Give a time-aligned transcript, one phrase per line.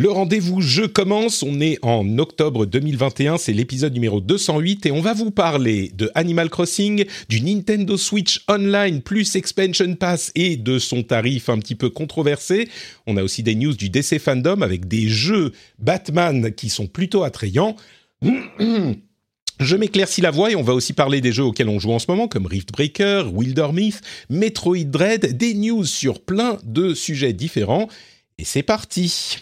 [0.00, 5.02] Le rendez-vous jeu commence, on est en octobre 2021, c'est l'épisode numéro 208 et on
[5.02, 10.78] va vous parler de Animal Crossing, du Nintendo Switch Online plus Expansion Pass et de
[10.78, 12.70] son tarif un petit peu controversé.
[13.06, 17.22] On a aussi des news du DC Fandom avec des jeux Batman qui sont plutôt
[17.22, 17.76] attrayants.
[19.60, 21.98] Je m'éclaircis la voix et on va aussi parler des jeux auxquels on joue en
[21.98, 27.34] ce moment, comme Rift Breaker, Wilder Myth, Metroid Dread, des news sur plein de sujets
[27.34, 27.86] différents.
[28.38, 29.40] Et c'est parti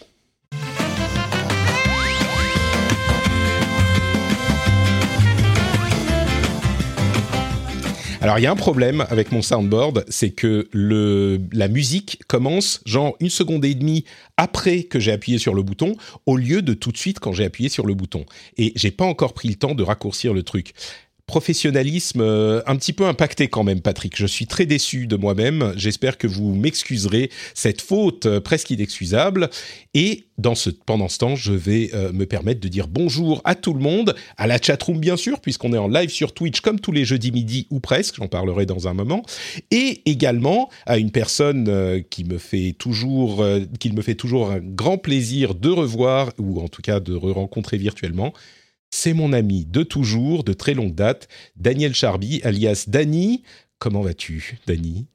[8.21, 13.15] Alors il y a un problème avec mon soundboard, c'est que la musique commence genre
[13.21, 14.03] une seconde et demie
[14.35, 15.95] après que j'ai appuyé sur le bouton,
[16.25, 18.25] au lieu de tout de suite quand j'ai appuyé sur le bouton.
[18.57, 20.73] Et j'ai pas encore pris le temps de raccourcir le truc
[21.29, 24.17] professionnalisme euh, un petit peu impacté quand même, Patrick.
[24.17, 25.73] Je suis très déçu de moi-même.
[25.75, 29.51] J'espère que vous m'excuserez cette faute euh, presque inexcusable.
[29.93, 33.79] Et pendant ce temps, je vais euh, me permettre de dire bonjour à tout le
[33.79, 37.05] monde, à la chatroom bien sûr, puisqu'on est en live sur Twitch comme tous les
[37.05, 38.15] jeudis midi ou presque.
[38.15, 39.21] J'en parlerai dans un moment.
[39.69, 43.45] Et également à une personne qui me fait toujours,
[43.79, 47.77] qui me fait toujours un grand plaisir de revoir ou en tout cas de re-rencontrer
[47.77, 48.33] virtuellement
[48.91, 53.43] c'est mon ami de toujours, de très longue date, Daniel Charby, alias Dany.
[53.77, 55.05] Comment vas-tu, Dany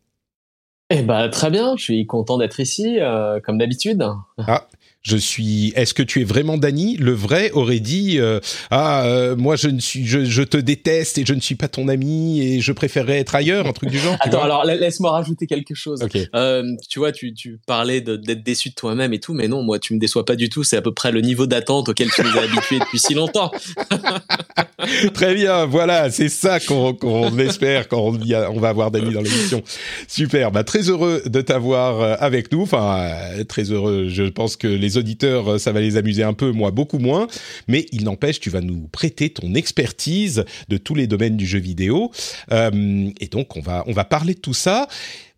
[0.90, 4.04] Eh ben très bien, je suis content d'être ici, euh, comme d'habitude.
[4.38, 4.68] Ah,
[5.04, 5.72] je suis.
[5.76, 6.96] Est-ce que tu es vraiment Dany?
[6.96, 11.26] Le vrai aurait dit euh, ah euh, moi je ne suis je, te déteste et
[11.26, 14.16] je ne suis pas ton ami et je préférerais être ailleurs un truc du genre.
[14.20, 16.00] Attends alors laisse-moi rajouter quelque chose.
[16.34, 19.78] Euh, tu vois tu, tu parlais d'être déçu de toi-même et tout mais non moi
[19.78, 22.22] tu me déçois pas du tout c'est à peu près le niveau d'attente auquel tu
[22.22, 23.52] nous as habitués depuis si longtemps.
[25.14, 28.18] Très bien voilà c'est ça qu'on espère quand on,
[28.52, 29.62] on va avoir Dany dans l'émission.
[30.08, 33.10] Super bah très heureux de t'avoir avec nous enfin
[33.48, 36.70] très heureux je pense que les auditeurs, euh, ça va les amuser un peu, moi
[36.70, 37.26] beaucoup moins.
[37.68, 41.58] Mais il n'empêche, tu vas nous prêter ton expertise de tous les domaines du jeu
[41.58, 42.10] vidéo.
[42.52, 44.88] Euh, et donc, on va, on va parler de tout ça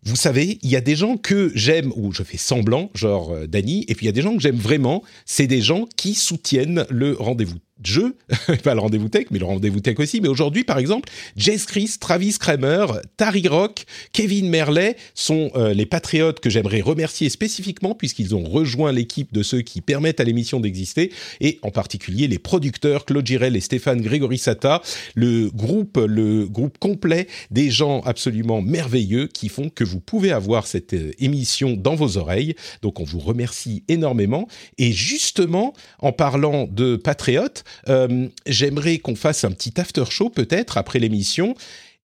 [0.03, 3.47] vous savez, il y a des gens que j'aime, ou je fais semblant, genre euh,
[3.47, 6.13] Dany, et puis il y a des gens que j'aime vraiment, c'est des gens qui
[6.13, 8.15] soutiennent le rendez-vous jeu,
[8.63, 10.21] pas le rendez-vous tech, mais le rendez-vous tech aussi.
[10.21, 12.85] Mais aujourd'hui, par exemple, Jess Chris, Travis Kramer,
[13.17, 18.91] Tari Rock, Kevin Merlet sont euh, les patriotes que j'aimerais remercier spécifiquement puisqu'ils ont rejoint
[18.91, 21.11] l'équipe de ceux qui permettent à l'émission d'exister
[21.41, 24.81] et en particulier les producteurs Claude Girel et Stéphane Grégory Sata,
[25.15, 30.67] le groupe, le groupe complet des gens absolument merveilleux qui font que vous pouvez avoir
[30.67, 32.55] cette euh, émission dans vos oreilles.
[32.81, 39.43] Donc on vous remercie énormément et justement en parlant de patriotes, euh, j'aimerais qu'on fasse
[39.43, 41.55] un petit after show peut-être après l'émission.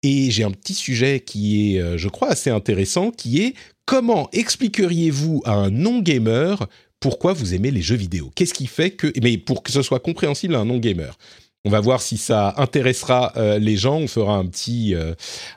[0.03, 3.53] Et j'ai un petit sujet qui est, euh, je crois, assez intéressant, qui est
[3.85, 6.67] comment expliqueriez-vous à un non-gamer
[6.99, 8.31] pourquoi vous aimez les jeux vidéo?
[8.33, 9.11] Qu'est-ce qui fait que...
[9.21, 11.17] Mais pour que ce soit compréhensible à un non-gamer.
[11.65, 13.97] On va voir si ça intéressera euh, les gens.
[13.97, 14.95] On fera un petit,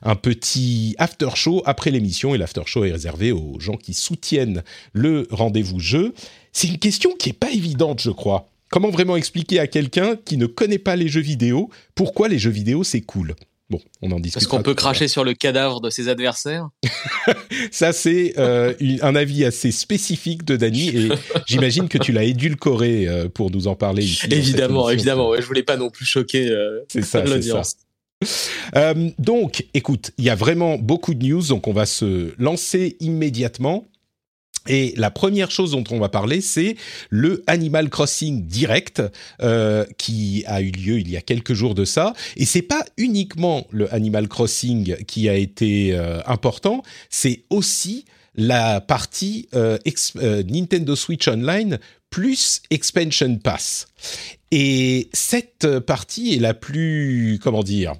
[0.02, 4.64] un petit after show après l'émission et l'after show est réservé aux gens qui soutiennent
[4.92, 6.14] le rendez-vous jeu.
[6.52, 8.48] C'est une question qui est pas évidente, je crois.
[8.70, 12.50] Comment vraiment expliquer à quelqu'un qui ne connaît pas les jeux vidéo pourquoi les jeux
[12.50, 13.34] vidéo c'est cool?
[13.68, 14.42] Bon, on en discute.
[14.42, 16.68] Est-ce qu'on peut cracher sur le cadavre de ses adversaires?
[17.72, 21.08] Ça, c'est euh, un avis assez spécifique de Dany et
[21.46, 24.26] j'imagine que tu l'as édulcoré euh, pour nous en parler ici.
[24.30, 25.30] Évidemment, évidemment.
[25.30, 26.84] Ouais, je voulais pas non plus choquer euh,
[27.26, 27.76] l'audience.
[28.76, 32.96] Euh, donc, écoute, il y a vraiment beaucoup de news, donc on va se lancer
[33.00, 33.84] immédiatement.
[34.68, 36.76] Et la première chose dont on va parler, c'est
[37.10, 39.02] le Animal Crossing Direct
[39.42, 42.14] euh, qui a eu lieu il y a quelques jours de ça.
[42.36, 48.04] Et c'est pas uniquement le Animal Crossing qui a été euh, important, c'est aussi
[48.34, 49.78] la partie euh,
[50.14, 51.78] Nintendo Switch Online
[52.10, 53.86] plus Expansion Pass.
[54.50, 57.94] Et cette partie est la plus, comment dire,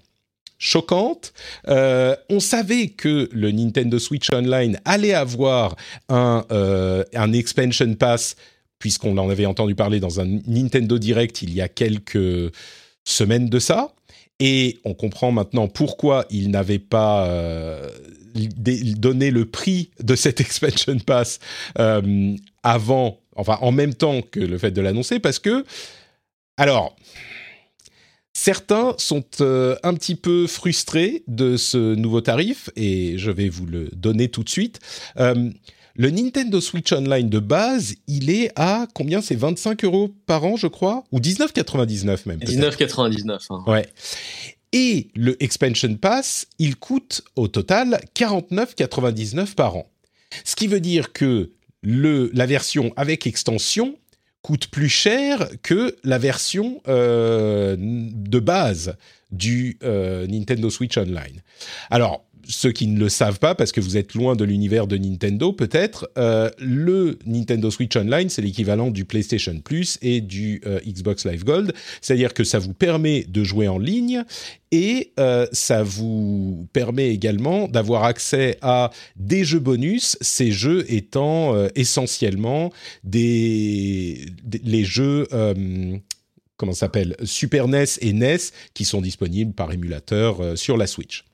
[0.58, 1.32] choquante.
[1.68, 5.76] Euh, on savait que le Nintendo Switch Online allait avoir
[6.08, 8.36] un, euh, un expansion pass,
[8.78, 12.52] puisqu'on en avait entendu parler dans un Nintendo Direct il y a quelques
[13.04, 13.92] semaines de ça.
[14.38, 17.26] Et on comprend maintenant pourquoi il n'avait pas
[18.34, 21.38] donné le prix de cette expansion pass
[22.62, 25.64] avant, enfin en même temps que le fait de l'annoncer, parce que,
[26.58, 26.96] alors,
[28.38, 33.64] Certains sont euh, un petit peu frustrés de ce nouveau tarif et je vais vous
[33.64, 34.78] le donner tout de suite.
[35.18, 35.48] Euh,
[35.94, 39.22] le Nintendo Switch Online de base, il est à combien?
[39.22, 41.04] C'est 25 euros par an, je crois?
[41.12, 43.46] Ou 19,99 même 19,99.
[43.48, 43.64] Hein.
[43.66, 43.86] Ouais.
[44.70, 49.90] Et le Expansion Pass, il coûte au total 49,99 par an.
[50.44, 53.96] Ce qui veut dire que le, la version avec extension
[54.46, 58.96] coûte plus cher que la version euh, de base
[59.32, 61.42] du euh, Nintendo Switch Online.
[61.90, 64.96] Alors, ceux qui ne le savent pas, parce que vous êtes loin de l'univers de
[64.96, 70.80] Nintendo, peut-être, euh, le Nintendo Switch Online, c'est l'équivalent du PlayStation Plus et du euh,
[70.86, 71.72] Xbox Live Gold.
[72.00, 74.22] C'est-à-dire que ça vous permet de jouer en ligne
[74.70, 81.54] et euh, ça vous permet également d'avoir accès à des jeux bonus, ces jeux étant
[81.74, 82.72] essentiellement
[83.04, 84.26] des,
[84.64, 85.26] les jeux
[86.56, 88.38] comment s'appelle Super NES et NES
[88.74, 91.24] qui sont disponibles par émulateur sur la Switch.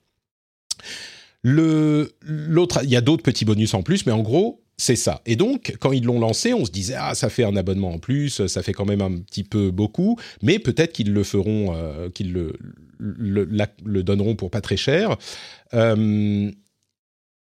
[1.45, 5.23] L'autre, il y a d'autres petits bonus en plus, mais en gros, c'est ça.
[5.27, 7.99] Et donc, quand ils l'ont lancé, on se disait ah ça fait un abonnement en
[7.99, 12.09] plus, ça fait quand même un petit peu beaucoup, mais peut-être qu'ils le feront, euh,
[12.11, 12.55] qu'ils le,
[12.99, 15.17] le, donneront pour pas très cher.
[15.75, 16.51] Euh,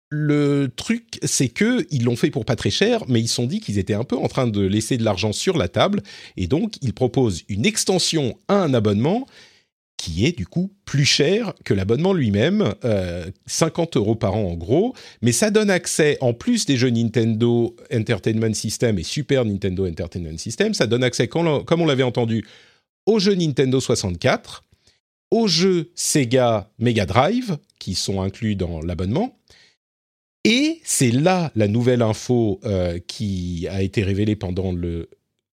[0.10, 3.48] le truc, c'est que ils l'ont fait pour pas très cher, mais ils se sont
[3.48, 6.04] dit qu'ils étaient un peu en train de laisser de l'argent sur la table,
[6.38, 9.26] et donc ils proposent une extension à un abonnement
[9.98, 12.74] qui est du coup plus cher que l'abonnement lui-même,
[13.46, 16.90] 50 euh, euros par an en gros, mais ça donne accès, en plus des jeux
[16.90, 22.46] Nintendo Entertainment System et Super Nintendo Entertainment System, ça donne accès, comme on l'avait entendu,
[23.06, 24.64] aux jeux Nintendo 64,
[25.32, 29.38] aux jeux Sega Mega Drive, qui sont inclus dans l'abonnement,
[30.44, 35.10] et c'est là la nouvelle info euh, qui a été révélée pendant le,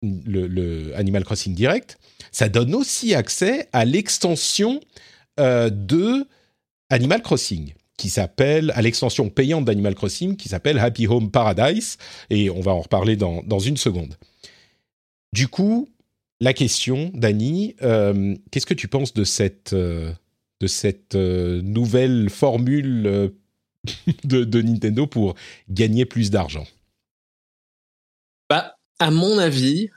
[0.01, 1.97] le Animal Crossing Direct,
[2.37, 4.79] ça donne aussi accès à l'extension
[5.39, 6.27] euh, de
[6.91, 11.97] Animal Crossing qui s'appelle, à l'extension payante d'Animal Crossing, qui s'appelle Happy Home Paradise,
[12.29, 14.17] et on va en reparler dans, dans une seconde.
[15.33, 15.89] Du coup,
[16.39, 20.13] la question, Dani, euh, qu'est-ce que tu penses de cette, euh,
[20.59, 23.33] de cette nouvelle formule
[24.25, 25.33] de, de, Nintendo pour
[25.71, 26.67] gagner plus d'argent?
[28.47, 29.89] Bah, À mon avis,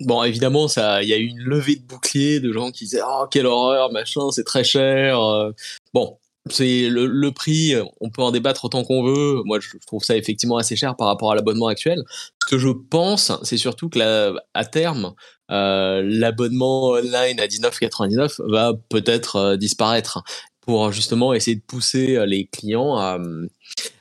[0.00, 3.02] bon, évidemment, ça, il y a eu une levée de boucliers de gens qui disaient
[3.04, 5.20] oh quelle horreur, machin, c'est très cher.
[5.20, 5.52] Euh.
[5.94, 6.18] Bon,
[6.50, 9.42] c'est le, prix, on peut en débattre autant qu'on veut.
[9.44, 12.02] Moi, je trouve ça effectivement assez cher par rapport à l'abonnement actuel.
[12.42, 15.14] Ce que je pense, c'est surtout que à terme,
[15.50, 20.22] euh, l'abonnement online à 19,99 va peut-être euh, disparaître
[20.68, 23.18] pour justement essayer de pousser les clients à,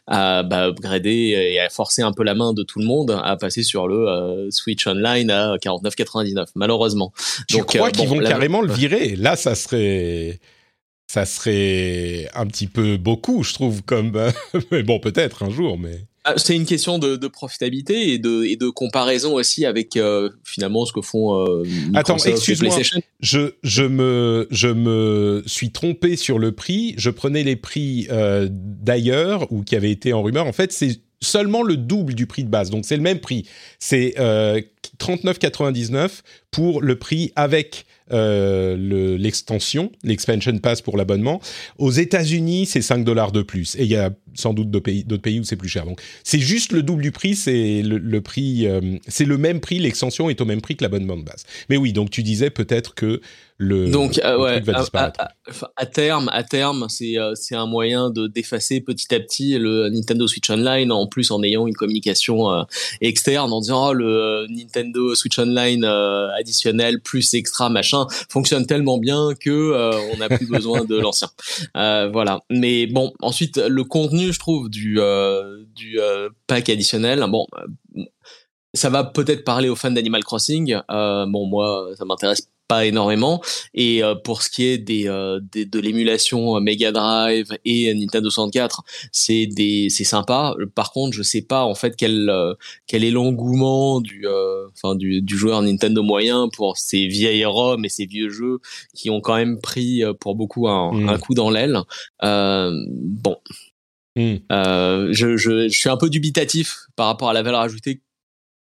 [0.06, 3.38] à bah, upgrader et à forcer un peu la main de tout le monde à
[3.38, 7.14] passer sur le euh, Switch Online à 49,99 malheureusement.
[7.52, 10.42] Donc, crois euh, qu'ils vont carrément le virer Là, ça serait
[11.10, 14.18] ça serait un petit peu beaucoup, je trouve, comme.
[14.18, 14.30] Euh,
[14.72, 16.02] mais bon, peut-être un jour, mais.
[16.30, 20.30] Ah, c'est une question de, de, profitabilité et de, et de comparaison aussi avec euh,
[20.44, 21.64] finalement ce que font euh,
[21.96, 22.76] Attends, excuse-moi,
[23.22, 26.96] je, je, me, je me suis trompé sur le prix.
[26.98, 30.48] Je prenais les prix euh, d'ailleurs ou qui avaient été en rumeur.
[30.48, 32.72] En fait, c'est seulement le double du prix de base.
[32.72, 33.48] Donc c'est le même prix.
[33.80, 34.60] C'est euh,
[35.00, 36.10] 39,99
[36.52, 41.42] pour le prix avec euh, l'extension, l'expansion pass pour l'abonnement.
[41.78, 43.76] Aux États-Unis, c'est 5 dollars de plus.
[43.76, 45.86] Et il y a sans doute d'autres pays, pays, où c'est plus cher.
[45.86, 47.36] Donc, c'est juste le double du prix.
[47.36, 49.80] C'est le, prix, euh, c'est le même prix.
[49.80, 51.44] L'extension est au même prix que l'abonnement de base.
[51.70, 53.20] Mais oui, donc tu disais peut-être que
[53.60, 55.20] le, donc euh, ouais, va disparaître.
[55.76, 60.28] À, terme, à terme, c'est euh, un moyen de d'effacer petit à petit le Nintendo
[60.28, 60.92] Switch Online.
[60.92, 62.68] En plus, en ayant une communication
[63.02, 67.97] externe, en disant oh, le Nintendo Switch Online additionnel plus extra machin
[68.30, 71.30] fonctionne tellement bien que on n'a plus besoin de l'ancien.
[71.74, 72.42] voilà.
[72.50, 77.24] Mais bon, ensuite le contenu je trouve, du, euh, du euh, pack additionnel.
[77.30, 78.04] Bon, euh,
[78.74, 80.80] ça va peut-être parler aux fans d'Animal Crossing.
[80.90, 83.42] bon, moi, ça m'intéresse pas énormément.
[83.74, 89.90] Et pour ce qui est des, de l'émulation Mega Drive et Nintendo 64, c'est des
[89.90, 90.56] c'est sympa.
[90.76, 92.32] Par contre, je sais pas en fait quel
[92.88, 94.26] quel est l'engouement du
[94.74, 98.60] enfin du, du joueur Nintendo moyen pour ces vieilles ROM et ces vieux jeux
[98.94, 101.10] qui ont quand même pris pour beaucoup un, mmh.
[101.10, 101.80] un coup dans l'aile.
[102.22, 103.38] bon,
[104.18, 104.38] Hmm.
[104.52, 108.02] Euh, je, je, je, suis un peu dubitatif par rapport à la valeur ajoutée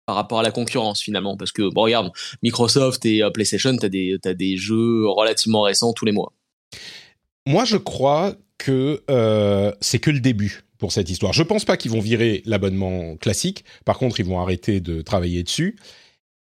[0.05, 3.89] par rapport à la concurrence finalement Parce que, bon, regarde, Microsoft et PlayStation, tu as
[3.89, 6.33] des, as des jeux relativement récents tous les mois.
[7.47, 9.03] Moi, je crois que
[9.81, 11.31] c'est que le début pour cette histoire.
[11.31, 13.63] Je pense pas qu'ils vont virer l'abonnement classique.
[13.85, 15.77] Par contre, ils vont arrêter de travailler dessus.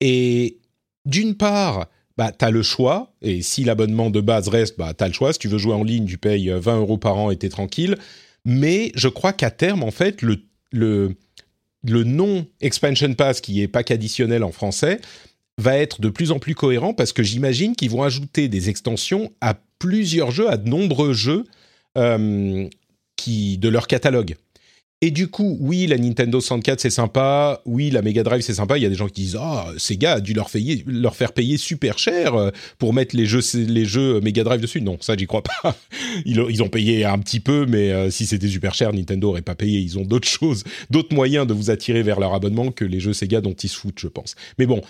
[0.00, 0.60] Et
[1.04, 3.12] d'une part, bah, tu le choix.
[3.20, 5.34] Et si l'abonnement de base reste, bah, tu le choix.
[5.34, 7.48] Si tu veux jouer en ligne, tu payes 20 euros par an et tu es
[7.50, 7.98] tranquille.
[8.46, 10.38] Mais je crois qu'à terme, en fait, le,
[10.72, 11.16] le,
[11.84, 15.00] le non Expansion Pass, qui est pack additionnel en français,
[15.58, 19.32] va être de plus en plus cohérent parce que j'imagine qu'ils vont ajouter des extensions
[19.40, 21.44] à plusieurs jeux, à de nombreux jeux
[21.98, 22.68] euh,
[23.16, 24.36] qui, de leur catalogue.
[25.02, 28.76] Et du coup, oui, la Nintendo 64 c'est sympa, oui, la Mega Drive c'est sympa.
[28.76, 31.98] Il y a des gens qui disent ah Sega a dû leur, faire payer super
[31.98, 34.82] cher euh, pour mettre les jeux les jeux Mega Drive dessus.
[34.82, 35.74] Non, ça j'y crois pas.
[36.26, 39.54] Ils, ont payé un petit peu, mais euh, si c'était super cher, Nintendo aurait pas
[39.54, 39.80] payé.
[39.80, 43.14] Ils ont d'autres choses, d'autres moyens de vous attirer vers leur abonnement que les jeux
[43.14, 44.34] Sega dont ils se foutent, je pense.
[44.58, 44.82] Mais bon,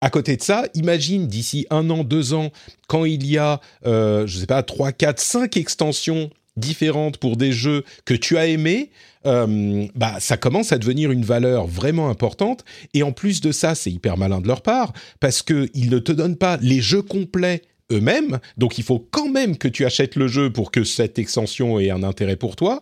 [0.00, 2.50] à côté de ça, imagine d'ici un an, deux ans,
[2.88, 7.52] quand il y a, euh, je sais pas, trois, quatre, cinq extensions différentes pour des
[7.52, 8.90] jeux que tu as aimés,
[9.26, 12.64] euh, bah ça commence à devenir une valeur vraiment importante.
[12.94, 15.98] Et en plus de ça, c'est hyper malin de leur part parce que ils ne
[15.98, 18.38] te donnent pas les jeux complets eux-mêmes.
[18.56, 21.90] Donc il faut quand même que tu achètes le jeu pour que cette extension ait
[21.90, 22.80] un intérêt pour toi.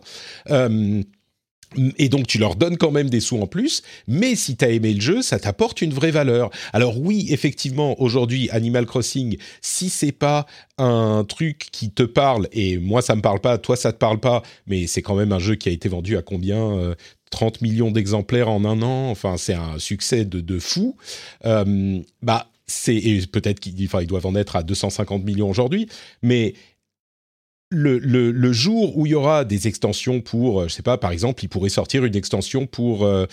[0.49, 1.01] Euh,
[1.97, 4.69] et donc tu leur donnes quand même des sous en plus, mais si tu as
[4.69, 6.49] aimé le jeu, ça t'apporte une vraie valeur.
[6.73, 10.45] Alors oui, effectivement, aujourd'hui Animal Crossing, si c'est pas
[10.77, 14.19] un truc qui te parle et moi ça me parle pas, toi ça te parle
[14.19, 16.95] pas, mais c'est quand même un jeu qui a été vendu à combien
[17.29, 20.97] 30 euh, millions d'exemplaires en un an, enfin c'est un succès de, de fou.
[21.45, 25.87] Euh, bah c'est peut-être qu'ils doivent en être à 250 millions aujourd'hui,
[26.21, 26.53] mais
[27.71, 31.43] le, jour où il y aura des extensions pour, euh, je sais pas, par exemple,
[31.43, 33.25] il pourrait sortir une extension pour euh,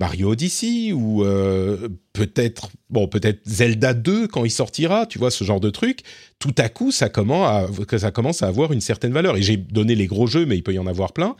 [0.00, 5.44] Mario Odyssey ou euh, peut-être, bon, peut-être Zelda 2 quand il sortira, tu vois, ce
[5.44, 6.00] genre de truc.
[6.38, 9.36] Tout à coup, ça commence à, ça commence à avoir une certaine valeur.
[9.36, 11.36] Et j'ai donné les gros jeux, mais il peut y en avoir plein.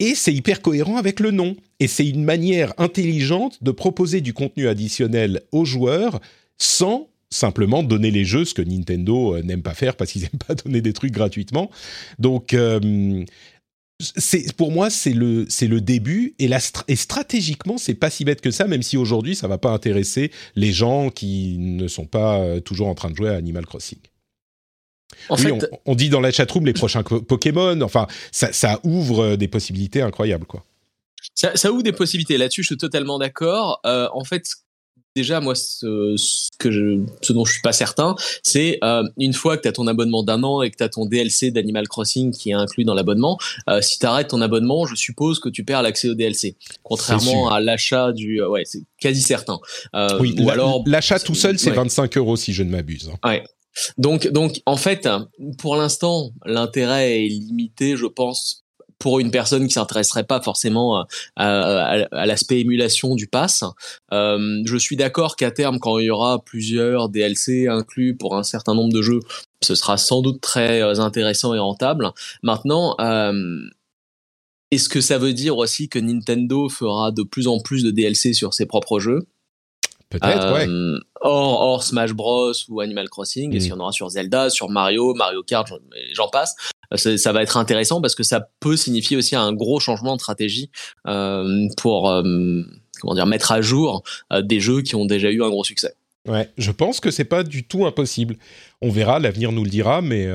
[0.00, 1.54] Et c'est hyper cohérent avec le nom.
[1.78, 6.20] Et c'est une manière intelligente de proposer du contenu additionnel aux joueurs
[6.58, 10.42] sans simplement donner les jeux, ce que Nintendo euh, n'aime pas faire parce qu'ils n'aiment
[10.46, 11.70] pas donner des trucs gratuitement.
[12.18, 13.24] Donc, euh,
[14.56, 16.58] pour moi c'est le le début et, la,
[16.88, 20.32] et stratégiquement c'est pas si bête que ça même si aujourd'hui ça va pas intéresser
[20.56, 24.00] les gens qui ne sont pas euh, toujours en train de jouer à Animal Crossing.
[25.28, 27.80] En oui, fait, on, dit dans la chatroom les prochains Pokémon.
[27.82, 30.64] Enfin, ça, ouvre des possibilités incroyables, quoi.
[31.34, 32.38] Ça, ça ouvre des possibilités.
[32.38, 33.80] Là-dessus, je suis totalement d'accord.
[33.84, 34.46] en fait,
[35.14, 36.16] déjà moi ce,
[36.58, 39.72] que je, ce dont je suis pas certain c'est euh, une fois que tu as
[39.72, 42.84] ton abonnement d'un an et que tu as ton DLC d'Animal Crossing qui est inclus
[42.84, 43.38] dans l'abonnement
[43.68, 47.50] euh, si tu arrêtes ton abonnement je suppose que tu perds l'accès au DLC contrairement
[47.50, 49.58] à l'achat du euh, ouais c'est quasi certain.
[50.20, 53.28] Oui ou alors l'achat tout seul c'est 25 euros si je ne m'abuse hein.
[53.28, 53.42] ouais.
[53.98, 55.08] Donc, donc, en fait,
[55.58, 58.61] pour l'instant, l'intérêt est limité, je pense,
[59.02, 61.04] pour une personne qui s'intéresserait pas forcément euh,
[61.36, 63.64] à, l'aspect émulation du pass.
[64.12, 68.44] Euh, je suis d'accord qu'à terme, quand il y aura plusieurs DLC inclus pour un
[68.44, 69.18] certain nombre de jeux,
[69.60, 72.12] ce sera sans doute très euh, intéressant et rentable.
[72.44, 72.96] Maintenant,
[74.70, 78.32] est-ce que ça veut dire aussi que Nintendo fera de plus en plus de DLC
[78.34, 79.26] sur ses propres jeux?
[80.12, 80.66] Peut-être, ouais.
[81.20, 83.68] Hors, Smash Bros ou Animal Crossing, est-ce mm.
[83.68, 85.68] qu'il y en aura sur Zelda, sur Mario, Mario Kart,
[86.14, 86.54] j'en passe
[86.96, 90.70] ça, va être intéressant parce que ça peut signifier aussi un gros changement de stratégie
[91.06, 92.22] euh, pour euh,
[93.00, 94.02] comment dire mettre à jour
[94.32, 95.94] euh, des jeux qui ont déjà eu un gros succès.
[96.28, 98.36] Ouais, je pense que c'est pas du tout impossible.
[98.80, 100.28] On verra, l'avenir nous le dira, mais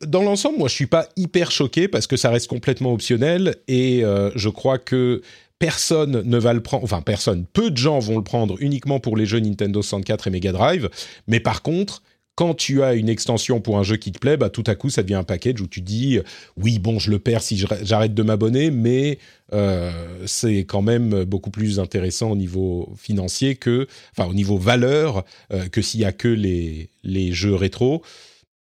[0.00, 4.02] dans l'ensemble, moi, je suis pas hyper choqué parce que ça reste complètement optionnel et
[4.34, 5.22] je crois que
[5.62, 9.16] personne ne va le prendre, enfin personne, peu de gens vont le prendre uniquement pour
[9.16, 10.90] les jeux Nintendo 64 et Mega Drive,
[11.28, 12.02] mais par contre,
[12.34, 14.90] quand tu as une extension pour un jeu qui te plaît, bah, tout à coup,
[14.90, 16.18] ça devient un package où tu dis
[16.56, 19.20] oui, bon, je le perds si j'arrête de m'abonner, mais
[19.52, 19.92] euh,
[20.26, 25.68] c'est quand même beaucoup plus intéressant au niveau financier que, enfin, au niveau valeur euh,
[25.68, 28.02] que s'il y a que les, les jeux rétro.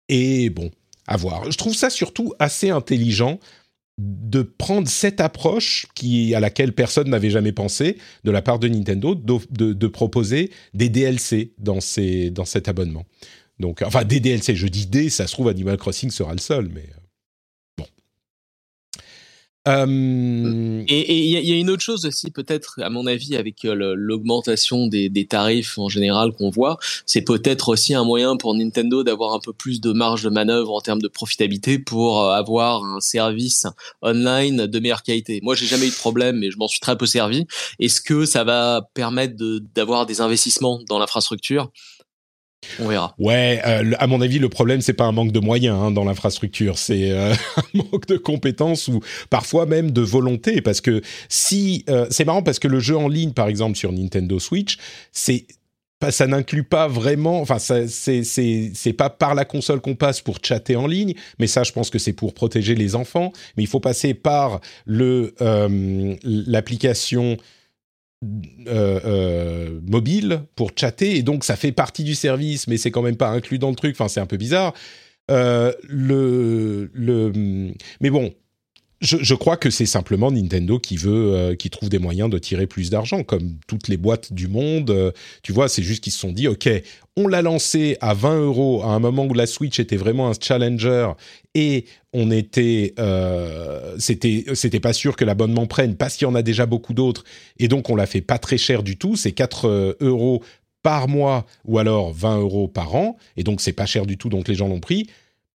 [0.10, 0.70] Et bon,
[1.08, 1.50] à voir.
[1.50, 3.40] Je trouve ça surtout assez intelligent
[3.98, 8.68] de prendre cette approche qui à laquelle personne n'avait jamais pensé de la part de
[8.68, 13.06] Nintendo de, proposer des DLC dans, ces, dans cet abonnement.
[13.60, 16.70] Donc, enfin, des DLC, je dis des, ça se trouve, Animal Crossing sera le seul,
[16.74, 16.86] mais
[19.68, 20.84] euh.
[20.88, 24.88] Et il y, a une autre chose aussi, peut-être, à mon avis, avec euh, l'augmentation
[24.88, 29.34] des, des, tarifs en général qu'on voit, c'est peut-être aussi un moyen pour Nintendo d'avoir
[29.34, 33.00] un peu plus de marge de manœuvre en termes de profitabilité pour euh, avoir un
[33.00, 33.66] service
[34.02, 35.40] online de meilleure qualité.
[35.44, 37.46] Moi, j'ai jamais eu de problème, mais je m'en suis très peu servi.
[37.80, 39.36] Est-ce que ça va permettre
[39.76, 41.72] d'avoir des investissements dans l'infrastructure?
[42.80, 43.16] On verra.
[43.18, 46.04] Ouais, euh, à mon avis, le problème c'est pas un manque de moyens hein, dans
[46.04, 50.62] l'infrastructure, c'est euh, un manque de compétences ou parfois même de volonté.
[50.62, 53.92] Parce que si euh, c'est marrant parce que le jeu en ligne, par exemple sur
[53.92, 54.78] Nintendo Switch,
[55.12, 55.46] c'est
[56.12, 60.88] ça n'inclut pas vraiment, enfin, c'est pas par la console qu'on passe pour chatter en
[60.88, 63.32] ligne, mais ça, je pense que c'est pour protéger les enfants.
[63.56, 67.38] Mais il faut passer par l'application
[68.68, 73.02] euh, euh, mobile pour chatter et donc ça fait partie du service mais c'est quand
[73.02, 74.74] même pas inclus dans le truc enfin c'est un peu bizarre.
[75.32, 77.32] Euh, le le
[78.02, 78.34] mais bon
[79.04, 82.68] je, crois que c'est simplement Nintendo qui veut, euh, qui trouve des moyens de tirer
[82.68, 84.90] plus d'argent, comme toutes les boîtes du monde.
[84.92, 86.70] Euh, tu vois, c'est juste qu'ils se sont dit, ok,
[87.18, 90.34] on l'a lancé à 20 euros à un moment où la Switch était vraiment un
[90.40, 91.12] challenger
[91.54, 96.36] et on était, euh, c'était, c'était pas sûr que l'abonnement prenne parce qu'il y en
[96.36, 97.26] a déjà beaucoup d'autres
[97.60, 99.18] et donc on l'a fait pas très cher du tout.
[99.18, 100.42] C'est 4 euros
[100.82, 104.30] par mois ou alors 20 euros par an et donc c'est pas cher du tout,
[104.30, 105.08] donc les gens l'ont pris.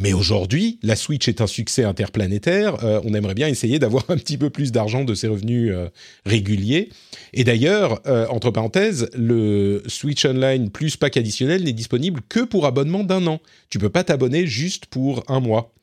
[0.01, 2.83] Mais aujourd'hui, la Switch est un succès interplanétaire.
[2.83, 5.89] Euh, on aimerait bien essayer d'avoir un petit peu plus d'argent de ses revenus euh,
[6.25, 6.89] réguliers.
[7.33, 12.65] Et d'ailleurs, euh, entre parenthèses, le Switch Online plus pack additionnel n'est disponible que pour
[12.65, 13.39] abonnement d'un an.
[13.69, 15.73] Tu peux pas t'abonner juste pour un mois.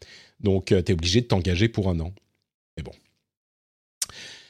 [0.40, 2.12] Donc, tu es obligé de t'engager pour un an.
[2.76, 2.92] Mais bon.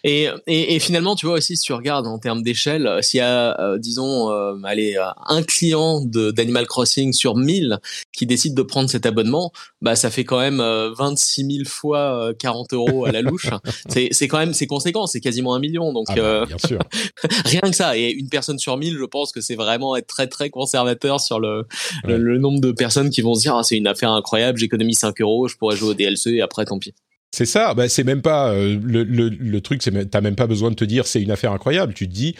[0.05, 3.19] Et, et, et, finalement, tu vois aussi, si tu regardes en termes d'échelle, euh, s'il
[3.19, 7.79] y a, euh, disons, euh, allez, un client d'Animal Crossing sur 1000
[8.13, 10.61] qui décide de prendre cet abonnement, bah ça fait quand même
[10.99, 13.51] 26 000 fois 40 euros à la louche.
[13.89, 15.93] c'est quand même, c'est conséquent, c'est quasiment un million.
[15.93, 16.81] Donc, ah bah, bien sûr.
[17.45, 17.97] rien que ça.
[17.97, 21.39] Et une personne sur 1000, je pense que c'est vraiment être très très conservateur sur
[21.39, 21.67] le,
[22.05, 25.21] le, nombre de personnes qui vont se dire, ah, c'est une affaire incroyable, j'économise 5
[25.21, 26.95] euros, je pourrais jouer au DLC et après, tant pis.
[27.35, 27.73] C'est ça.
[27.75, 29.83] Bah, c'est même pas euh, le, le, le, truc.
[29.83, 31.95] C'est t'as même pas besoin de te dire c'est une affaire incroyable.
[31.95, 32.37] Tu te dis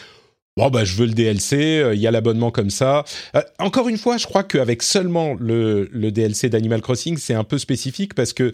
[0.55, 1.79] bon bah je veux le DLC.
[1.79, 3.03] Euh, il y a l'abonnement comme ça.
[3.35, 7.43] Euh, encore une fois, je crois qu'avec seulement le, le DLC d'Animal Crossing, c'est un
[7.43, 8.53] peu spécifique parce que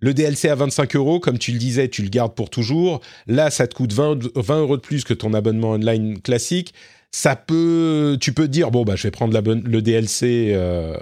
[0.00, 3.00] le DLC à 25 euros, comme tu le disais, tu le gardes pour toujours.
[3.26, 6.72] Là, ça te coûte 20, 20 euros de plus que ton abonnement online classique
[7.10, 10.96] ça peut, tu peux dire bon bah je vais prendre le DLC euh,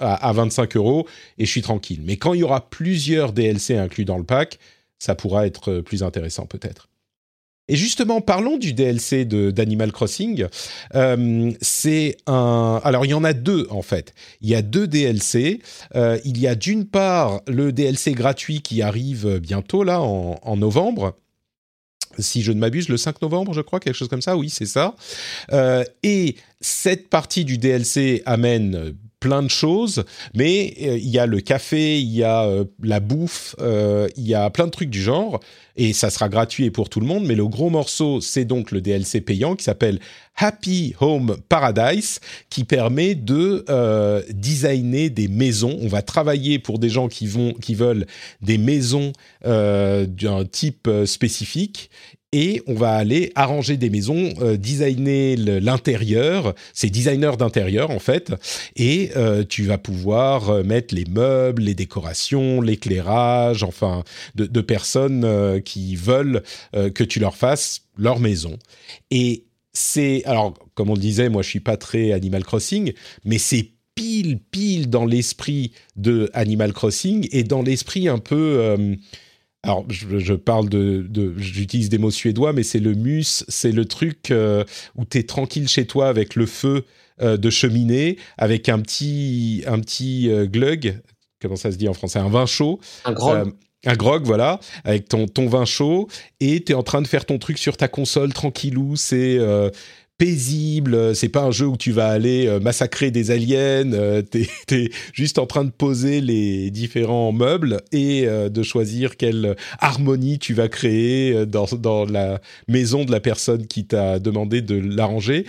[0.00, 1.06] à, 25 euros
[1.38, 2.00] et je suis tranquille.
[2.04, 4.58] Mais quand il y aura plusieurs DLC inclus dans le pack,
[4.98, 6.88] ça pourra être euh, plus intéressant peut-être.
[7.70, 10.46] Et justement, parlons du DLC d'Animal Crossing.
[10.94, 12.80] Euh, c'est un.
[12.82, 14.14] Alors, il y en a deux en fait.
[14.40, 15.60] Il y a deux DLC.
[15.94, 21.14] il y a d'une part le DLC gratuit qui arrive bientôt là en novembre
[22.18, 24.36] si je ne m'abuse, le 5 novembre, je crois, quelque chose comme ça.
[24.36, 24.94] Oui, c'est ça.
[25.52, 31.26] Euh, et cette partie du DLC amène plein de choses, mais euh, il y a
[31.26, 34.90] le café, il y a euh, la bouffe, euh, il y a plein de trucs
[34.90, 35.40] du genre,
[35.76, 38.70] et ça sera gratuit et pour tout le monde, mais le gros morceau, c'est donc
[38.70, 39.98] le DLC payant qui s'appelle
[40.36, 43.64] Happy Home Paradise, qui permet de
[44.32, 45.76] designer des maisons.
[45.80, 48.06] On va travailler pour des gens qui, vont, qui veulent
[48.40, 49.12] des maisons
[49.44, 51.90] d'un type spécifique,
[52.32, 56.54] et on va aller arranger des maisons, euh, designer l'intérieur.
[56.74, 58.32] C'est designer d'intérieur en fait,
[58.76, 65.62] et euh, tu vas pouvoir euh, mettre les meubles, les décorations, l'éclairage, enfin de, personnes
[65.64, 68.58] qui veulent que tu leur fasses leur maison.
[69.10, 72.92] Et c'est alors comme on le disait, moi je suis pas très Animal Crossing,
[73.24, 78.76] mais c'est pile pile dans l'esprit de Animal Crossing et dans l'esprit un peu
[79.64, 84.30] alors je, parle de, j'utilise des mots suédois, mais c'est le mus, c'est le truc
[84.30, 84.64] euh,
[84.96, 86.84] où tu es tranquille chez toi avec le feu
[87.20, 91.00] euh, de cheminée, avec un petit, un petit euh, glug,
[91.42, 92.78] comment ça se dit en français, un vin chaud.
[93.04, 93.52] Un grog.
[93.84, 97.26] un grog, voilà, avec ton, ton vin chaud, et tu es en train de faire
[97.26, 99.38] ton truc sur ta console tranquillou, c'est
[100.18, 101.14] paisible.
[101.14, 103.92] C'est pas un jeu où tu vas aller euh, massacrer des aliens.
[103.92, 109.16] Euh, t'es es juste en train de poser les différents meubles et euh, de choisir
[109.16, 114.60] quelle harmonie tu vas créer dans, dans la maison de la personne qui t'a demandé
[114.60, 115.46] de l'arranger.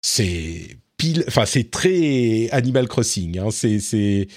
[0.00, 3.38] C'est pile, enfin c'est très Animal Crossing.
[3.38, 3.48] Hein.
[3.50, 4.28] C'est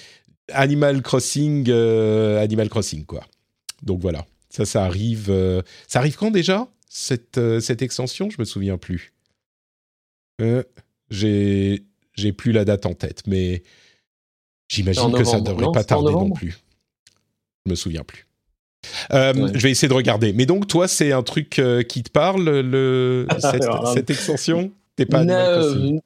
[0.52, 3.24] Animal Crossing, Animal Crossing quoi.
[3.84, 5.32] Donc voilà, ça, ça arrive.
[5.88, 8.30] ça arrive quand déjà cette cette extension?
[8.30, 9.14] Je me souviens plus.
[10.42, 10.64] Euh,
[11.10, 13.64] j'ai j'ai plus la date en tête, mais
[14.68, 16.60] j'imagine que ça ne devrait pas tarder non plus.
[17.66, 18.28] Je me souviens plus.
[19.12, 20.34] Je vais essayer de regarder.
[20.34, 23.28] Mais donc, toi, c'est un truc qui te parle, le,
[23.94, 24.72] cette extension?
[25.06, 26.02] Pas non,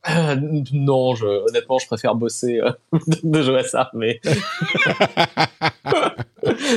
[0.73, 2.71] non je, honnêtement, je préfère bosser euh,
[3.23, 4.19] de jouer à ça, mais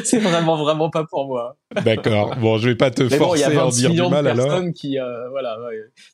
[0.05, 1.57] c'est vraiment, vraiment pas pour moi.
[1.85, 2.35] D'accord.
[2.41, 4.63] Bon, je vais pas te forcer à en dire du mal alors.
[4.75, 5.57] Qui, euh, voilà,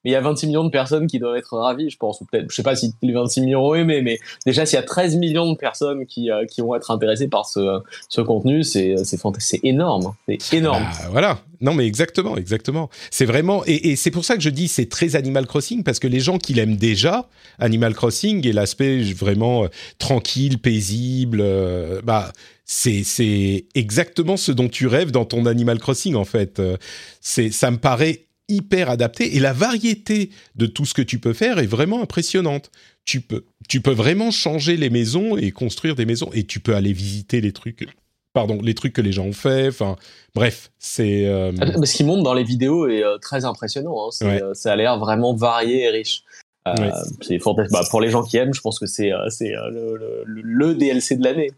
[0.04, 2.20] Mais il y a 26 millions de personnes qui doivent être ravies, je pense.
[2.20, 4.82] Ou peut-être, je sais pas si les 26 millions ont aimé, mais déjà, s'il y
[4.82, 8.62] a 13 millions de personnes qui, euh, qui vont être intéressées par ce, ce contenu,
[8.62, 10.14] c'est, c'est, c'est énorme.
[10.26, 10.82] C'est énorme.
[10.82, 11.38] Bah, voilà.
[11.64, 12.90] Non, mais exactement, exactement.
[13.10, 16.06] C'est vraiment, et, c'est pour ça que je dis c'est très Animal Crossing parce que
[16.06, 22.32] les gens qui l'aiment déjà, Animal Crossing et l'aspect vraiment euh, tranquille, paisible, euh, bah
[22.66, 26.60] c'est exactement ce dont tu rêves dans ton Animal Crossing en fait.
[26.60, 26.76] Euh,
[27.22, 31.32] c'est ça me paraît hyper adapté et la variété de tout ce que tu peux
[31.32, 32.70] faire est vraiment impressionnante.
[33.06, 36.74] Tu peux, tu peux vraiment changer les maisons et construire des maisons et tu peux
[36.74, 37.86] aller visiter les trucs
[38.34, 39.68] pardon, les trucs que les gens ont fait.
[39.68, 39.96] Enfin,
[40.34, 41.26] bref, c'est.
[41.26, 41.52] Euh...
[41.60, 44.08] Ah, ce qui montre dans les vidéos est euh, très impressionnant.
[44.10, 44.26] Hein.
[44.26, 46.22] Euh, ça a l'air vraiment varié et riche.
[46.66, 47.38] Euh, c'est
[47.70, 51.52] bah, pour les gens qui aiment, je pense que c'est le, DLC de l'année.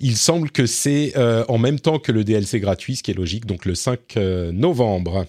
[0.00, 1.14] Il semble que c'est
[1.48, 4.16] en même temps que le DLC gratuit, ce qui est logique, donc le 5
[4.52, 5.26] novembre.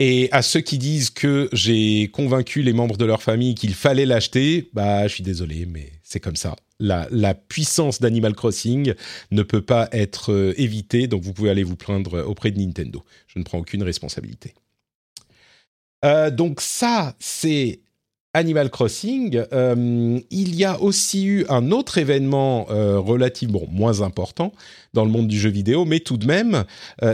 [0.00, 4.06] Et à ceux qui disent que j'ai convaincu les membres de leur famille qu'il fallait
[4.06, 8.94] l'acheter, bah je suis désolé, mais c'est comme ça la, puissance d'Animal Crossing
[9.30, 13.02] ne peut pas être euh, évitée, donc vous pouvez aller vous plaindre auprès de Nintendo.
[13.26, 14.54] Je ne prends aucune responsabilité.
[16.04, 17.80] Euh, donc ça, c'est
[18.34, 19.42] Animal Crossing.
[19.52, 24.52] Euh, il y a aussi eu un autre événement relativement moins important
[24.94, 26.64] dans le monde du jeu vidéo, mais tout de même,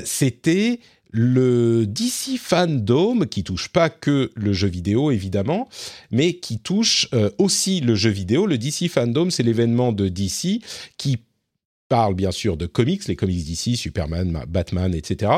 [0.05, 5.69] c'était le DC Fandom, qui touche pas que le jeu vidéo évidemment,
[6.11, 8.47] mais qui touche euh, aussi le jeu vidéo.
[8.47, 10.63] Le DC Fandom, c'est l'événement de DC
[10.97, 11.19] qui
[11.89, 15.33] parle bien sûr de comics, les comics DC, Superman, Batman, etc.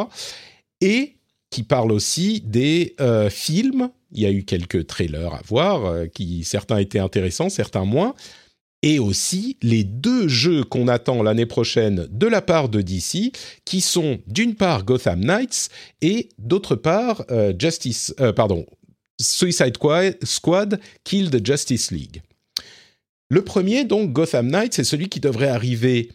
[0.80, 1.16] Et
[1.50, 3.90] qui parle aussi des euh, films.
[4.12, 8.14] Il y a eu quelques trailers à voir, euh, qui certains étaient intéressants, certains moins
[8.82, 13.32] et aussi les deux jeux qu'on attend l'année prochaine de la part de DC,
[13.64, 15.68] qui sont d'une part Gotham Knights
[16.00, 17.52] et d'autre part euh,
[18.20, 18.32] euh,
[19.20, 19.76] Suicide
[20.24, 22.22] Squad Kill the Justice League.
[23.28, 26.10] Le premier, donc Gotham Knights, c'est celui qui devrait arriver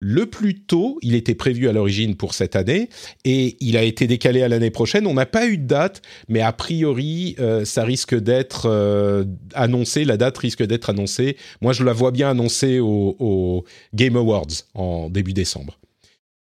[0.00, 0.98] le plus tôt.
[1.02, 2.88] Il était prévu à l'origine pour cette année
[3.24, 5.06] et il a été décalé à l'année prochaine.
[5.06, 10.04] On n'a pas eu de date, mais a priori, euh, ça risque d'être euh, annoncé.
[10.04, 11.36] La date risque d'être annoncée.
[11.60, 15.79] Moi, je la vois bien annoncée au Game Awards en début décembre.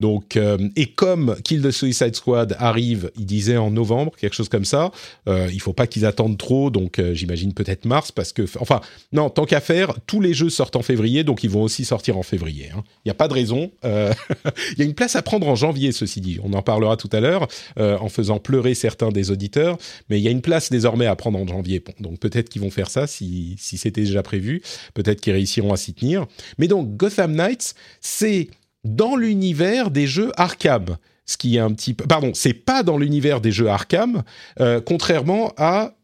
[0.04, 4.50] Donc, euh, et comme Kill the Suicide Squad arrive, il disait en novembre, quelque chose
[4.50, 4.92] comme ça,
[5.30, 8.82] euh, il faut pas qu'ils attendent trop, donc euh, j'imagine peut-être mars, parce que, enfin,
[9.14, 12.18] non, tant qu'à faire, tous les jeux sortent en février, donc ils vont aussi sortir
[12.18, 12.70] en février.
[12.76, 12.84] Hein.
[12.98, 13.72] Il n'y a pas de raison.
[13.84, 16.38] Il y a une place à prendre en janvier, ceci dit.
[16.44, 19.78] On en parlera tout à l'heure, en faisant pleurer certains des auditeurs,
[20.10, 21.84] mais il y a une place désormais à prendre en janvier.
[22.00, 24.62] Donc peut-être qu'ils vont faire ça si, si c'était déjà prévu,
[24.94, 26.26] peut-être qu'ils réussiront à s'y tenir.
[26.58, 28.50] Mais donc, Gotham Knights, c'est
[28.84, 30.98] dans l'univers des jeux Arkham.
[31.26, 32.06] Ce qui est un petit peu...
[32.06, 34.24] Pardon, c'est pas dans l'univers des jeux Arkham,
[34.60, 35.96] euh, contrairement à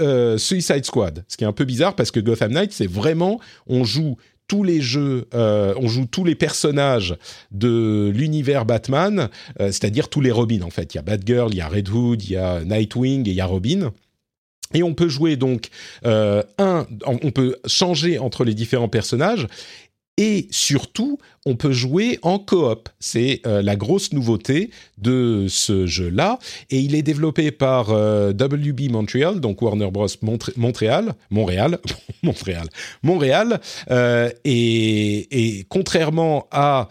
[0.00, 1.24] euh, Suicide Squad.
[1.28, 3.40] Ce qui est un peu bizarre parce que Gotham Knight, c'est vraiment...
[3.68, 4.16] On joue
[4.48, 7.16] tous les jeux, euh, on joue tous les personnages
[7.50, 10.94] de l'univers Batman, c'est-à-dire tous les Robins en fait.
[10.94, 13.36] Il y a Batgirl, il y a Red Hood, il y a Nightwing et il
[13.36, 13.92] y a Robin.
[14.72, 15.68] Et on peut jouer donc
[16.04, 19.48] un, on peut changer entre les différents personnages
[20.18, 22.88] et surtout, on peut jouer en coop.
[23.00, 26.38] C'est euh, la grosse nouveauté de ce jeu-là.
[26.70, 30.06] Et il est développé par euh, WB Montreal, donc Warner Bros.
[30.56, 31.78] Montréal, Montréal,
[32.22, 32.68] Montréal,
[33.02, 33.60] Montréal.
[33.90, 36.88] Euh, et, contrairement à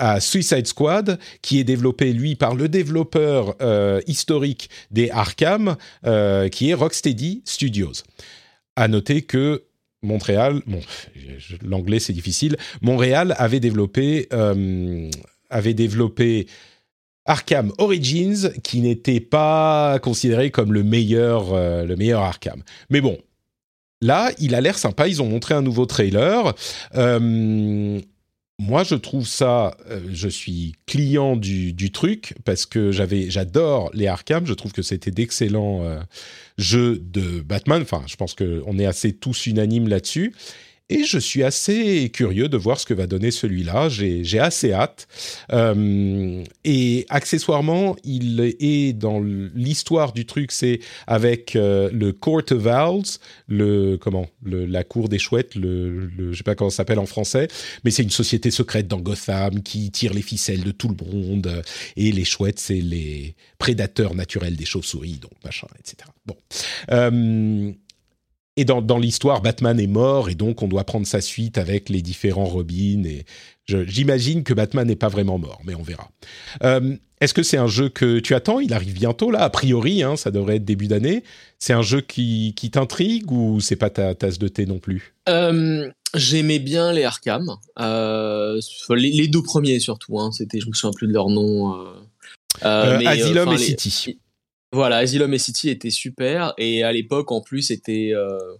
[0.00, 3.54] à Suicide Squad, qui est développé lui par le développeur
[4.08, 5.76] historique des Arkham,
[6.50, 7.92] qui est Rocksteady Studios.
[8.76, 9.62] À noter que
[10.04, 10.62] Montréal,
[11.62, 12.56] l'anglais c'est difficile.
[12.82, 15.10] Montréal avait développé, euh,
[15.50, 16.46] avait développé
[17.26, 22.62] Arkham Origins, qui n'était pas considéré comme le meilleur, euh, le meilleur Arkham.
[22.90, 23.18] Mais bon,
[24.00, 25.08] là, il a l'air sympa.
[25.08, 26.54] Ils ont montré un nouveau trailer.
[26.94, 27.98] Euh,
[28.58, 29.76] moi, je trouve ça.
[30.12, 34.46] je suis client du, truc parce que j'avais, j'adore les Arkham.
[34.46, 35.82] Je trouve que c'était d'excellents
[36.56, 37.82] jeux de Batman.
[37.82, 40.34] Enfin, je pense qu'on est assez tous unanimes là-dessus.
[40.90, 43.88] Et je suis assez curieux de voir ce que va donner celui-là.
[43.88, 45.08] J'ai assez hâte.
[45.52, 52.66] Euh, et accessoirement, il est dans l'histoire du truc, c'est avec euh, le Court of
[52.66, 53.18] Owls,
[53.48, 57.06] le comment, la cour des chouettes, le, le je sais pas comment ça s'appelle en
[57.06, 57.48] français,
[57.84, 61.62] mais c'est une société secrète dans Gotham qui tire les ficelles de tout le monde.
[61.96, 66.10] Et les chouettes, c'est les prédateurs naturels des chauves-souris, donc machin, etc.
[66.26, 66.36] Bon.
[66.90, 67.72] Euh,
[68.56, 71.88] et dans, dans l'histoire, Batman est mort et donc on doit prendre sa suite avec
[71.88, 73.02] les différents Robins.
[73.04, 73.24] Et
[73.66, 76.08] j'imagine que Batman n'est pas vraiment mort, mais on verra.
[76.62, 78.60] Euh, est-ce que c'est un jeu que tu attends?
[78.60, 81.24] Il arrive bientôt là, a priori, hein, ça devrait être début d'année.
[81.58, 85.14] C'est un jeu qui, qui t'intrigue ou c'est pas ta tasse de thé non plus?
[85.28, 90.20] Euh, J'aimais bien les Arkham, euh, les, deux premiers surtout.
[90.20, 91.74] Hein, C'était, je me souviens plus de leur nom.
[92.62, 94.18] Euh, Asylum et City.
[94.74, 98.56] Voilà, Asylum et City étaient super et à l'époque en plus c'était euh,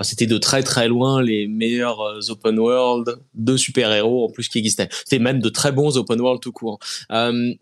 [0.00, 4.88] de très très loin les meilleurs euh, open world de super-héros en plus qui existaient.
[4.90, 6.78] C'était même de très bons open world tout court.
[7.12, 7.52] Euh,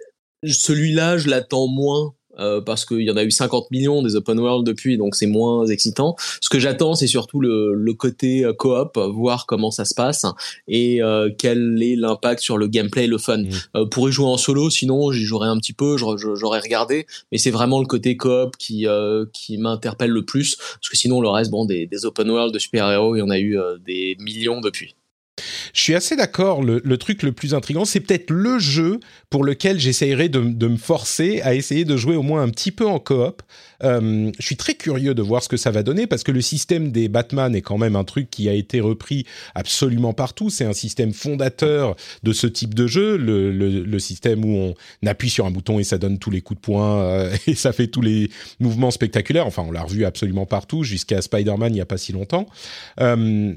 [0.45, 4.39] celui-là, je l'attends moins euh, parce qu'il y en a eu 50 millions des open
[4.39, 6.17] world depuis, donc c'est moins excitant.
[6.41, 10.25] Ce que j'attends, c'est surtout le, le côté euh, coop, voir comment ça se passe
[10.69, 13.37] et euh, quel est l'impact sur le gameplay, le fun.
[13.37, 13.89] Mmh.
[13.91, 17.51] pour y jouer en solo, sinon j'y jouerais un petit peu, j'aurais regardé, mais c'est
[17.51, 18.87] vraiment le côté coop qui
[19.33, 22.59] qui m'interpelle le plus, parce que sinon le reste, bon, des, des open world de
[22.59, 24.95] super-héros, il y en a eu des millions depuis.
[25.73, 26.63] Je suis assez d'accord.
[26.63, 31.41] Le, truc le plus intrigant, c'est peut-être le jeu pour lequel j'essayerai de, me forcer
[31.43, 33.43] à essayer de jouer au moins un petit peu en coop.
[33.83, 36.41] Euh, je suis très curieux de voir ce que ça va donner parce que le
[36.41, 40.49] système des Batman est quand même un truc qui a été repris absolument partout.
[40.49, 45.47] C'est un système fondateur de ce type de jeu, le, système où on appuie sur
[45.47, 48.03] un bouton et ça donne tous les coups de poing euh, et ça fait tous
[48.03, 49.47] les mouvements spectaculaires.
[49.47, 52.47] Enfin, on l'a revu absolument partout jusqu'à Spider-Man il n'y a pas si longtemps.
[53.01, 53.55] Euh,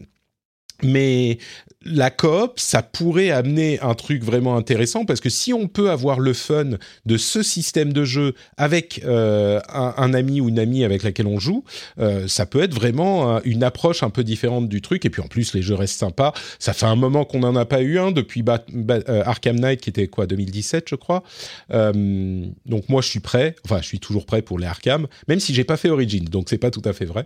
[0.84, 1.38] mais
[1.86, 6.20] la coop, ça pourrait amener un truc vraiment intéressant parce que si on peut avoir
[6.20, 6.72] le fun
[7.06, 11.40] de ce système de jeu avec euh, un, ami ou une amie avec laquelle on
[11.40, 11.64] joue,
[12.00, 15.06] euh, ça peut être vraiment une approche un peu différente du truc.
[15.06, 16.34] Et puis en plus, les jeux restent sympas.
[16.60, 19.90] Ça fait un moment qu'on n'en a pas eu un depuis euh, Arkham Knight qui
[19.90, 21.24] était quoi 2017, je crois.
[21.70, 23.56] donc moi, je suis prêt.
[23.64, 26.50] Enfin, je suis toujours prêt pour les Arkham, même si j'ai pas fait Origins, donc
[26.50, 27.26] c'est pas tout à fait vrai.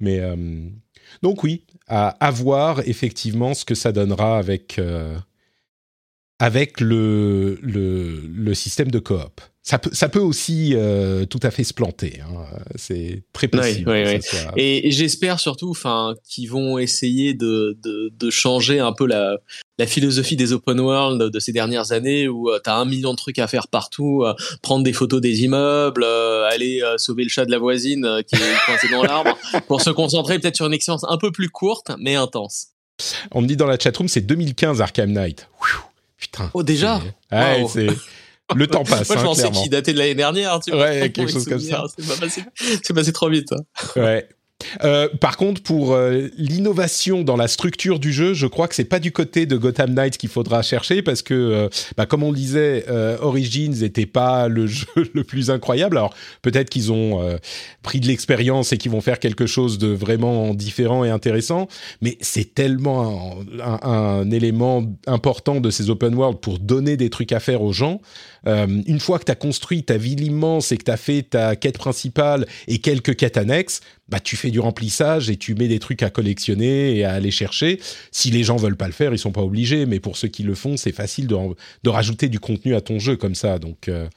[0.00, 0.20] Mais
[1.22, 5.16] donc oui, à, voir effectivement ce que ça donnera avec, euh,
[6.38, 9.40] avec le, le, le, système de coop.
[9.62, 12.20] Ça peut, ça peut aussi euh, tout à fait se planter.
[12.20, 12.46] Hein.
[12.76, 13.90] C'est très possible.
[13.90, 14.40] Oui, oui, oui.
[14.56, 15.74] Et, j'espère surtout,
[16.24, 19.38] qu'ils vont essayer de, de, de, changer un peu la,
[19.78, 23.12] la philosophie des open world de ces dernières années où euh, tu as un million
[23.12, 27.44] de trucs à faire partout, euh, prendre des photos des immeubles, aller sauver le chat
[27.44, 31.04] de la voisine qui est coincé dans l'arbre, pour se concentrer peut-être sur une expérience
[31.08, 32.68] un peu plus courte mais intense.
[33.32, 35.48] On me dit dans la chatroom, c'est 2015 Arkham Knight.
[36.18, 36.50] putain.
[36.54, 37.00] Oh déjà.
[38.54, 39.08] Le temps passe.
[39.08, 40.60] Moi, je hein, pensais qu'il datait de l'année dernière.
[40.60, 41.84] Tu ouais, quelque chose comme ça.
[42.82, 43.50] C'est passé, trop vite.
[43.96, 44.28] Ouais.
[44.84, 48.84] Euh, par contre, pour euh, l'innovation dans la structure du jeu, je crois que c'est
[48.84, 52.32] pas du côté de Gotham Knights qu'il faudra chercher parce que, euh, bah, comme on
[52.32, 52.84] disait,
[53.20, 55.96] Origins n'était pas le jeu le plus incroyable.
[55.96, 57.38] Alors peut-être qu'ils ont
[57.82, 61.68] pris de l'expérience et qu'ils vont faire quelque chose de vraiment différent et intéressant,
[62.00, 67.32] mais c'est tellement un, un, élément important de ces open world pour donner des trucs
[67.32, 68.00] à faire aux gens.
[68.44, 71.56] Une fois que tu as construit ta ville immense et que tu as fait ta
[71.56, 75.78] quête principale et quelques quêtes annexes, bah, tu fais du remplissage et tu mets des
[75.78, 77.80] trucs à collectionner et à aller chercher.
[78.10, 80.42] Si les gens veulent pas le faire, ils sont pas obligés, mais pour ceux qui
[80.42, 81.36] le font, c'est facile de,
[81.82, 83.58] de, rajouter du contenu à ton jeu comme ça.
[83.58, 84.08] Donc, euh,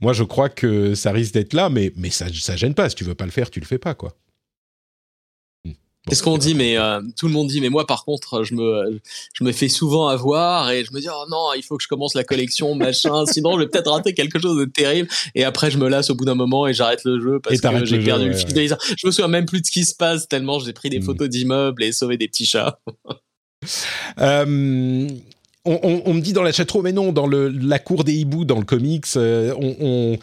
[0.00, 2.88] moi, je crois que ça risque d'être là, mais, mais ça, ça gêne pas.
[2.88, 4.14] Si tu veux pas le faire, tu le fais pas, quoi.
[6.08, 8.54] C'est ce qu'on dit, mais euh, tout le monde dit, mais moi par contre, je
[8.54, 9.00] me,
[9.34, 11.88] je me fais souvent avoir et je me dis, oh non, il faut que je
[11.88, 15.08] commence la collection, machin, sinon je vais peut-être rater quelque chose de terrible.
[15.36, 17.84] Et après, je me lasse au bout d'un moment et j'arrête le jeu parce que
[17.84, 20.28] j'ai perdu le fil de Je me souviens même plus de ce qui se passe
[20.28, 21.04] tellement j'ai pris des hmm.
[21.04, 22.78] photos d'immeubles et sauvé des petits chats.
[24.20, 25.08] euh,
[25.64, 28.58] on, me dit dans la chatroom, mais non, dans le, la cour des hiboux, dans
[28.58, 30.18] le comics, euh, on,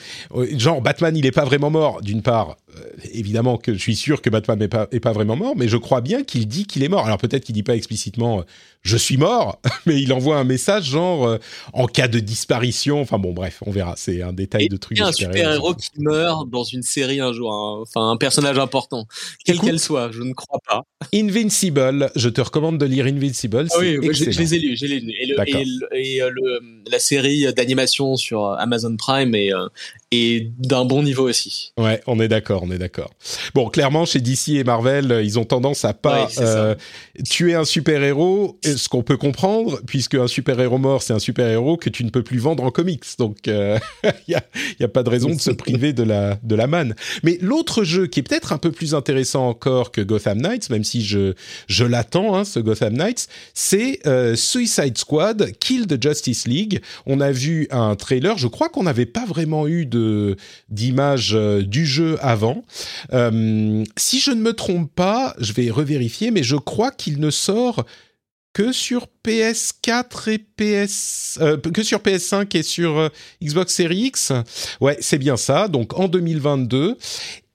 [0.58, 2.02] genre Batman, il est pas vraiment mort.
[2.02, 2.69] D'une part, euh,
[3.14, 5.78] évidemment que je suis sûr que Batman n'est pas, est pas vraiment mort, mais je
[5.78, 7.06] crois bien qu'il dit qu'il est mort.
[7.06, 8.44] Alors peut-être qu'il dit pas explicitement euh,
[8.82, 11.38] je suis mort, mais il envoie un message genre euh,
[11.74, 13.02] en cas de disparition.
[13.02, 13.96] Enfin bon, bref, on verra.
[13.98, 14.98] C'est un détail de truc.
[14.98, 17.80] Il y a un super héros qui meurt dans une série un jour, hein.
[17.82, 19.06] enfin un personnage important,
[19.46, 20.12] quelle qu'elle soit.
[20.12, 20.84] Je ne crois pas.
[21.14, 22.10] Invincible.
[22.16, 23.68] Je te recommande de lire Invincible.
[23.72, 28.16] Ah oui, je, les ai lus, je les Et, le, et, le, la série d'animation
[28.16, 29.52] sur Amazon Prime est,
[30.12, 31.74] est d'un bon niveau aussi.
[31.78, 33.12] Ouais, on est d'accord on est d'accord.
[33.56, 36.76] Bon, clairement, chez DC et Marvel, ils ont tendance à pas euh,
[37.28, 41.90] tuer un super-héros, ce qu'on peut comprendre, puisque un super-héros mort, c'est un super-héros que
[41.90, 43.04] tu ne peux plus vendre en comics.
[43.18, 43.80] Donc, il euh,
[44.28, 46.96] n'y a, pas de raison de se priver de la, de la manne.
[47.24, 50.84] Mais l'autre jeu qui est peut-être un peu plus intéressant encore que Gotham Knights, même
[50.84, 51.34] si je,
[51.68, 56.82] je l'attends, hein, ce Gotham Knights, c'est euh, Suicide Squad, Kill the Justice League.
[57.06, 59.88] On a vu un trailer, je crois qu'on n'avait pas vraiment eu
[60.70, 62.49] d'image euh, du jeu avant.
[63.14, 67.30] Euh, si je ne me trompe pas, je vais revérifier, mais je crois qu'il ne
[67.30, 67.86] sort
[68.54, 73.10] que sur PS4 et PS euh, que sur PS5 et sur
[73.44, 74.34] Xbox Series X.
[74.82, 75.68] Ouais, c'est bien ça.
[75.68, 76.98] Donc en 2022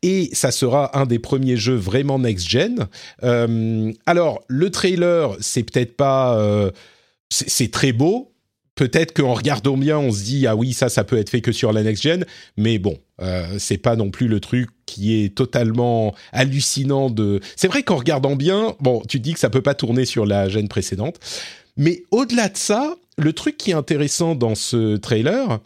[0.03, 2.87] et ça sera un des premiers jeux vraiment next gen.
[4.07, 6.39] alors le trailer, c'est peut-être pas
[7.31, 8.34] c'est très beau,
[8.75, 11.53] peut-être qu'en regardant bien, on se dit ah oui ça ça peut être fait que
[11.53, 12.25] sur la next gen,
[12.57, 17.41] mais bon euh, c'est pas non plus le truc qui est totalement hallucinant de.
[17.57, 20.27] C'est vrai qu'en regardant bien, bon tu te dis que ça peut pas tourner sur
[20.27, 21.19] la gen précédente,
[21.77, 25.61] mais au-delà de ça, le truc qui est intéressant dans ce trailer,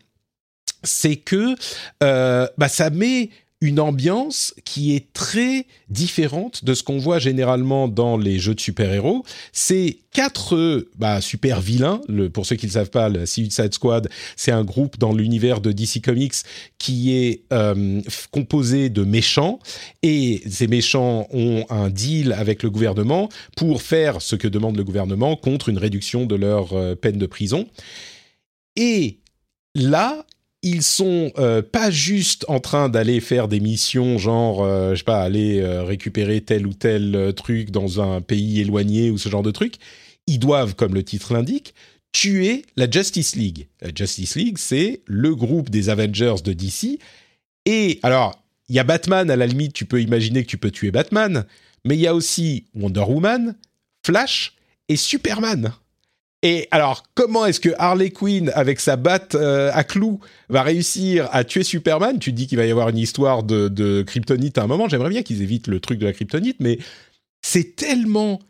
[0.82, 1.54] c'est que
[2.02, 7.88] euh, bah ça met une ambiance qui est très différente de ce qu'on voit généralement
[7.88, 9.24] dans les jeux de super-héros.
[9.52, 12.00] C'est quatre bah, super vilains.
[12.08, 15.60] Le, pour ceux qui ne savent pas, le Suicide Squad, c'est un groupe dans l'univers
[15.60, 16.34] de DC Comics
[16.78, 19.58] qui est euh, composé de méchants.
[20.02, 24.84] Et ces méchants ont un deal avec le gouvernement pour faire ce que demande le
[24.84, 27.66] gouvernement contre une réduction de leur euh, peine de prison.
[28.76, 29.18] Et
[29.74, 30.24] là,
[30.62, 35.04] ils sont euh, pas juste en train d'aller faire des missions genre euh, je sais
[35.04, 39.42] pas aller euh, récupérer tel ou tel truc dans un pays éloigné ou ce genre
[39.42, 39.74] de truc.
[40.26, 41.74] Ils doivent comme le titre l'indique
[42.10, 43.68] tuer la Justice League.
[43.80, 46.98] La Justice League c'est le groupe des Avengers de DC
[47.64, 50.72] et alors il y a Batman à la limite tu peux imaginer que tu peux
[50.72, 51.46] tuer Batman
[51.84, 53.54] mais il y a aussi Wonder Woman
[54.04, 54.54] Flash
[54.88, 55.72] et Superman
[56.42, 61.28] et alors, comment est-ce que Harley Quinn, avec sa batte euh, à clous, va réussir
[61.32, 62.20] à tuer Superman?
[62.20, 64.88] Tu dis qu'il va y avoir une histoire de, kryptonite à un moment.
[64.88, 66.78] J'aimerais bien qu'ils évitent le truc de la kryptonite, mais
[67.42, 68.40] c'est tellement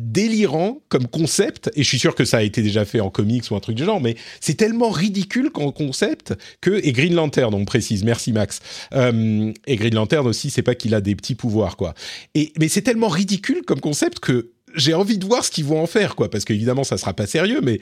[0.00, 3.50] délirant comme concept, et je suis sûr que ça a été déjà fait en comics
[3.50, 7.52] ou un truc du genre, mais c'est tellement ridicule comme concept que, et Green Lantern,
[7.52, 8.60] on précise, merci Max,
[8.94, 11.94] euh, et Green Lantern aussi, c'est pas qu'il a des petits pouvoirs, quoi.
[12.36, 15.82] Et, mais c'est tellement ridicule comme concept que j'ai envie de voir ce qu'ils vont
[15.82, 17.80] en faire, quoi, parce qu'évidemment, ça sera pas sérieux, mais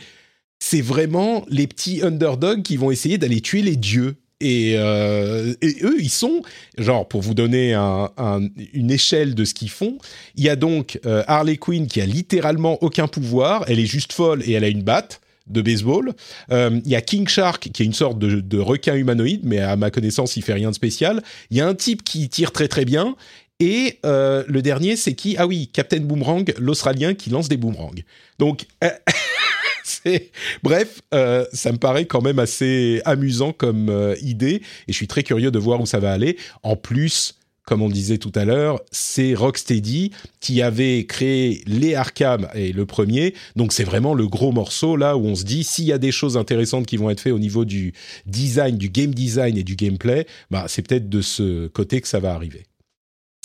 [0.59, 4.16] c'est vraiment les petits underdogs qui vont essayer d'aller tuer les dieux.
[4.40, 6.42] Et, euh, eux, ils sont,
[6.77, 9.99] genre, pour vous donner une échelle de ce qu'ils font,
[10.35, 14.12] il y a donc euh, Harley Quinn qui a littéralement aucun pouvoir, elle est juste
[14.12, 16.12] folle et elle a une batte de baseball.
[16.51, 19.61] Euh, il y a King Shark qui est une sorte de, de, requin humanoïde, mais
[19.61, 21.22] à ma connaissance, il fait rien de spécial.
[21.51, 23.16] Il y a un type qui tire très très bien
[23.58, 25.36] et euh, le dernier, c'est qui?
[25.38, 27.92] Ah oui, Captain Boomerang, l'Australien qui lance des boomerangs.
[28.38, 30.18] Donc, euh,
[30.62, 35.22] bref, euh, ça me paraît quand même assez amusant comme idée, et je suis très
[35.22, 36.36] curieux de voir où ça va aller.
[36.62, 42.48] En plus, comme on disait tout à l'heure, c'est Rocksteady qui avait créé les Arkham
[42.54, 43.34] et le premier.
[43.56, 46.12] Donc c'est vraiment le gros morceau là où on se dit s'il y a des
[46.12, 47.92] choses intéressantes qui vont être faites au niveau du
[48.26, 52.20] design, du game design et du gameplay, bah c'est peut-être de ce côté que ça
[52.20, 52.66] va arriver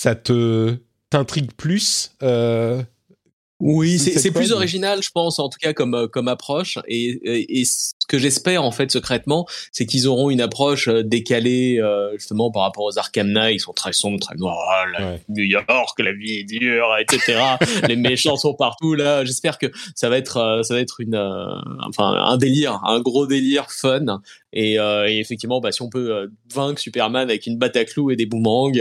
[0.01, 0.77] ça te
[1.11, 2.81] t'intrigue plus euh,
[3.63, 6.79] oui, c'est plus original, je pense, en tout cas comme euh, comme approche.
[6.87, 11.79] Et, et, ce que j'espère en fait secrètement, c'est qu'ils auront une approche euh, décalée
[12.13, 13.57] justement par rapport aux Arkham Knight.
[13.57, 14.57] Ils sont très sombres, très noirs.
[14.97, 17.39] Ah, New York, la vie est dure, etc.
[17.87, 18.95] Les méchants sont partout.
[18.95, 21.15] Là, j'espère que ça va être ça va être une
[21.87, 24.21] enfin un délire, un gros délire fun
[24.53, 27.85] et, euh, et, effectivement, bah, si on peut euh, vaincre Superman avec une batte à
[27.85, 28.71] clous et des boomerangs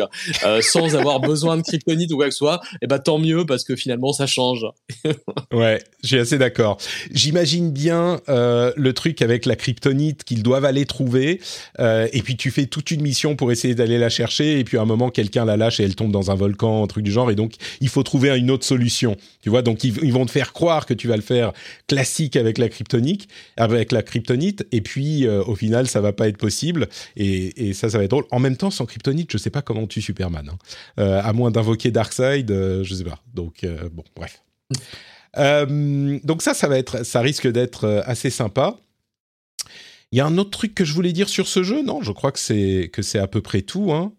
[0.44, 3.18] euh, sans avoir besoin de kryptonite ou quoi que ce soit, et eh bah tant
[3.18, 4.66] mieux parce que finalement ça change.
[5.52, 6.78] ouais, je suis assez d'accord.
[7.12, 11.40] J'imagine bien le truc avec la kryptonite qu'ils doivent aller trouver,
[11.78, 14.82] et puis tu fais toute une mission pour essayer d'aller la chercher, et puis à
[14.82, 17.30] un moment quelqu'un la lâche et elle tombe dans un volcan, un truc du genre,
[17.30, 19.16] et donc il faut trouver une autre solution.
[19.42, 21.52] Tu vois, donc ils, ils vont te faire croire que tu vas le faire
[21.86, 26.38] classique avec la kryptonique, avec la kryptonite, et puis au final, ça va pas être
[26.38, 26.88] possible.
[27.16, 28.24] Et, ça, ça va être drôle.
[28.30, 30.48] En même temps, sans Kryptonite, je sais pas comment tu Superman.
[30.48, 30.58] Hein.
[30.98, 33.22] Euh, à moins d'invoquer Darkseid, euh, je sais pas.
[33.34, 34.42] Donc, euh, bon, bref.
[36.24, 38.78] donc ça, ça va être, ça risque d'être assez sympa.
[40.12, 42.10] Il y a un autre truc que je voulais dire sur ce jeu, non Je
[42.10, 43.92] crois que c'est que c'est à peu près tout.
[43.92, 44.12] Hein.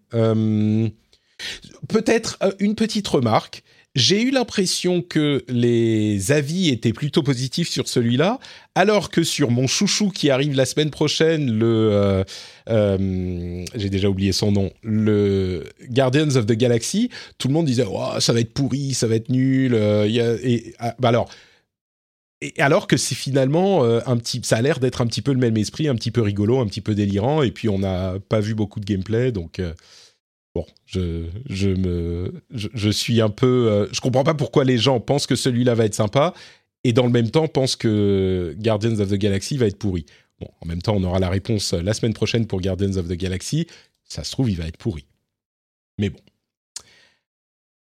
[1.90, 3.64] Peut-être une petite remarque.
[3.94, 8.40] J'ai eu l'impression que les avis étaient plutôt positifs sur celui-là,
[8.74, 12.24] alors que sur mon chouchou qui arrive la semaine prochaine, le euh,
[12.70, 17.84] euh, j'ai déjà oublié son nom, le Guardians of the Galaxy, tout le monde disait
[17.86, 19.74] oh, ça va être pourri, ça va être nul.
[19.74, 20.08] Euh,
[20.80, 21.30] ah, bah alors.
[22.58, 25.58] Alors que c'est finalement un petit, ça a l'air d'être un petit peu le même
[25.58, 28.56] esprit, un petit peu rigolo, un petit peu délirant, et puis on n'a pas vu
[28.56, 29.62] beaucoup de gameplay, donc
[30.54, 35.00] Bon, je, je me, je, suis un peu, euh, je comprends pas pourquoi les gens
[35.00, 36.34] pensent que celui-là va être sympa
[36.84, 40.06] et dans le même temps pensent que Guardians of the Galaxy va être pourri.
[40.42, 43.14] Bon, en même temps, on aura la réponse la semaine prochaine pour Guardians of the
[43.14, 43.68] Galaxy.
[44.04, 45.06] Ça se trouve, il va être pourri.
[45.98, 46.20] Mais bon.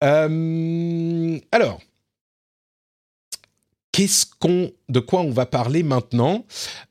[0.02, 1.80] Euh, alors,
[3.92, 6.44] qu'est-ce qu'on, de quoi on va parler maintenant?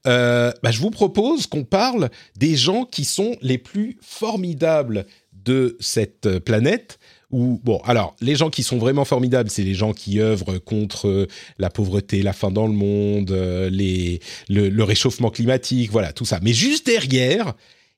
[0.07, 5.05] Euh, bah, Je vous propose qu'on parle des gens qui sont les plus formidables
[5.45, 6.99] de cette planète.
[7.31, 11.27] Où, bon, alors, les gens qui sont vraiment formidables, c'est les gens qui œuvrent contre
[11.57, 16.39] la pauvreté, la faim dans le monde, euh, les, le, réchauffement climatique, voilà, tout ça.
[16.41, 17.53] Mais juste derrière,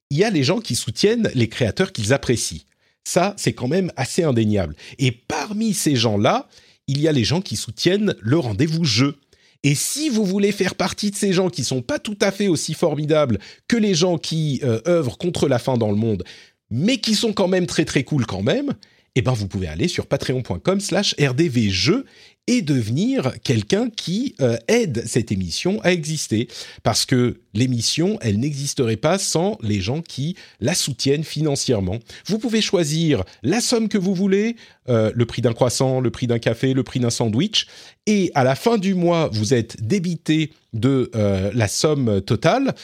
[0.10, 2.62] il y a les gens qui soutiennent les créateurs qu'ils apprécient.
[3.04, 4.76] Ça, c'est quand même assez indéniable.
[4.98, 6.48] Et parmi ces gens-là,
[6.88, 9.18] il y a les gens qui soutiennent le rendez-vous jeu.
[9.64, 12.48] Et si vous voulez faire partie de ces gens qui sont pas tout à fait
[12.48, 16.24] aussi formidables que les gens qui euh, œuvrent contre la faim dans le monde,
[16.70, 18.74] mais qui sont quand même très très cool quand même,
[19.16, 22.06] eh ben vous pouvez aller sur patreon.com slash rdvjeux
[22.48, 26.48] et devenir quelqu'un qui euh, aide cette émission à exister.
[26.82, 32.00] Parce que l'émission, elle n'existerait pas sans les gens qui la soutiennent financièrement.
[32.26, 34.56] Vous pouvez choisir la somme que vous voulez,
[34.88, 37.68] euh, le prix d'un croissant, le prix d'un café, le prix d'un sandwich,
[38.06, 42.76] et à la fin du mois, vous êtes débité de euh, la somme totale,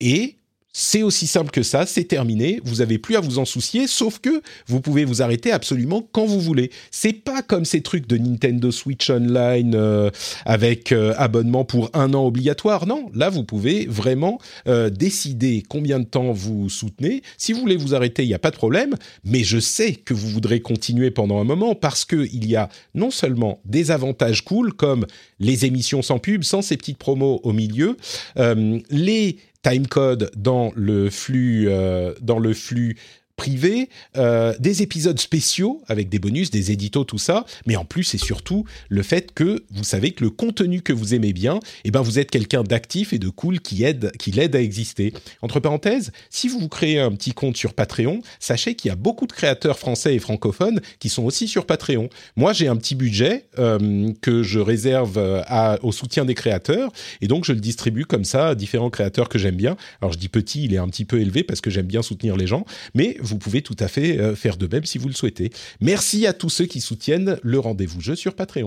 [0.00, 0.38] et
[0.76, 4.18] c'est aussi simple que ça, c'est terminé, vous avez plus à vous en soucier, sauf
[4.18, 6.72] que vous pouvez vous arrêter absolument quand vous voulez.
[6.90, 10.10] C'est pas comme ces trucs de Nintendo Switch Online euh,
[10.44, 12.86] avec euh, abonnement pour un an obligatoire.
[12.88, 17.22] Non, là vous pouvez vraiment euh, décider combien de temps vous soutenez.
[17.38, 20.12] Si vous voulez vous arrêter, il n'y a pas de problème, mais je sais que
[20.12, 24.42] vous voudrez continuer pendant un moment parce que il y a non seulement des avantages
[24.42, 25.06] cool comme
[25.38, 27.96] les émissions sans pub, sans ces petites promos au milieu,
[28.90, 32.96] les timecode dans le flux, euh, dans le flux
[33.36, 38.14] privé, euh, des épisodes spéciaux avec des bonus, des éditos, tout ça, mais en plus
[38.14, 41.90] et surtout le fait que vous savez que le contenu que vous aimez bien, eh
[41.90, 45.12] ben vous êtes quelqu'un d'actif et de cool qui aide, qui l'aide à exister.
[45.42, 48.96] Entre parenthèses, si vous vous créez un petit compte sur Patreon, sachez qu'il y a
[48.96, 52.08] beaucoup de créateurs français et francophones qui sont aussi sur Patreon.
[52.36, 57.26] Moi, j'ai un petit budget euh, que je réserve euh, au soutien des créateurs et
[57.26, 59.76] donc je le distribue comme ça à différents créateurs que j'aime bien.
[60.00, 62.36] Alors je dis petit, il est un petit peu élevé parce que j'aime bien soutenir
[62.36, 62.64] les gens,
[62.94, 65.50] mais vous pouvez tout à fait euh, faire de même si vous le souhaitez.
[65.80, 68.66] Merci à tous ceux qui soutiennent le rendez-vous jeu sur Patreon.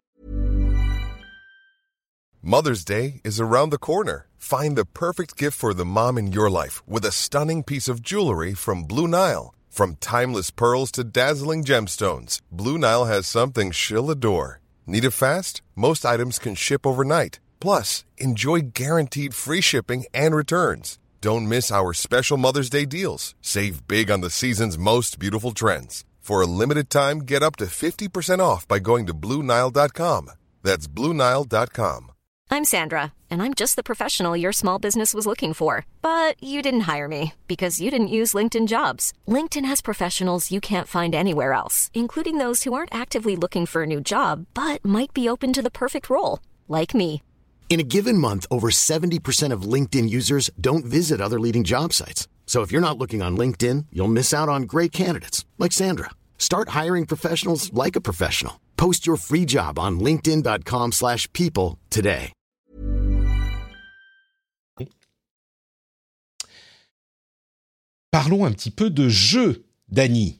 [2.43, 4.27] Mother's Day is around the corner.
[4.37, 8.01] Find the perfect gift for the mom in your life with a stunning piece of
[8.01, 9.53] jewelry from Blue Nile.
[9.69, 14.61] From timeless pearls to dazzling gemstones, Blue Nile has something she'll adore.
[14.85, 15.61] Need it fast?
[15.75, 17.39] Most items can ship overnight.
[17.59, 20.97] Plus, enjoy guaranteed free shipping and returns.
[21.27, 23.35] Don't miss our special Mother's Day deals.
[23.41, 26.05] Save big on the season's most beautiful trends.
[26.21, 30.31] For a limited time, get up to 50% off by going to Bluenile.com.
[30.63, 32.11] That's Bluenile.com.
[32.49, 35.85] I'm Sandra, and I'm just the professional your small business was looking for.
[36.01, 39.11] But you didn't hire me because you didn't use LinkedIn jobs.
[39.27, 43.83] LinkedIn has professionals you can't find anywhere else, including those who aren't actively looking for
[43.83, 47.21] a new job but might be open to the perfect role, like me.
[47.69, 52.27] In a given month, over 70% of LinkedIn users don't visit other leading job sites.
[52.47, 56.11] So if you're not looking on LinkedIn, you'll miss out on great candidates like Sandra.
[56.39, 58.61] Start hiring professionals like a professional.
[58.77, 62.31] Post your free job on linkedin.com/people today.
[68.11, 70.39] Parlons un petit peu de jeu, Dany.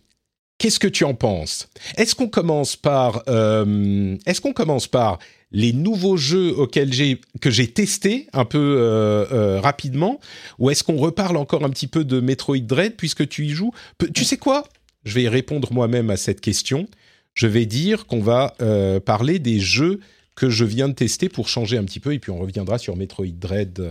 [0.57, 1.67] Qu'est-ce que tu en penses
[1.97, 5.19] Est-ce qu'on commence par euh, est-ce qu'on commence par
[5.51, 10.19] les nouveaux jeux auxquels j'ai que j'ai testé un peu euh, euh, rapidement
[10.59, 13.71] ou est-ce qu'on reparle encore un petit peu de Metroid Dread puisque tu y joues?
[14.13, 14.63] Tu sais quoi?
[15.05, 16.87] Je vais y répondre moi-même à cette question.
[17.33, 20.01] Je vais dire qu'on va euh, parler des jeux
[20.35, 22.95] que je viens de tester pour changer un petit peu et puis on reviendra sur
[22.95, 23.81] Metroid Dread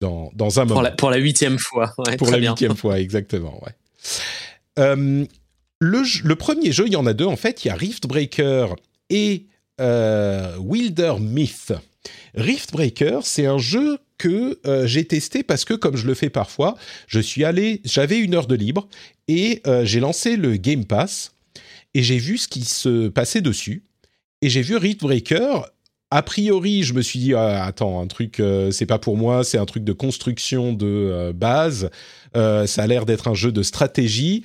[0.00, 0.82] dans, dans un moment.
[0.96, 1.92] Pour la huitième fois.
[2.18, 3.60] pour la huitième fois, exactement.
[3.64, 3.72] Ouais.
[4.76, 5.26] le,
[5.80, 7.64] le, premier jeu, il y en a deux en fait.
[7.64, 8.68] Il y a Rift Breaker
[9.10, 9.46] et
[9.80, 11.72] euh, Wilder Myth.
[12.34, 16.76] Riftbreaker, c'est un jeu que euh, j'ai testé parce que, comme je le fais parfois,
[17.06, 18.88] je suis allé, j'avais une heure de libre
[19.28, 21.32] et euh, j'ai lancé le Game Pass
[21.94, 23.84] et j'ai vu ce qui se passait dessus.
[24.42, 25.62] et j'ai vu Rift Breaker.
[26.10, 29.58] A priori, je me suis dit ah, attends, un truc, c'est pas pour moi, c'est
[29.58, 31.90] un truc de construction de base.
[32.34, 34.44] ça a l'air d'être un jeu de stratégie.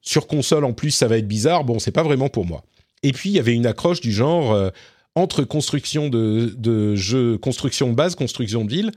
[0.00, 1.64] Sur console, en plus, ça va être bizarre.
[1.64, 2.62] Bon, c'est pas vraiment pour moi.
[3.02, 4.72] Et puis, il y avait une accroche du genre
[5.14, 8.92] entre construction de, de jeux, construction de base, construction de ville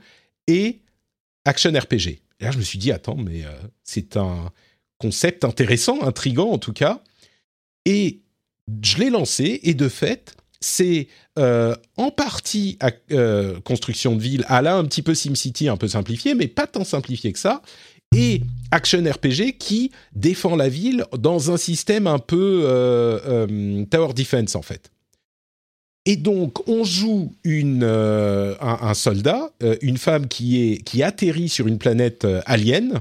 [0.46, 0.80] et
[1.44, 2.20] action RPG.
[2.40, 3.44] Et là, je me suis dit, attends, mais
[3.82, 4.50] c'est un
[4.98, 7.02] concept intéressant, intrigant en tout cas.
[7.84, 8.20] Et
[8.82, 12.78] je l'ai lancé et de fait, c'est euh, en partie
[13.10, 16.66] euh, construction de ville, à la un petit peu SimCity, un peu simplifié, mais pas
[16.66, 17.62] tant simplifié que ça.
[18.14, 24.54] Et action RPG qui défend la ville dans un système un peu euh, tower defense
[24.54, 24.90] en fait.
[26.04, 29.52] Et donc, on joue une, un, un, soldat,
[29.82, 33.00] une femme qui, est, qui atterrit sur une planète alien,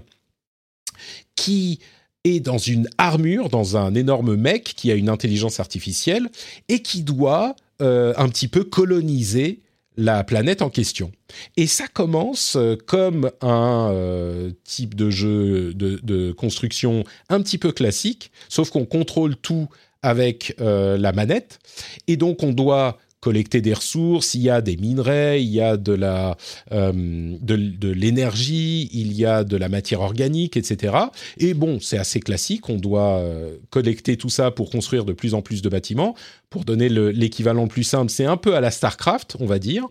[1.36, 1.80] qui
[2.24, 6.30] est dans une armure, dans un énorme mec qui a une intelligence artificielle
[6.70, 9.60] et qui doit euh, un petit peu coloniser
[9.98, 11.12] la planète en question.
[11.58, 17.58] Et ça commence euh, comme un euh, type de jeu de, de, construction un petit
[17.58, 19.68] peu classique, sauf qu'on contrôle tout
[20.04, 21.60] avec la manette.
[22.08, 25.78] Et donc on doit collecter des ressources, il y a des minerais, il y a
[25.78, 26.38] de la
[26.72, 26.92] euh,
[27.40, 30.96] de, l'énergie, il y a de la matière organique, etc.
[31.38, 32.68] Et bon, c'est assez classique.
[32.70, 36.16] On doit euh, collecter tout ça pour construire de plus en plus de bâtiments.
[36.50, 39.88] Pour donner l'équivalent le, plus simple, c'est un peu à la Starcraft, on va dire.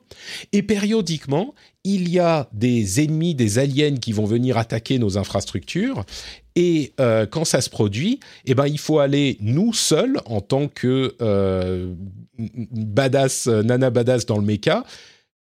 [0.53, 1.55] Et périodiquement,
[1.85, 6.05] il y a des ennemis, des aliens qui vont venir attaquer nos infrastructures.
[6.57, 10.69] Et euh, quand ça se produit, eh ben, il faut aller, nous seuls, en tant
[10.69, 11.95] que euh,
[12.39, 14.85] badass, euh, nana badass dans le méca,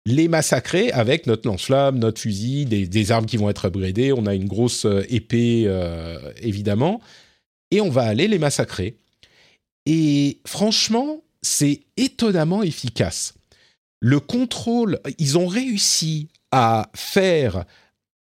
[0.06, 4.14] les massacrer avec notre lance-flamme, notre fusil, des, armes qui vont être upgradées.
[4.14, 5.70] On a une grosse épée,
[6.42, 7.02] évidemment.
[7.72, 8.96] Et on va aller les massacrer.
[9.86, 13.34] Et franchement, c'est étonnamment efficace.
[14.00, 17.66] Le contrôle, ils ont réussi à faire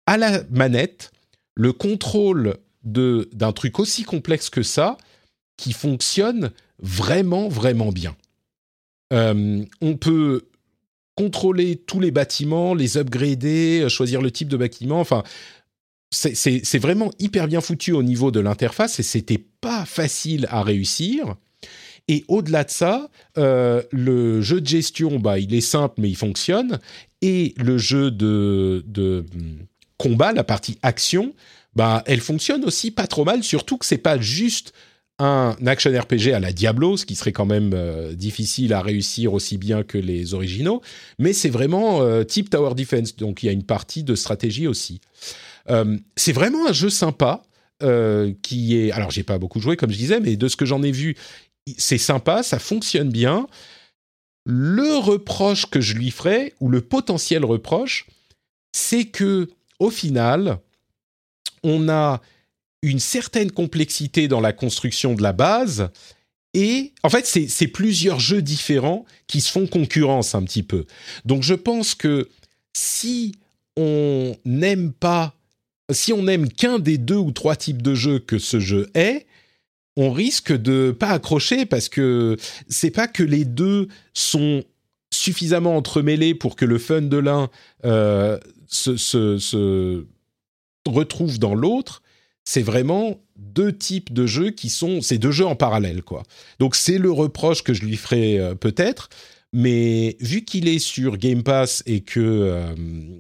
[0.07, 1.13] à la manette
[1.55, 2.57] le contrôle
[2.93, 4.97] d'un truc aussi complexe que ça
[5.57, 8.17] qui fonctionne vraiment, vraiment bien.
[9.13, 10.43] Euh, on peut
[11.17, 15.01] contrôler tous les bâtiments, les upgrader, euh, choisir le type de bâtiment.
[15.01, 15.25] Enfin,
[16.11, 21.35] c'est vraiment hyper bien foutu au niveau de l'interface et c'était pas facile à réussir.
[22.07, 26.17] Et au-delà de ça, euh, le jeu de gestion, bah, il est simple mais il
[26.17, 26.79] fonctionne.
[27.21, 29.59] Et le jeu de, de hum,
[29.99, 31.35] combat, la partie action,
[31.79, 34.73] bah, elle fonctionne aussi pas trop mal, surtout que c'est pas juste
[35.21, 39.33] un action RPG à la Diablo, ce qui serait quand même euh, difficile à réussir
[39.33, 40.83] aussi bien que les originaux,
[41.21, 44.67] mais c'est vraiment euh, type Tower Defense, donc il y a une partie de stratégie
[44.67, 45.01] aussi.
[45.71, 47.45] Euh, c'est vraiment un jeu sympa,
[48.43, 48.91] qui est...
[48.91, 51.15] Alors j'ai pas beaucoup joué comme je disais, mais de ce que j'en ai vu,
[51.77, 53.47] c'est sympa, ça fonctionne bien.
[54.45, 58.09] Le reproche que je lui ferais, ou le potentiel reproche,
[58.73, 59.49] c'est que
[59.79, 60.59] au final,
[61.63, 62.21] on a
[62.83, 65.91] une certaine complexité dans la construction de la base.
[66.55, 70.87] Et en fait, c'est plusieurs jeux différents qui se font concurrence un petit peu.
[71.25, 72.29] Donc je pense que
[72.73, 73.35] si
[73.77, 75.35] on n'aime pas,
[75.91, 79.27] si on n'aime qu'un des deux ou trois types de jeux que ce jeu est,
[79.97, 82.37] on risque de pas accrocher parce que
[82.69, 84.65] c'est pas que les deux sont
[85.13, 87.51] suffisamment entremêlés pour que le fun de l'un
[87.85, 88.39] euh,
[88.69, 90.07] se, se
[90.91, 92.03] retrouve dans l'autre,
[92.45, 96.23] c'est vraiment deux types de jeux qui sont ces deux jeux en parallèle quoi.
[96.59, 99.11] Donc c'est le reproche que je lui ferai euh, peut-être,
[99.53, 102.75] mais vu qu'il est sur Game Pass et que euh,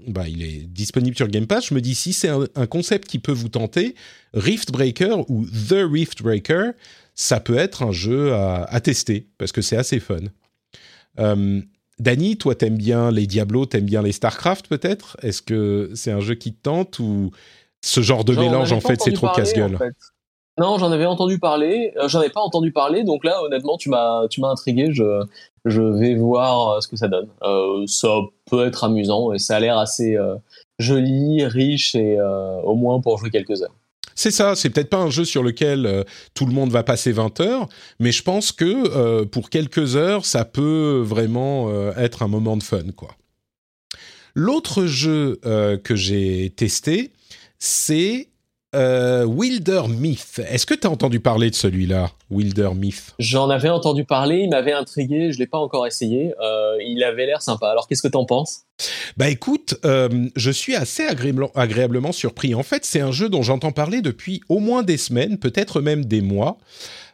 [0.07, 3.19] bah, il est disponible sur Game Pass, je me dis si c'est un, concept qui
[3.19, 3.95] peut vous tenter,
[4.35, 6.71] Rift Breaker ou The Rift Breaker,
[7.15, 10.21] ça peut être un jeu à, tester parce que c'est assez fun.
[11.19, 11.61] Euh,
[12.01, 15.17] Dany, toi, t'aimes bien les Diablo, t'aimes bien les Starcraft, peut-être?
[15.23, 17.31] Est-ce que c'est un jeu qui te tente ou
[17.85, 19.79] ce genre de mélange, en fait, c'est trop casse-gueule?
[20.59, 21.93] Non, j'en avais entendu parler.
[21.97, 24.93] Euh, j'en ai pas entendu parler, donc là, honnêtement, tu m'as, tu m'as intrigué.
[24.93, 25.25] Je,
[25.65, 27.29] je vais voir euh, ce que ça donne.
[27.43, 28.09] Euh, ça
[28.51, 30.17] peut être amusant et ça a l'air assez
[30.79, 32.19] joli, riche et
[32.65, 33.75] au moins pour jouer quelques heures.
[34.19, 36.03] C'est ça, c'est peut-être pas un jeu sur lequel euh,
[36.35, 37.69] tout le monde va passer 20 heures,
[38.01, 42.57] mais je pense que euh, pour quelques heures, ça peut vraiment euh, être un moment
[42.57, 43.15] de fun, quoi.
[44.35, 47.13] L'autre jeu que j'ai testé,
[47.59, 48.29] c'est
[48.79, 50.41] euh, Wilder Myth.
[50.49, 53.15] Est-ce que tu as entendu parler de celui-là, Wilder Myth?
[53.19, 56.33] J'en avais entendu parler, il m'avait intrigué, je l'ai pas encore essayé.
[56.41, 57.69] Euh, il avait l'air sympa.
[57.69, 58.61] Alors qu'est-ce que tu en penses?
[59.17, 61.05] Bah écoute, euh, je suis assez
[61.55, 62.55] agréablement, surpris.
[62.55, 66.05] En fait, c'est un jeu dont j'entends parler depuis au moins des semaines, peut-être même
[66.05, 66.59] des mois.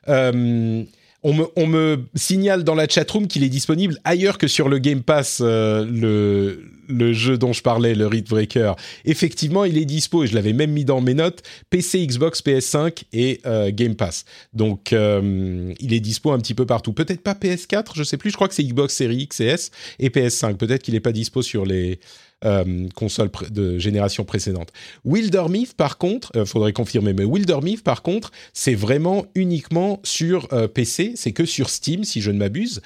[0.06, 4.78] on me, on me signale dans la chatroom qu'il est disponible ailleurs que sur le
[4.78, 8.72] Game Pass, euh, le, le jeu dont je parlais, le Rift Breaker.
[9.04, 11.42] Effectivement, il est dispo et je l'avais même mis dans mes notes.
[11.70, 14.24] PC, Xbox, PS5 et euh, Game Pass.
[14.52, 16.92] Donc, euh, il est dispo un petit peu partout.
[16.92, 18.30] Peut-être pas PS4, je sais plus.
[18.30, 20.56] Je crois que c'est Xbox Series X et S et PS5.
[20.56, 22.00] Peut-être qu'il n'est pas dispo sur les
[22.44, 24.70] euh, console de génération précédente.
[25.04, 31.32] Wildermyth, par contre, faudrait confirmer, mais Wildermyth, par contre, c'est vraiment uniquement sur PC, c'est
[31.32, 32.82] que sur Steam, si je ne m'abuse,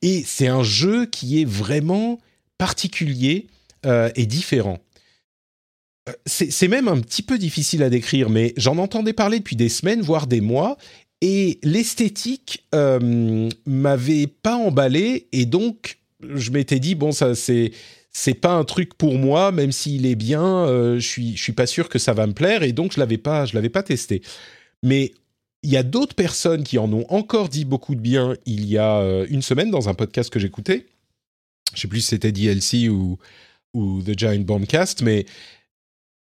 [0.00, 2.18] et c'est un jeu qui est vraiment
[2.62, 3.46] particulier
[4.14, 4.78] et différent.
[6.24, 10.02] C'est même un petit peu difficile à décrire, mais j'en entendais parler depuis des semaines,
[10.02, 10.76] voire des mois,
[11.20, 12.64] et l'esthétique
[13.66, 17.72] m'avait pas emballé, et donc je m'étais dit bon ça c'est
[18.12, 21.52] c'est pas un truc pour moi, même s'il est bien, euh, je suis je suis
[21.52, 23.82] pas sûr que ça va me plaire et donc je l'avais pas je l'avais pas
[23.82, 24.22] testé.
[24.82, 25.12] Mais
[25.62, 28.76] il y a d'autres personnes qui en ont encore dit beaucoup de bien il y
[28.76, 30.86] a euh, une semaine dans un podcast que j'écoutais.
[31.74, 33.18] Je sais plus si c'était DLC ou
[33.74, 35.24] ou The Giant Bombcast, mais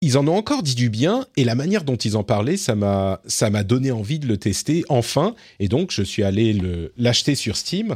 [0.02, 2.76] ils en ont encore dit du bien et la manière dont ils en parlaient, ça
[2.76, 6.58] m'a ça m'a donné envie de le tester enfin et donc je suis allé
[6.98, 7.96] l'acheter sur Steam.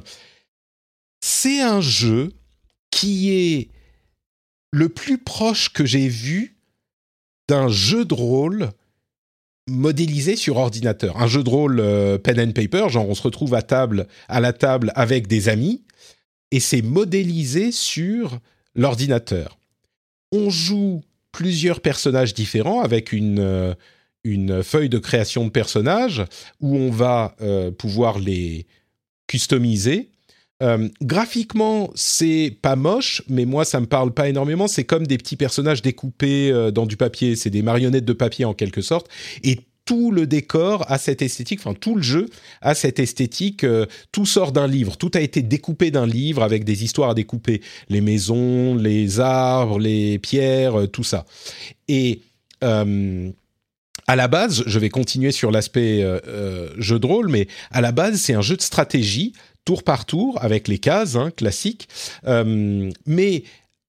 [1.22, 2.34] C'est un jeu
[2.92, 3.70] qui est
[4.72, 6.58] le plus proche que j'ai vu
[7.48, 8.72] d'un jeu de rôle
[9.70, 11.22] modélisé sur ordinateur.
[11.22, 14.42] Un jeu de rôle euh, pen and paper, genre on se retrouve à table, à
[14.42, 15.84] la table avec des amis,
[16.54, 18.38] et c'est modélisé sur
[18.76, 19.58] l'ordinateur.
[20.32, 21.02] On joue
[21.32, 23.74] plusieurs personnages différents avec une, euh,
[24.24, 26.24] une feuille de création de personnages
[26.62, 28.68] où on va euh, pouvoir les
[29.26, 30.12] customiser
[30.62, 34.68] euh, graphiquement, c'est pas moche, mais moi, ça me parle pas énormément.
[34.68, 37.36] C'est comme des petits personnages découpés dans du papier.
[37.36, 39.10] C'est des marionnettes de papier en quelque sorte.
[39.44, 42.30] Et tout le décor a cette esthétique, enfin tout le jeu
[42.62, 43.64] a cette esthétique.
[43.64, 47.14] Euh, tout sort d'un livre, tout a été découpé d'un livre avec des histoires à
[47.14, 51.26] découper, les maisons, les arbres, les pierres, tout ça.
[51.88, 52.22] Et
[52.62, 56.02] à la base, je vais continuer sur l'aspect
[56.78, 59.34] jeu de rôle, mais à la base, c'est un jeu de stratégie
[59.66, 61.88] tour par tour avec les cases hein, classiques.
[62.28, 63.44] Euh, mais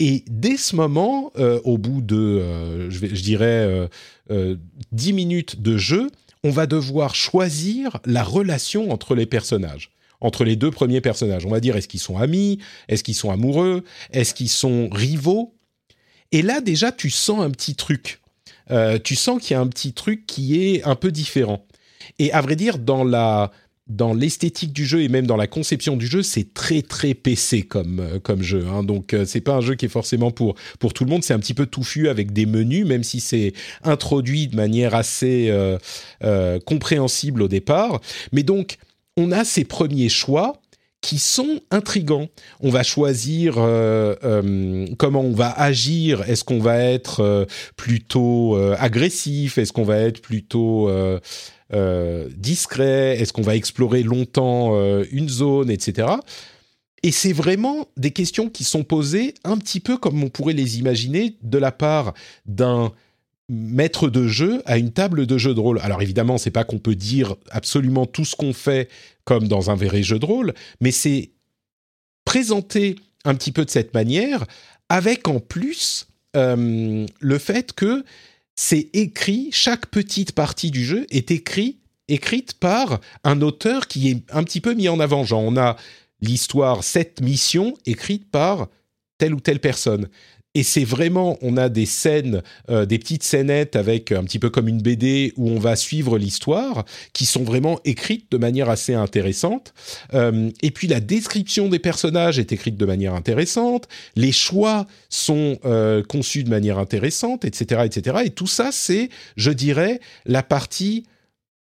[0.00, 1.32] Et dès ce moment,
[1.64, 3.88] au bout de, je, je, dirais,
[4.28, 6.10] 10 minutes de jeu,
[6.44, 9.91] on va devoir choisir la relation entre les personnages
[10.22, 11.44] entre les deux premiers personnages.
[11.44, 12.58] On va dire, est-ce qu'ils sont amis?
[12.88, 13.84] Est-ce qu'ils sont amoureux?
[14.12, 15.54] Est-ce qu'ils sont rivaux?
[16.30, 18.20] Et là, déjà, tu sens un petit truc.
[18.70, 21.66] Euh, tu sens qu'il y a un petit truc qui est un peu différent.
[22.18, 23.50] Et à vrai dire, dans la
[23.88, 27.62] dans l'esthétique du jeu et même dans la conception du jeu, c'est très très PC
[27.64, 28.64] comme euh, comme jeu.
[28.68, 28.84] Hein.
[28.84, 31.24] Donc euh, c'est pas un jeu qui est forcément pour pour tout le monde.
[31.24, 33.52] C'est un petit peu touffu avec des menus, même si c'est
[33.82, 35.52] introduit de manière assez
[36.64, 38.00] compréhensible au départ.
[38.30, 38.78] Mais donc
[39.16, 40.62] on a ces premiers choix
[41.02, 42.28] qui sont intrigants.
[42.60, 46.22] On va choisir euh, euh, comment on va agir.
[46.28, 47.44] Est-ce qu'on va être euh,
[47.76, 49.58] plutôt agressif?
[49.58, 50.90] Est-ce qu'on va être plutôt
[52.36, 53.20] discret?
[53.20, 56.08] Est-ce qu'on va explorer longtemps une zone, etc.
[57.02, 60.78] Et c'est vraiment des questions qui sont posées un petit peu comme on pourrait les
[60.78, 62.14] imaginer de la part
[62.46, 62.92] d'un
[63.48, 65.78] maître de jeu à une table de jeu de rôle.
[65.80, 68.88] Alors évidemment, c'est pas qu'on peut dire absolument tout ce qu'on fait
[69.24, 71.30] comme dans un vrai jeu de rôle, mais c'est
[72.24, 74.44] présenter un petit peu de cette manière,
[74.88, 78.04] avec en plus euh, le fait que
[78.54, 81.78] c'est écrit, chaque petite partie du jeu est écrit,
[82.08, 85.24] écrite par un auteur qui est un petit peu mis en avant.
[85.24, 85.76] Genre, on a
[86.20, 88.68] l'histoire, cette mission écrite par
[89.18, 90.08] telle ou telle personne.
[90.54, 94.50] Et c'est vraiment, on a des scènes, euh, des petites scénettes avec un petit peu
[94.50, 96.84] comme une BD où on va suivre l'histoire,
[97.14, 99.72] qui sont vraiment écrites de manière assez intéressante.
[100.12, 105.58] Euh, et puis la description des personnages est écrite de manière intéressante, les choix sont
[105.64, 108.18] euh, conçus de manière intéressante, etc., etc.
[108.26, 111.04] Et tout ça, c'est, je dirais, la partie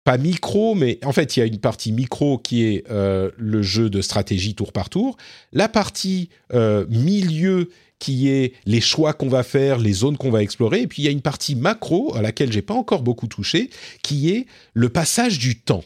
[0.03, 3.89] pas micro, mais en fait, il y a une partie micro qui est le jeu
[3.89, 5.15] de stratégie tour par tour.
[5.53, 6.27] La partie
[6.89, 7.69] milieu
[8.03, 10.81] qui est les choix qu'on va faire, les zones qu'on va explorer.
[10.81, 13.69] Et puis il y a une partie macro à laquelle j'ai pas encore beaucoup touché,
[14.01, 15.85] qui est le passage du temps.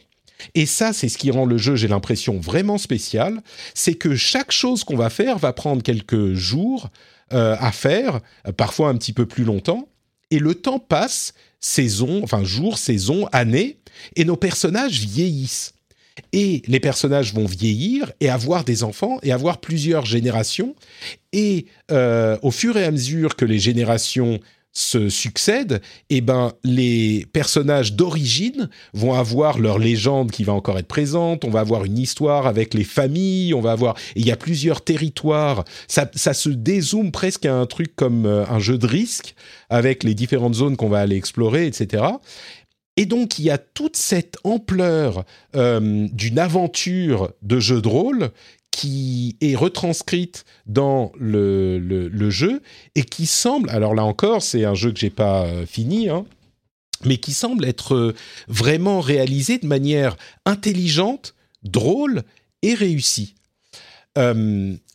[0.56, 3.44] Et ça, c'est ce qui rend le jeu, j'ai l'impression, vraiment spécial.
[3.76, 6.90] C'est que chaque chose qu'on va faire va prendre quelques jours
[7.34, 8.20] euh, à faire,
[8.58, 9.88] parfois un petit peu plus longtemps.
[10.32, 13.78] Et le temps passe, saison, enfin jours, saisons, années,
[14.16, 15.74] et nos personnages vieillissent.
[16.34, 20.76] Et les personnages vont vieillir et avoir des enfants et avoir plusieurs générations.
[21.34, 24.40] Et euh, au fur et à mesure que les générations
[24.78, 30.88] se succèdent, eh ben les personnages d'origine vont avoir leur légende qui va encore être
[30.88, 31.46] présente.
[31.46, 33.56] On va avoir une histoire avec les familles.
[33.56, 35.66] On va avoir, il y a plusieurs territoires.
[35.88, 39.34] Ça, ça se dézoome presque à un truc comme euh, un jeu de risque
[39.72, 42.04] avec les différentes zones qu'on va aller explorer, etc.
[42.98, 45.24] Et donc, il y a toute cette ampleur
[45.56, 48.32] euh, d'une aventure de jeu de rôle
[48.72, 52.62] qui est retranscrite dans le, jeu
[52.96, 56.26] et qui semble, alors là encore, c'est un jeu que j'ai pas euh, fini, hein,
[57.06, 58.16] mais qui semble être euh,
[58.48, 62.24] vraiment réalisé de manière intelligente, drôle
[62.64, 63.36] et réussie.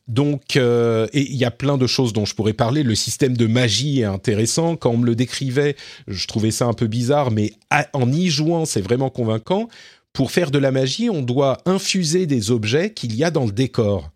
[0.09, 2.82] Donc, euh, et il y a plein de choses dont je pourrais parler.
[2.82, 4.76] Le système de magie est intéressant.
[4.76, 5.76] Quand on me le décrivait,
[6.09, 7.53] je trouvais ça un peu bizarre, mais
[7.92, 9.68] en y jouant, c'est vraiment convaincant.
[10.12, 13.53] Pour faire de la magie, on doit infuser des objets qu'il y a dans le
[13.53, 14.11] décor.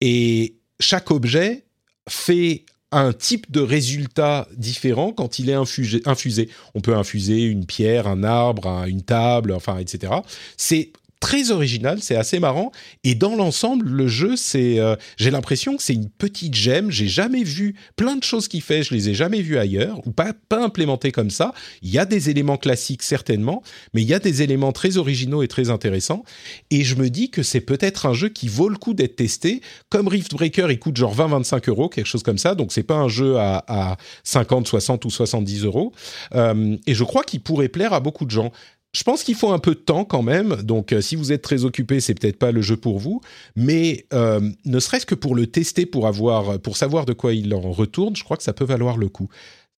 [0.00, 1.64] Et chaque objet
[2.08, 6.50] fait un type de résultat différent quand il est infusé.
[6.74, 10.12] On peut infuser une pierre, un arbre, une table, enfin, etc.
[10.56, 10.92] C'est
[11.22, 12.72] très original, c'est assez marrant.
[13.04, 16.90] Et dans l'ensemble, le jeu, c'est, euh, j'ai l'impression que c'est une petite gemme.
[16.90, 20.10] J'ai jamais vu plein de choses qu'il fait, je les ai jamais vues ailleurs ou
[20.10, 21.54] pas pas implémentées comme ça.
[21.80, 23.62] Il y a des éléments classiques certainement,
[23.94, 26.24] mais il y a des éléments très originaux et très intéressants.
[26.70, 29.60] Et je me dis que c'est peut-être un jeu qui vaut le coup d'être testé.
[29.90, 32.56] Comme Rift Breaker, il coûte genre 20-25 euros, quelque chose comme ça.
[32.56, 35.92] Donc c'est pas un jeu à, 50, 60 ou 70 euros.
[36.34, 38.50] Euh, et je crois qu'il pourrait plaire à beaucoup de gens.
[38.94, 41.40] Je pense qu'il faut un peu de temps quand même, donc euh, si vous êtes
[41.40, 43.22] très occupé, c'est peut-être pas le jeu pour vous,
[43.56, 47.54] mais euh, ne serait-ce que pour le tester, pour avoir, pour savoir de quoi il
[47.54, 49.28] en retourne, je crois que ça peut valoir le coup.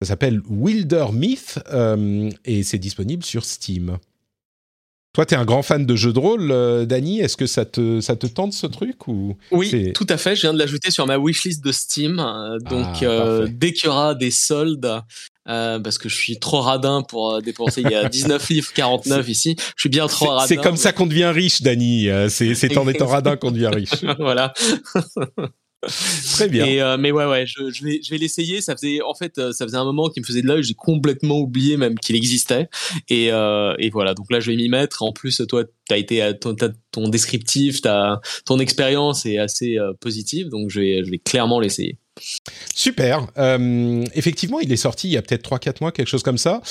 [0.03, 3.99] Ça s'appelle Wilder Myth euh, et c'est disponible sur Steam.
[5.13, 7.19] Toi, tu es un grand fan de jeux de rôle, euh, Dany.
[7.19, 10.35] Est-ce que ça te, ça te tente ce truc ou Oui, tout à fait.
[10.35, 12.15] Je viens de l'ajouter sur ma wishlist de Steam.
[12.15, 14.91] donc, ah, euh, dès qu'il y aura des soldes,
[15.47, 17.81] euh, parce que je suis trop radin pour dépenser.
[17.81, 19.55] Il y a 19 livres 49 ici.
[19.75, 20.47] Je suis bien trop radin.
[20.47, 22.07] C'est comme ça qu'on devient riche, Dany.
[22.29, 24.03] C'est en étant radin qu'on devient riche.
[24.19, 24.53] voilà.
[26.33, 26.65] Très bien.
[26.65, 28.61] Euh, mais ouais, ouais, je, je vais, je vais l'essayer.
[28.61, 30.63] Ça faisait, en fait, euh, ça faisait un moment qu'il me faisait de l'œil.
[30.63, 32.69] J'ai complètement oublié même qu'il existait.
[33.09, 34.13] Et, euh, et voilà.
[34.13, 35.03] Donc là, je vais m'y mettre.
[35.03, 36.55] En plus, toi, t'as été ton,
[36.91, 40.49] ton descriptif, as, ton expérience est assez positive.
[40.49, 41.97] Donc je vais, je vais clairement l'essayer.
[42.75, 43.27] Super.
[43.37, 46.61] Euh, effectivement, il est sorti il y a peut-être 3-4 mois, quelque chose comme ça.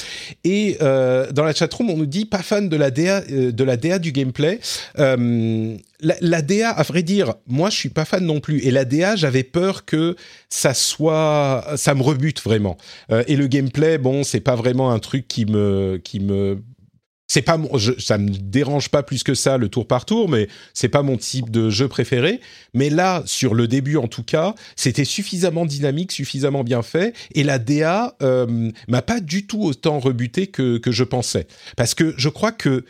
[0.45, 3.65] Et euh, dans la chatroom, on nous dit pas fan de la DA, euh, de
[3.65, 4.61] la DA du gameplay.
[6.05, 8.59] La, la, DA, à vrai dire, moi je suis pas fan non plus.
[8.65, 10.17] Et la DA, j'avais peur que
[10.49, 12.77] ça soit, ça me rebute vraiment.
[13.29, 16.61] et le gameplay, bon, c'est pas vraiment un truc qui me, qui me
[17.33, 20.49] c'est pas mon, ça me dérange pas plus que ça le tour par tour, mais
[20.75, 22.41] c'est pas mon type de jeu préféré.
[22.75, 27.43] Mais là, sur le début en tout cas, c'était suffisamment dynamique, suffisamment bien fait, et
[27.43, 32.13] la DA euh, m'a pas du tout autant rebuté que, que je pensais, parce que
[32.19, 32.85] je crois que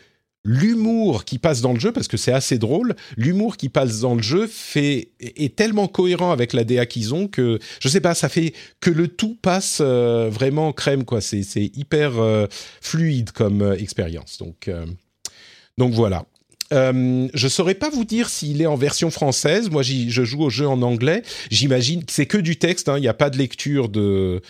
[0.44, 4.14] l'humour qui passe dans le jeu, parce que c'est assez drôle, l'humour qui passe dans
[4.14, 8.14] le jeu fait, est tellement cohérent avec la DA qu'ils ont que, je sais pas,
[8.14, 11.20] ça fait que le tout passe euh, vraiment crème, quoi.
[11.20, 12.46] C'est, hyper euh,
[12.80, 14.38] fluide comme euh, expérience.
[14.38, 14.70] Donc,
[15.78, 16.26] donc voilà.
[16.72, 19.70] Euh, je saurais pas vous dire s'il est en version française.
[19.70, 21.22] Moi, je joue au jeu en anglais.
[21.50, 22.88] J'imagine que c'est que du texte.
[22.88, 22.98] Hein.
[22.98, 24.40] Il n'y a pas de lecture de,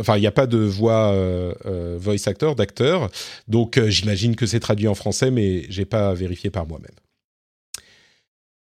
[0.00, 3.10] enfin, il n'y a pas de voix euh, euh, voice actor, d'acteur.
[3.48, 6.94] Donc, euh, j'imagine que c'est traduit en français, mais j'ai pas vérifié par moi-même.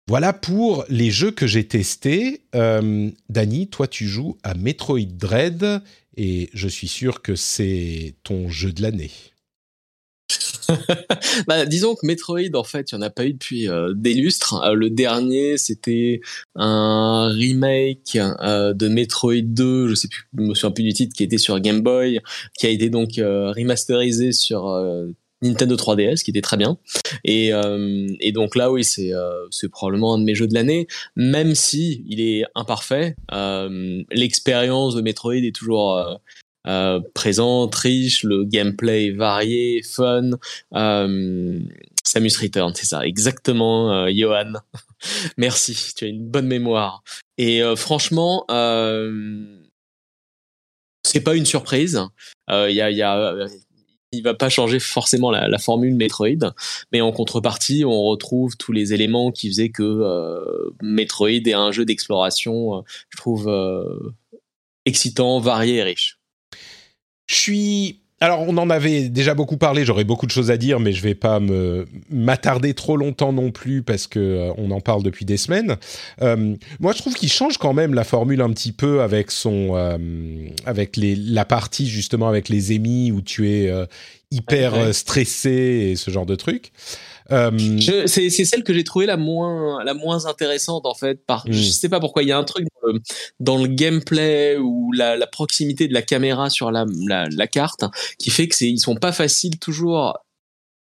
[0.08, 2.42] Voilà pour les jeux que j'ai testés.
[2.52, 5.80] Dany, toi, tu joues à Metroid Dread
[6.16, 9.12] et je suis sûr que c'est ton jeu de l'année.
[11.46, 14.14] bah, disons que Metroid, en fait, il n'y en a pas eu depuis euh, des
[14.14, 14.62] lustres.
[14.62, 16.20] Euh, le dernier, c'était
[16.54, 21.14] un remake euh, de Metroid 2, je sais plus, je me souviens plus du titre,
[21.16, 22.20] qui était sur Game Boy,
[22.58, 24.66] qui a été donc remasterisé sur
[25.42, 26.78] Nintendo 3DS, qui était très bien.
[27.24, 27.52] Et,
[28.32, 29.12] donc là, oui, c'est
[29.50, 33.16] c'est probablement un de mes jeux de l'année, même si il est imparfait.
[34.12, 36.20] L'expérience de Metroid est toujours
[37.14, 40.30] présente, riche, le gameplay varié, fun.
[42.04, 44.54] Samus Return, c'est ça, exactement, Johan.
[45.36, 47.02] Merci, tu as une bonne mémoire.
[47.38, 48.44] Et franchement,
[51.04, 52.00] c'est pas une surprise.
[52.48, 53.46] Il y a, y a
[54.20, 56.52] va pas changer forcément la, formule Metroid,
[56.92, 61.72] mais en contrepartie, on retrouve tous les éléments qui faisaient que euh, Metroid est un
[61.72, 64.12] jeu d'exploration, euh, je trouve euh,
[64.84, 66.18] excitant, varié et riche.
[67.32, 69.84] Je suis alors, on en avait déjà beaucoup parlé.
[69.84, 71.40] J'aurais beaucoup de choses à dire, mais je vais pas
[72.08, 75.76] m'attarder trop longtemps non plus parce que euh, on en parle depuis des semaines.
[76.20, 79.70] Euh, moi, je trouve qu'il change quand même la formule un petit peu avec son,
[79.74, 79.98] euh,
[80.66, 83.72] avec les, la partie justement avec les émis où tu es
[84.30, 86.70] hyper stressé et ce genre de trucs.
[87.32, 87.50] Euh,
[88.06, 91.24] c'est celle que j'ai trouvée la moins la moins intéressante en fait.
[91.26, 91.62] Par, Je hmm.
[91.62, 92.66] sais pas pourquoi il y a un truc
[93.40, 97.84] dans le, gameplay ou la, la, proximité de la caméra sur la, la, la carte
[98.18, 100.22] qui fait que c'est ils sont pas faciles toujours à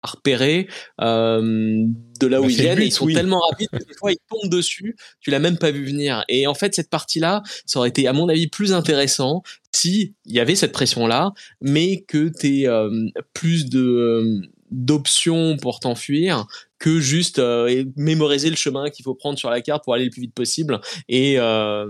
[0.03, 0.67] repérer
[0.99, 1.85] euh,
[2.19, 2.81] de là où bah, ils viennent.
[2.81, 5.85] ils sont tellement rapides que des fois ils tombent dessus, tu l'as même pas vu
[5.85, 6.23] venir.
[6.27, 10.33] Et en fait, cette partie-là, ça aurait été à mon avis plus intéressant si il
[10.33, 12.89] y avait cette pression-là, mais que tu euh,
[13.33, 16.47] plus de d'options pour t'enfuir
[16.79, 20.11] que juste euh, mémoriser le chemin qu'il faut prendre sur la carte pour aller le
[20.11, 21.87] plus vite possible et euh,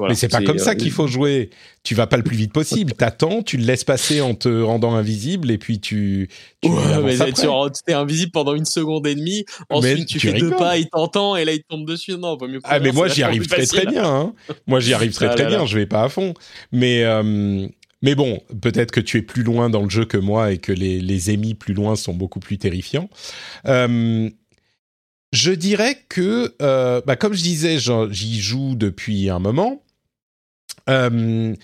[0.00, 1.50] mais c'est pas comme ça euh, qu'il faut jouer.
[1.82, 2.92] Tu vas pas le plus vite possible.
[2.96, 6.28] T'attends, tu le laisses passer en te rendant invisible et puis tu.
[6.62, 7.46] tu ouais, mais tu
[7.88, 9.44] es invisible pendant une seconde et demie.
[9.70, 12.12] Ensuite, tu, fais deux pas, il t'entend et là il tombe dessus.
[12.12, 12.60] Non, mieux.
[12.62, 14.04] Ah, mais moi j'y arrive très très bien.
[14.04, 14.34] Hein.
[14.66, 15.66] Moi j'y arrive très ah très bien.
[15.66, 16.34] Je vais pas à fond.
[16.70, 17.04] Mais
[18.02, 20.72] mais bon, peut-être que tu es plus loin dans le jeu que moi et que
[20.72, 23.08] les, les émis plus loin sont beaucoup plus terrifiants.
[23.66, 24.28] Euh,
[25.32, 27.78] je dirais que, euh, bah, comme je disais,
[28.10, 29.82] j'y joue depuis un moment.
[30.90, 31.54] Euh,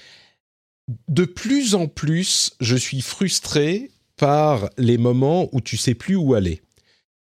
[1.08, 6.34] de plus en plus, je suis frustré par les moments où tu sais plus où
[6.34, 6.62] aller.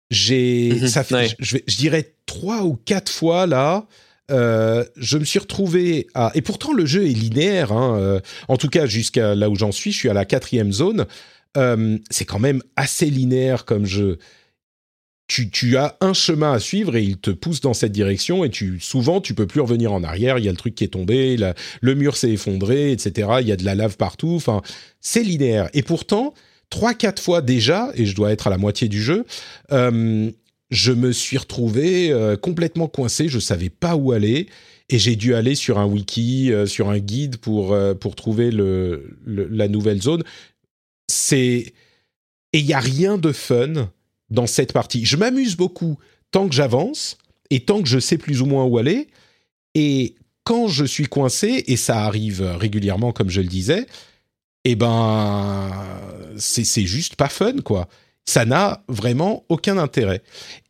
[0.10, 3.88] J'ai, mhm, ça fait, je, je, dirais trois ou quatre fois là
[4.32, 6.32] euh, je me suis retrouvé à...
[6.36, 7.72] Et pourtant, le jeu est linéaire.
[7.72, 10.72] Hein, euh, en tout cas, jusqu'à là où j'en suis, je suis à la quatrième
[10.72, 11.06] zone.
[11.58, 14.18] Euh, c'est quand même assez linéaire comme jeu.
[15.28, 18.50] Tu, tu, as un chemin à suivre et il te pousse dans cette direction et
[18.50, 20.38] tu souvent tu peux plus revenir en arrière.
[20.38, 21.38] Il y a le truc qui est tombé,
[21.82, 23.30] le mur s'est effondré, etc.
[23.42, 24.34] Il y a de la lave partout.
[24.36, 24.62] Enfin,
[25.00, 25.70] c'est linéaire.
[25.74, 26.34] Et pourtant,
[26.70, 29.26] trois quatre fois déjà, et je dois être à la moitié du jeu,
[30.74, 34.48] je me suis retrouvé euh, complètement coincé, je savais pas où aller
[34.90, 38.50] et j'ai dû aller sur un wiki, euh, sur un guide pour euh, pour trouver
[38.52, 40.24] la nouvelle zone.
[41.08, 41.74] C'est
[42.54, 43.92] et il y a rien de fun
[44.30, 45.06] dans cette partie.
[45.06, 45.98] Je m'amuse beaucoup
[46.32, 47.18] tant que j'avance
[47.52, 49.10] et tant que je sais plus ou moins où aller
[49.76, 53.86] et quand je suis coincé et ça arrive régulièrement comme je le disais,
[54.66, 55.72] eh ben
[56.36, 57.88] c'est juste pas fun quoi
[58.26, 60.22] ça n'a vraiment aucun intérêt.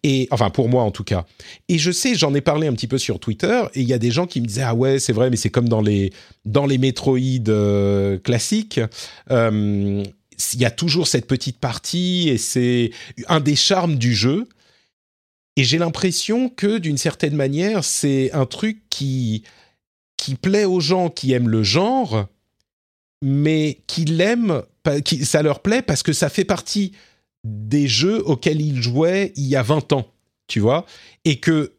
[0.04, 1.26] Et enfin pour moi en tout cas.
[1.70, 4.00] Et je sais, j'en ai parlé un petit peu sur Twitter et il y a
[4.00, 6.12] des gens qui me disaient ah ouais c'est vrai mais c'est comme dans les
[6.46, 8.80] dans les Metroid euh, classiques.
[9.32, 10.04] Euh,
[10.54, 12.92] il y a toujours cette petite partie et c'est
[13.28, 14.48] un des charmes du jeu.
[15.56, 19.44] Et j'ai l'impression que d'une certaine manière c'est un truc qui
[20.18, 22.28] qui plaît aux gens qui aiment le genre,
[23.22, 24.64] mais qui l'aiment,
[25.04, 26.94] qui, ça leur plaît parce que ça fait partie
[27.44, 30.08] des jeux auxquels il jouait il y a 20 ans,
[30.48, 30.86] tu vois,
[31.26, 31.74] et que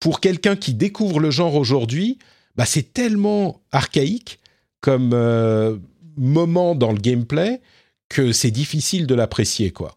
[0.00, 2.18] pour quelqu'un qui découvre le genre aujourd'hui,
[2.56, 4.40] bah c'est tellement archaïque
[4.80, 5.76] comme euh,
[6.16, 7.60] moment dans le gameplay
[8.08, 9.96] que c'est difficile de l'apprécier, quoi.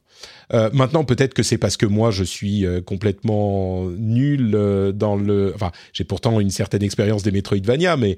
[0.53, 4.51] Euh, maintenant, peut-être que c'est parce que moi, je suis euh, complètement nul
[4.93, 5.51] dans le.
[5.55, 8.15] Enfin, j'ai pourtant une certaine expérience des Metroidvania, mais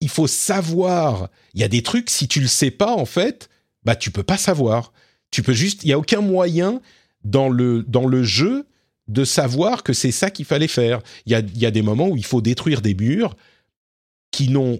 [0.00, 1.28] il faut savoir.
[1.54, 3.48] Il y a des trucs, si tu le sais pas, en fait,
[3.84, 4.92] bah tu peux pas savoir.
[5.34, 6.80] Tu peux juste, il y a aucun moyen
[7.24, 8.66] dans le dans le jeu
[9.08, 11.00] de savoir que c'est ça qu'il fallait faire.
[11.26, 13.34] Il y a, y a des moments où il faut détruire des murs
[14.30, 14.78] qui n'ont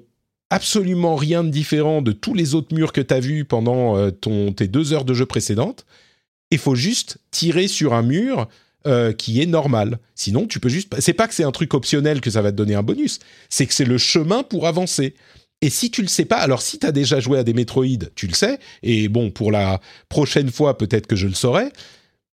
[0.51, 4.13] absolument rien de différent de tous les autres murs que tu as vus pendant euh,
[4.13, 5.87] ton, tes deux heures de jeu précédentes.
[6.53, 8.47] Il faut juste tirer sur un mur
[8.87, 9.99] euh, qui est normal.
[10.15, 10.95] Sinon, tu peux juste.
[11.01, 13.19] C'est pas que c'est un truc optionnel que ça va te donner un bonus,
[13.51, 15.17] c'est que c'est le chemin pour avancer.
[15.61, 18.11] Et si tu le sais pas, alors si tu as déjà joué à des Metroid,
[18.15, 18.59] tu le sais.
[18.83, 21.71] Et bon, pour la prochaine fois, peut-être que je le saurai.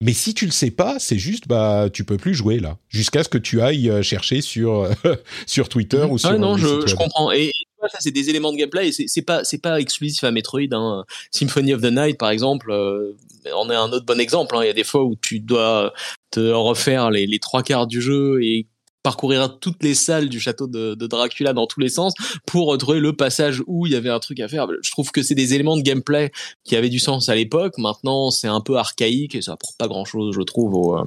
[0.02, 3.24] Mais si tu le sais pas, c'est juste bah tu peux plus jouer là, jusqu'à
[3.24, 4.90] ce que tu ailles euh, chercher sur
[5.46, 6.28] sur Twitter ou sur.
[6.28, 7.32] Ah non, je, je, comprends.
[7.32, 7.50] Et,
[7.90, 10.72] ça c'est des éléments de gameplay et c'est pas c'est pas exclusif à Metroid.
[10.72, 11.04] Hein.
[11.30, 13.16] Symphony of the Night par exemple, euh,
[13.56, 14.56] on est un autre bon exemple.
[14.56, 14.64] Hein.
[14.64, 15.94] Il y a des fois où tu dois
[16.30, 18.66] te refaire les, les trois quarts du jeu et
[19.06, 22.12] parcourir toutes les salles du château de, Dracula dans tous les sens
[22.44, 24.66] pour retrouver le passage où il y avait un truc à faire.
[24.82, 26.32] Je trouve que c'est des éléments de gameplay
[26.64, 27.78] qui avaient du sens à l'époque.
[27.78, 30.98] Maintenant, c'est un peu archaïque et ça apporte pas grand chose, je trouve, au,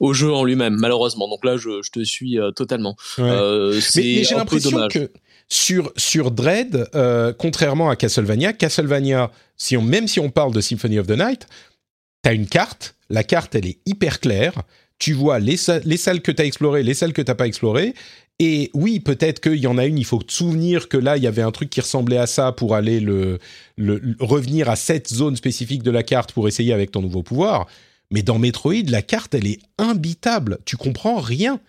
[0.00, 1.28] au jeu en lui-même, malheureusement.
[1.28, 2.96] Donc là, je, te suis totalement.
[3.18, 3.26] mais,
[3.96, 5.10] mais j'ai l'impression que
[5.48, 10.62] sur, sur Dread, euh, contrairement à Castlevania, Castlevania, si on, même si on parle de
[10.62, 11.46] Symphony of the Night,
[12.22, 14.62] tu as une carte, la carte elle est hyper claire,
[14.98, 17.94] tu vois les, les salles que tu as explorées, les salles que tu pas explorées,
[18.38, 21.22] et oui, peut-être qu'il y en a une, il faut te souvenir que là, il
[21.22, 23.38] y avait un truc qui ressemblait à ça pour aller le,
[23.78, 27.66] le, revenir à cette zone spécifique de la carte pour essayer avec ton nouveau pouvoir.
[28.10, 30.58] Mais dans Metroid, la carte, elle est imbitable.
[30.66, 31.60] Tu comprends rien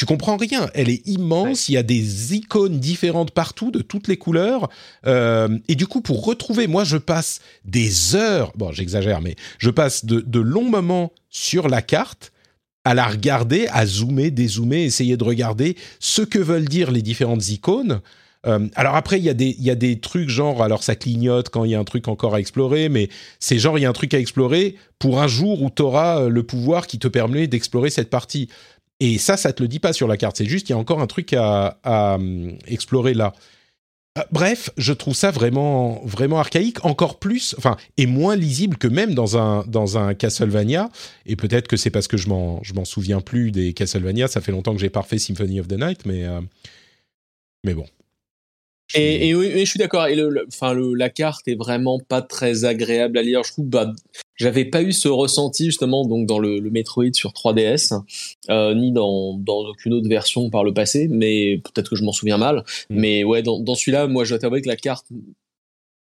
[0.00, 0.70] tu comprends rien.
[0.72, 1.68] Elle est immense.
[1.68, 4.70] Il y a des icônes différentes partout, de toutes les couleurs.
[5.06, 8.50] Euh, et du coup, pour retrouver, moi, je passe des heures.
[8.56, 12.32] Bon, j'exagère, mais je passe de, longs moments sur la carte
[12.84, 17.48] à la regarder, à zoomer, dézoomer, essayer de regarder ce que veulent dire les différentes
[17.50, 18.00] icônes.
[18.46, 21.50] Euh, alors après, il y, a des, y a des trucs genre, alors ça clignote
[21.50, 23.88] quand il y a un truc encore à explorer, mais c'est genre, il y a
[23.90, 27.08] un truc à explorer pour un jour où tu auras euh, le pouvoir qui te
[27.08, 28.48] permet d'explorer cette partie.
[28.98, 30.36] Et ça, ça te le dit pas sur la carte.
[30.36, 33.32] C'est juste, il y a encore un truc à, hum, explorer là.
[34.18, 38.88] Euh, bref, je trouve ça vraiment, vraiment archaïque, encore plus, enfin, et moins lisible que
[38.88, 40.90] même dans un, dans un Castlevania.
[41.26, 44.26] Et peut-être que c'est parce que je m'en, souviens plus des Castlevania.
[44.26, 46.40] Ça fait longtemps que j'ai pas refait Symphony of the Night, mais, euh,
[47.64, 47.86] mais bon.
[48.94, 50.06] Et, oui, je suis d'accord.
[50.06, 53.42] Et le, enfin, le, la carte est vraiment pas très agréable à lire.
[53.44, 53.92] Je trouve, bah,
[54.36, 58.00] j'avais pas eu ce ressenti justement donc dans le, le Metroid sur 3DS,
[58.48, 61.08] euh, ni dans, dans aucune autre version par le passé.
[61.08, 62.64] Mais peut-être que je m'en souviens mal.
[62.88, 63.00] Mm.
[63.00, 65.06] Mais ouais, dans, dans celui-là, moi, je dois t'avouer que la carte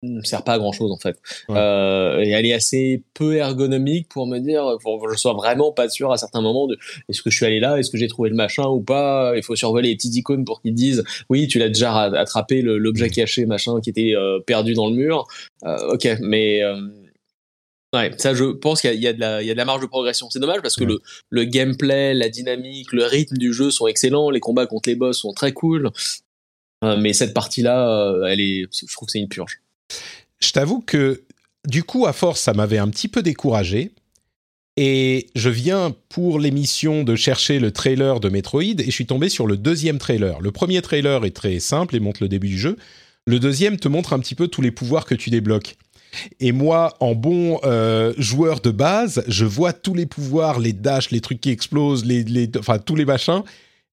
[0.03, 1.17] ne sert pas à grand chose en fait.
[1.49, 5.71] Euh, et elle est assez peu ergonomique pour me dire, pour que je sois vraiment
[5.71, 6.77] pas sûr à certains moments de
[7.09, 9.33] est-ce que je suis allé là, est-ce que j'ai trouvé le machin ou pas.
[9.35, 13.09] Il faut survoler les petites icônes pour qu'ils disent oui, tu l'as déjà attrapé l'objet
[13.09, 15.27] caché machin qui était euh, perdu dans le mur.
[15.65, 16.79] Euh, ok, mais euh,
[17.93, 20.29] Ouais, ça, je pense qu'il y, y, a de la marge de progression.
[20.29, 24.29] C'est dommage parce que le, le gameplay, la dynamique, le rythme du jeu sont excellents.
[24.29, 25.89] Les combats contre les boss sont très cool.
[26.83, 29.61] Euh, mais cette partie-là, elle est, je trouve que c'est une purge
[30.39, 31.23] je t'avoue que
[31.67, 33.91] du coup, à force, ça m'avait un petit peu découragé.
[34.77, 39.27] Et je viens pour l'émission de chercher le trailer de Metroid et je suis tombé
[39.27, 40.39] sur le deuxième trailer.
[40.39, 42.77] Le premier trailer est très simple et montre le début du jeu.
[43.25, 45.75] Le deuxième te montre un petit peu tous les pouvoirs que tu débloques.
[46.39, 51.11] Et moi, en bon euh, joueur de base, je vois tous les pouvoirs, les dashs,
[51.11, 52.05] les trucs qui explosent,
[52.57, 53.41] enfin tous les machins.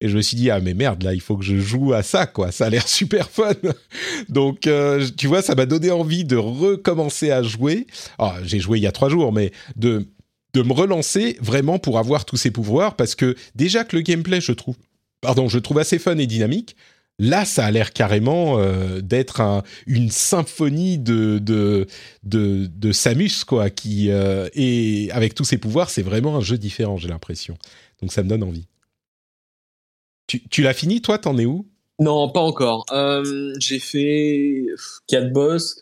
[0.01, 2.03] Et je me suis dit, ah mais merde, là, il faut que je joue à
[2.03, 2.51] ça, quoi.
[2.51, 3.53] Ça a l'air super fun.
[4.29, 7.87] Donc, euh, tu vois, ça m'a donné envie de recommencer à jouer.
[8.19, 10.05] Ah, j'ai joué il y a trois jours, mais de,
[10.53, 14.41] de me relancer vraiment pour avoir tous ces pouvoirs, parce que déjà que le gameplay,
[14.41, 14.75] je trouve,
[15.21, 16.75] pardon, je trouve assez fun et dynamique.
[17.17, 21.87] Là, ça a l'air carrément euh, d'être une symphonie de, de,
[22.23, 26.57] de, de Samus, quoi, qui, euh, et avec tous ses pouvoirs, c'est vraiment un jeu
[26.57, 27.57] différent, j'ai l'impression.
[28.01, 28.67] Donc ça me donne envie.
[30.27, 31.67] Tu, l'as fini, toi T'en es où?
[31.99, 32.85] Non, pas encore.
[32.91, 34.65] Euh, j'ai fait
[35.07, 35.81] 4 boss.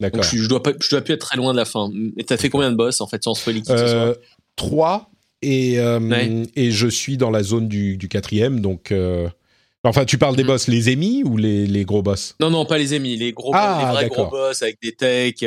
[0.00, 0.22] D'accord.
[0.22, 1.90] Je, je, dois pas, je dois plus être très loin de la fin.
[2.16, 4.14] Et t'as fait combien de boss en fait sans spoiler euh,
[4.56, 5.10] 3
[5.42, 8.92] et, euh, et je suis dans la zone du, du quatrième, donc.
[8.92, 9.28] Euh,
[9.84, 10.48] enfin, tu parles des mhm.
[10.48, 13.52] boss, les émis ou les, les, gros boss Non, non, pas les émis, les gros,
[13.54, 15.46] ah, les vrais gros boss avec des techs.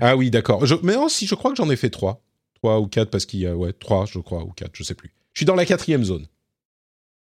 [0.00, 0.64] Ah oui, d'accord.
[0.82, 2.20] Mais non, si, je crois que j'en ai fait 3.
[2.62, 4.94] 3 ou 4 parce qu'il y a, ouais, 3, je crois, ou 4, je sais
[4.94, 5.12] plus.
[5.32, 6.26] Je suis dans la quatrième zone.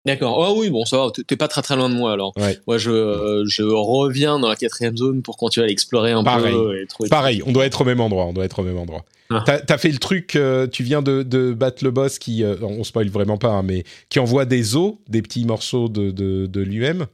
[0.04, 0.38] D'accord.
[0.38, 1.10] Oh oui, bon, ça va.
[1.26, 2.32] T'es pas très très loin de moi alors.
[2.66, 6.80] Moi, je, je reviens dans la quatrième zone pour continuer à l'explorer un peu.
[6.80, 7.42] Et Pareil.
[7.46, 8.26] On doit être au même endroit.
[8.26, 9.04] On doit être au même endroit.
[9.30, 9.44] Ah.
[9.44, 10.36] T'as as fait le truc.
[10.36, 13.62] Euh, tu viens de, de, battre le boss qui, euh, on spoil vraiment pas, hein,
[13.62, 17.06] mais qui envoie des os, des petits morceaux de, de, de lui-même?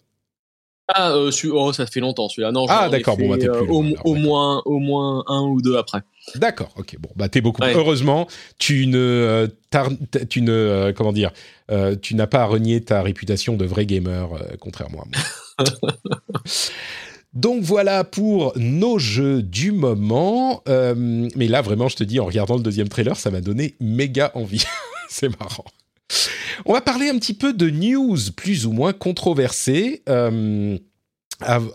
[0.88, 2.52] Ah, euh, oh, ça fait longtemps celui-là.
[2.52, 3.16] Non, ah, d'accord.
[3.16, 6.02] Bon, bah, plus au, au, moins, au moins un ou deux après.
[6.34, 7.62] D'accord, ok, bon, bah t'es beaucoup.
[7.62, 8.26] Heureusement,
[8.58, 9.46] tu ne, euh,
[10.28, 11.32] tu ne, euh, comment dire,
[11.70, 15.68] euh, tu n'as pas à renier ta réputation de vrai gamer, contrairement à moi.
[17.34, 20.62] Donc voilà pour nos jeux du moment.
[20.66, 24.30] mais là, vraiment, je te dis, en regardant le deuxième trailer, ça m'a donné méga
[24.34, 24.64] envie.
[25.08, 25.64] C'est marrant.
[26.64, 30.02] On va parler un petit peu de news plus ou moins controversées.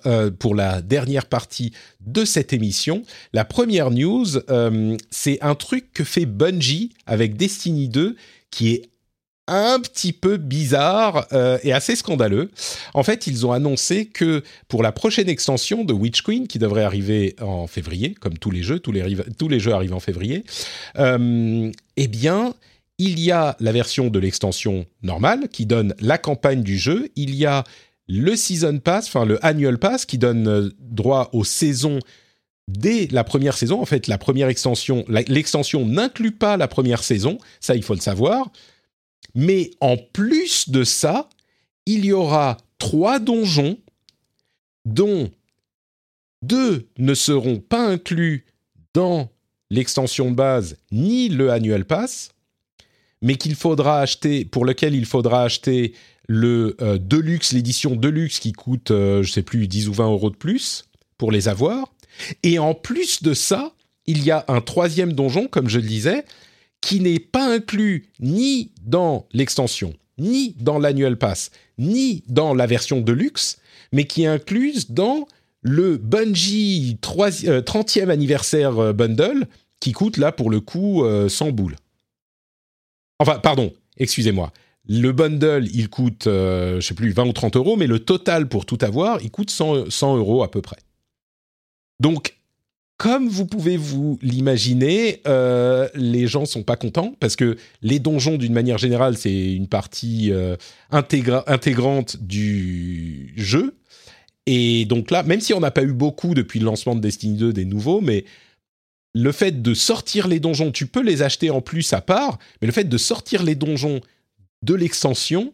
[0.05, 3.03] Euh, pour la dernière partie de cette émission.
[3.33, 8.15] La première news, euh, c'est un truc que fait Bungie avec Destiny 2
[8.51, 8.89] qui est
[9.47, 12.51] un petit peu bizarre euh, et assez scandaleux.
[12.93, 16.83] En fait, ils ont annoncé que pour la prochaine extension de Witch Queen, qui devrait
[16.83, 20.43] arriver en février, comme tous les jeux, tous les, tous les jeux arrivent en février,
[20.97, 22.53] eh bien,
[22.99, 27.33] il y a la version de l'extension normale qui donne la campagne du jeu, il
[27.33, 27.63] y a
[28.09, 31.99] le Season Pass, enfin le Annual Pass qui donne euh, droit aux saisons
[32.67, 33.79] dès la première saison.
[33.79, 38.01] En fait, la première extension, l'extension n'inclut pas la première saison, ça il faut le
[38.01, 38.51] savoir.
[39.35, 41.29] Mais en plus de ça,
[41.85, 43.77] il y aura trois donjons
[44.85, 45.29] dont
[46.41, 48.45] deux ne seront pas inclus
[48.93, 49.29] dans
[49.69, 52.31] l'extension de base ni le Annual Pass,
[53.21, 55.93] mais qu'il faudra acheter, pour lequel il faudra acheter
[56.29, 60.29] le euh, Deluxe, l'édition Deluxe qui coûte, euh, je sais plus, 10 ou 20 euros
[60.29, 60.85] de plus
[61.17, 61.91] pour les avoir.
[62.43, 63.73] Et en plus de ça,
[64.05, 66.23] il y a un troisième donjon, comme je le disais,
[66.81, 71.49] qui n'est pas inclus ni dans l'extension, ni dans l'annual pass,
[71.79, 73.57] ni dans la version Deluxe,
[73.91, 75.27] mais qui est incluse dans
[75.63, 79.47] le Bungie 30e euh, anniversaire bundle,
[79.79, 81.75] qui coûte là pour le coup 100 boules.
[83.17, 84.53] Enfin, pardon, excusez-moi.
[84.87, 88.47] Le bundle, il coûte, euh, je sais plus, 20 ou 30 euros, mais le total
[88.47, 90.77] pour tout avoir, il coûte 100, 100 euros à peu près.
[91.99, 92.35] Donc,
[92.97, 98.37] comme vous pouvez vous l'imaginer, euh, les gens sont pas contents parce que les donjons,
[98.37, 100.57] d'une manière générale, c'est une partie euh,
[100.91, 103.77] intégrante du jeu.
[104.47, 107.37] Et donc là, même si on n'a pas eu beaucoup depuis le lancement de Destiny
[107.37, 108.25] 2 des nouveaux, mais
[109.13, 112.65] le fait de sortir les donjons, tu peux les acheter en plus à part, mais
[112.65, 114.01] le fait de sortir les donjons
[114.63, 115.53] de l'extension,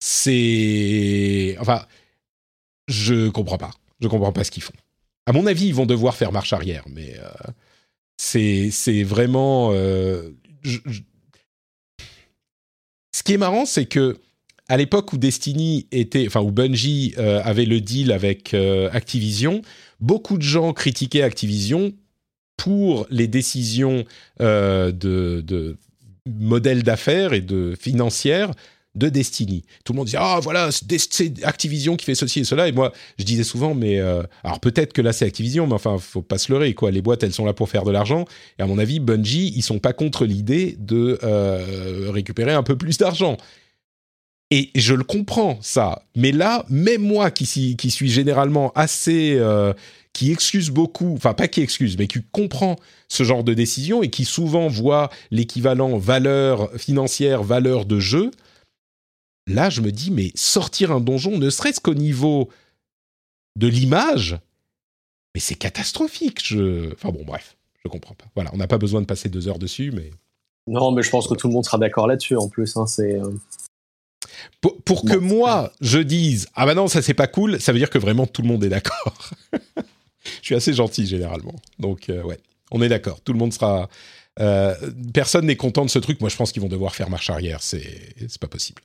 [0.00, 1.56] c'est...
[1.60, 1.84] Enfin,
[2.88, 3.70] je comprends pas.
[4.00, 4.74] Je comprends pas ce qu'ils font.
[5.26, 7.28] À mon avis, ils vont devoir faire marche arrière, mais euh,
[8.16, 9.70] c'est vraiment...
[9.72, 10.30] Euh,
[13.12, 14.18] ce qui est marrant, c'est que
[14.68, 19.62] à l'époque où Destiny était, enfin où Bungie euh, avait le deal avec Activision,
[20.00, 21.92] beaucoup de gens critiquaient Activision
[22.56, 24.04] pour les décisions
[24.40, 25.76] de, de
[26.38, 28.50] modèles d'affaires et de financières
[28.94, 29.64] de Destiny.
[29.84, 32.68] Tout le monde disait ah voilà c'est Activision qui fait ceci et cela.
[32.68, 35.98] Et moi je disais souvent mais euh, alors peut-être que là c'est Activision mais enfin
[35.98, 36.90] faut pas se leurrer quoi.
[36.90, 38.24] Les boîtes elles sont là pour faire de l'argent.
[38.58, 42.76] Et à mon avis Bungie ils sont pas contre l'idée de euh, récupérer un peu
[42.76, 43.36] plus d'argent.
[44.50, 46.02] Et je le comprends ça.
[46.16, 49.38] Mais là même moi qui, qui suis généralement assez
[50.18, 52.74] qui excuse beaucoup, enfin pas qui excuse, mais qui comprend
[53.06, 58.32] ce genre de décision et qui souvent voit l'équivalent valeur financière, valeur de jeu,
[59.46, 62.48] là je me dis, mais sortir un donjon, ne serait-ce qu'au niveau
[63.54, 64.40] de l'image,
[65.36, 66.44] mais c'est catastrophique.
[66.44, 66.92] Je...
[66.94, 68.26] Enfin bon, bref, je comprends pas.
[68.34, 70.10] Voilà, on n'a pas besoin de passer deux heures dessus, mais...
[70.66, 72.76] Non, mais je pense que tout le monde sera d'accord là-dessus en plus.
[72.76, 73.20] Hein, c'est...
[73.20, 73.30] Euh,
[74.60, 77.90] pour, que moi, je dise ah bah non ça c'est pas cool, ça veut dire
[77.90, 79.30] que vraiment tout le monde est d'accord.
[80.40, 81.54] je suis assez gentil généralement.
[81.78, 82.38] Donc, euh, ouais,
[82.70, 83.20] on est d'accord.
[83.20, 83.88] Tout le monde sera.
[84.40, 84.74] Euh,
[85.12, 86.20] personne n'est content de ce truc.
[86.20, 87.58] Moi, je pense qu'ils vont devoir faire marche arrière.
[87.60, 88.82] C'est, c'est pas possible.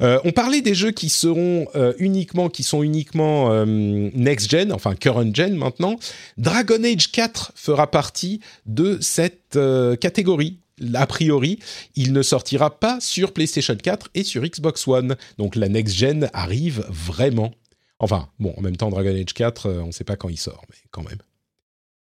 [0.00, 1.66] Euh, on parlait des jeux qui seront
[1.98, 5.96] uniquement, qui sont uniquement next gen, enfin current gen maintenant.
[6.38, 9.58] Dragon Age 4 fera partie de cette
[10.00, 10.60] catégorie.
[10.94, 11.58] A priori,
[11.96, 15.16] il ne sortira pas sur PlayStation 4 et sur Xbox One.
[15.36, 17.52] Donc la next gen arrive vraiment.
[18.00, 20.38] Enfin, bon, en même temps, Dragon Age 4, euh, on ne sait pas quand il
[20.38, 21.18] sort, mais quand même.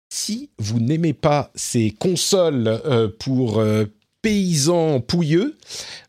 [0.09, 3.85] Si vous n'aimez pas ces consoles euh, pour euh,
[4.21, 5.57] paysans pouilleux,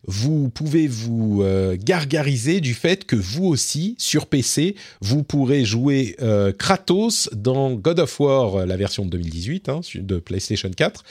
[0.05, 1.43] vous pouvez vous
[1.75, 6.17] gargariser du fait que vous aussi, sur PC, vous pourrez jouer
[6.57, 11.05] Kratos dans God of War, la version de 2018 hein, de PlayStation 4.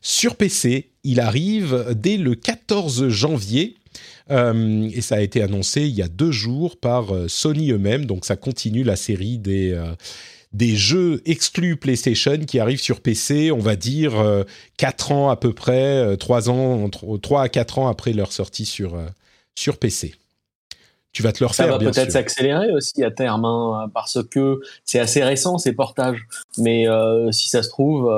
[0.00, 3.76] Sur PC, il arrive dès le 14 janvier
[4.30, 8.06] euh, et ça a été annoncé il y a deux jours par euh, Sony eux-mêmes.
[8.06, 9.94] Donc ça continue la série des euh,
[10.52, 14.12] des jeux exclus PlayStation qui arrivent sur PC, on va dire
[14.76, 18.96] 4 ans à peu près, 3 ans, 3 à 4 ans après leur sortie sur,
[19.56, 20.14] sur PC.
[21.10, 24.60] Tu vas te le refaire, Ça va peut-être s'accélérer aussi à terme, hein, parce que
[24.84, 26.24] c'est assez récent ces portages.
[26.56, 26.86] Mais
[27.32, 28.08] si ça se trouve,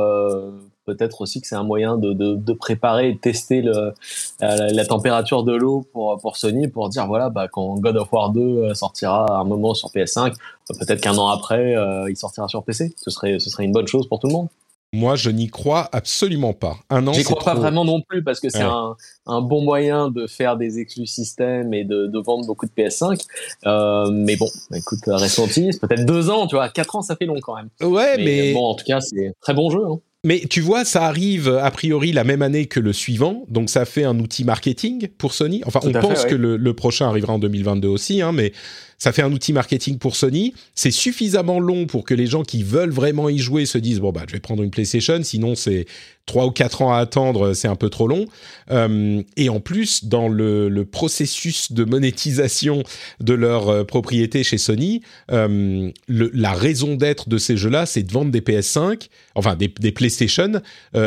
[0.87, 3.93] peut-être aussi que c'est un moyen de, de, préparer et de tester le, euh,
[4.41, 8.30] la, température de l'eau pour, pour Sony pour dire voilà bah, quand God of War
[8.30, 10.34] 2 euh, sortira à un moment sur PS5
[10.78, 13.87] peut-être qu'un an après euh, il sortira sur PC ce serait ce serait une bonne
[13.87, 14.49] chose pour tout le monde
[14.93, 16.76] moi, je n'y crois absolument pas.
[16.91, 20.11] Un an, J'y crois pas vraiment non plus parce que c'est un, un, bon moyen
[20.11, 23.20] de faire des exclus systèmes et de, de vendre beaucoup de PS5.
[23.66, 25.80] Euh, mais bon, écoute, restons optimistes.
[25.80, 26.68] Peut-être deux ans, tu vois.
[26.68, 27.68] Quatre ans, ça fait long quand même.
[27.82, 29.84] Ouais, mais, bon, en tout cas, c'est très bon jeu.
[29.84, 33.70] Hein Mais tu vois, ça arrive a priori la même année que le suivant, donc
[33.70, 35.62] ça fait un outil marketing pour Sony.
[35.66, 38.53] Enfin, on pense que le, le, prochain arrivera en 2022 aussi, hein, mais
[38.98, 40.54] ça fait un outil marketing pour Sony.
[40.74, 44.12] C'est suffisamment long pour que les gens qui veulent vraiment y jouer se disent bon
[44.12, 45.86] bah je vais prendre une PlayStation, sinon c'est
[46.26, 48.26] trois ou quatre ans à attendre, c'est un peu trop long.
[48.70, 52.82] Euh, et en plus, dans le, processus de monétisation
[53.20, 58.12] de leur euh, propriété chez Sony, euh, la raison d'être de ces jeux-là, c'est de
[58.12, 60.60] vendre des PS5, enfin des, PlayStation,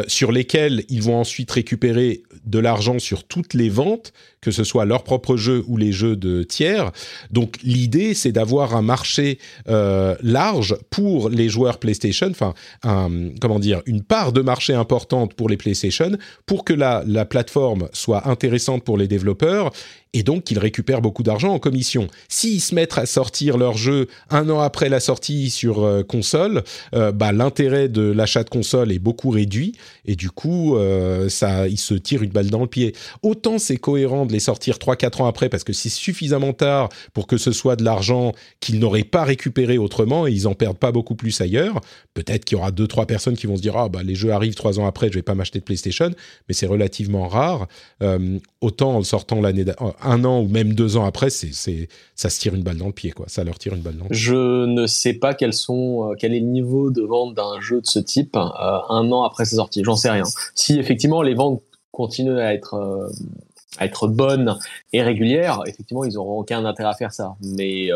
[0.08, 4.86] sur lesquels ils vont ensuite récupérer de l'argent sur toutes les ventes, que ce soit
[4.86, 6.92] leurs propres jeux ou les jeux de tiers.
[7.32, 12.54] Donc l'idée, c'est d'avoir un marché euh, large pour les joueurs PlayStation, enfin,
[13.42, 16.12] comment dire, une part de marché importante pour les PlayStation,
[16.46, 19.72] pour que la, la plateforme soit intéressante pour les développeurs
[20.14, 22.08] et donc qu'ils récupèrent beaucoup d'argent en commission.
[22.30, 26.64] S'ils se mettent à sortir leur jeu un an après la sortie sur euh, console,
[26.96, 29.76] euh, bah, l'intérêt de l'achat de console est beaucoup réduit
[30.06, 32.96] et du coup, euh, ça, ils se tirent une balle dans le pied.
[33.22, 37.28] Autant c'est cohérent de les sortir 3-4 ans après parce que c'est suffisamment tard pour
[37.28, 40.92] que ce soit de l'argent qu'ils n'auraient pas récupéré autrement et ils en perdent pas
[40.92, 41.82] beaucoup plus ailleurs.
[42.16, 44.32] Peut-être qu'il y aura deux trois personnes qui vont se dire ah bah les jeux
[44.32, 46.10] arrivent trois ans après, je vais pas m'acheter de PlayStation,
[46.48, 47.68] mais c'est relativement rare.
[48.62, 49.66] autant en sortant l'année
[50.02, 52.88] un an ou même deux ans après, c'est, c'est, ça se tire une balle dans
[52.88, 53.26] le pied, quoi.
[53.28, 54.18] Ça leur tire une balle dans le pied.
[54.18, 57.82] Je ne sais pas quels sont, euh, quel est le niveau de vente d'un jeu
[57.82, 58.40] de ce type euh,
[58.90, 59.84] un an après sa sortie.
[59.84, 60.24] J'en sais rien.
[60.56, 61.62] Si effectivement les ventes
[61.92, 63.10] continuent à être euh,
[63.78, 64.58] à être bonnes
[64.94, 67.36] et régulières, effectivement, ils auront aucun intérêt à faire ça.
[67.42, 67.90] Mais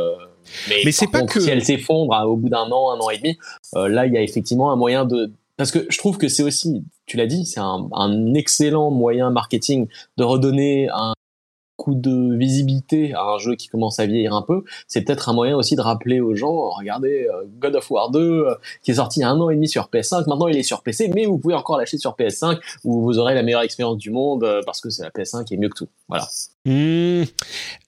[0.70, 3.10] mais, mais c'est pas que si elles s'effondrent hein, au bout d'un an, un an
[3.10, 3.38] et demi,
[3.74, 6.84] là, il y a effectivement un moyen de parce que je trouve que c'est aussi,
[7.06, 11.14] tu l'as dit, c'est un, un, excellent moyen marketing de redonner un
[11.76, 15.34] coup de visibilité à un jeu qui commence à vieillir un peu, c'est peut-être un
[15.34, 18.96] moyen aussi de rappeler aux gens, regardez euh, God of War 2 euh, qui est
[18.96, 21.10] sorti il y a un an et demi sur PS5, maintenant il est sur PC,
[21.14, 24.44] mais vous pouvez encore l'acheter sur PS5 où vous aurez la meilleure expérience du monde
[24.44, 25.90] euh, parce que c'est la PS5 qui est mieux que tout.
[26.08, 26.28] Voilà.
[26.66, 27.24] Mmh,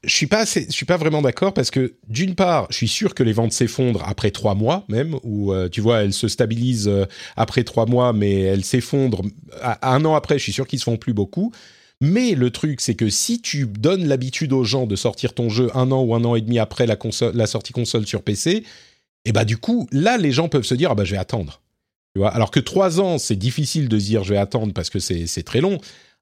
[0.04, 3.14] je suis pas, je suis pas vraiment d'accord parce que d'une part, je suis sûr
[3.14, 6.92] que les ventes s'effondrent après trois mois même, ou tu vois, elles se stabilisent
[7.38, 9.22] après trois mois, mais elles s'effondrent
[9.62, 10.38] un an après.
[10.38, 11.54] Je suis sûr qu'ils se font plus beaucoup.
[12.02, 15.70] Mais le truc, c'est que si tu donnes l'habitude aux gens de sortir ton jeu
[15.76, 18.64] un an ou un an et demi après la, sortie console sur PC, et
[19.30, 21.62] eh bah du coup, là, les gens peuvent se dire ah bah je vais attendre.
[22.22, 25.62] Alors que trois ans, c'est difficile de dire je vais attendre parce que c'est très
[25.62, 25.80] long.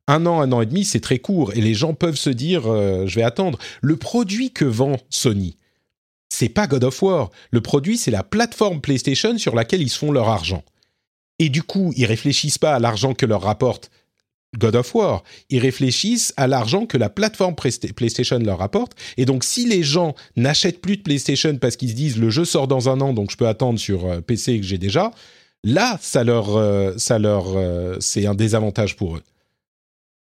[0.08, 2.68] Un an, un an et demi, c'est très court et les gens peuvent se dire
[2.68, 3.58] euh, je vais attendre.
[3.82, 5.58] Le produit que vend Sony,
[6.30, 7.30] c'est pas God of War.
[7.52, 10.64] Le produit, c'est la plateforme PlayStation sur laquelle ils font leur argent.
[11.40, 13.92] Et du coup, ils réfléchissent pas à l'argent que leur rapporte
[14.58, 15.24] God of War.
[15.50, 18.94] Ils réfléchissent à l'argent que la plateforme PlayStation leur rapporte.
[19.18, 22.46] Et donc, si les gens n'achètent plus de PlayStation parce qu'ils se disent le jeu
[22.46, 25.12] sort dans un an, donc je peux attendre sur euh, PC que j'ai déjà,
[25.64, 29.24] là, ça leur, euh, ça leur, euh, c'est un désavantage pour eux.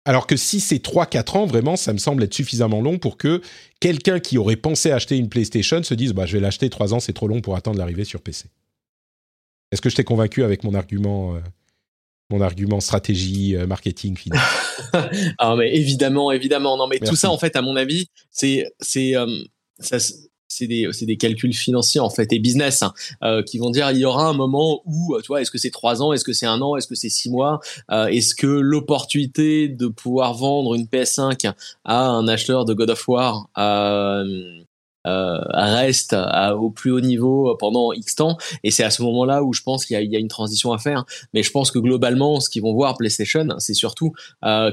[0.04, 3.40] Alors que si c'est 3-4 ans, vraiment, ça me semble être suffisamment long pour que
[3.78, 7.00] quelqu'un qui aurait pensé acheter une PlayStation se dise bah, je vais l'acheter 3 ans,
[7.00, 8.46] c'est trop long pour attendre l'arrivée sur PC.
[9.70, 11.36] Est-ce que je t'ai convaincu avec mon argument
[12.30, 14.40] mon argument stratégie, euh, marketing, finance.
[15.38, 16.76] ah, mais évidemment, évidemment.
[16.76, 19.26] Non, mais tout ça, en fait, à mon avis, c'est, c'est, euh,
[19.80, 22.92] c'est des, des, calculs financiers en fait et business hein,
[23.24, 25.70] euh, qui vont dire il y aura un moment où tu vois est-ce que c'est
[25.70, 27.58] trois ans est-ce que c'est un an est-ce que c'est six mois
[27.90, 31.54] est-ce que l'opportunité de pouvoir vendre une PS5
[31.84, 34.24] à un acheteur de God of War euh,
[35.04, 36.16] reste
[36.58, 38.36] au plus haut niveau pendant X temps.
[38.64, 40.78] Et c'est à ce moment-là où je pense qu'il y, y, a une transition à
[40.78, 41.04] faire.
[41.34, 44.12] Mais je pense que globalement, ce qu'ils vont voir PlayStation, c'est surtout
[44.44, 44.70] euh,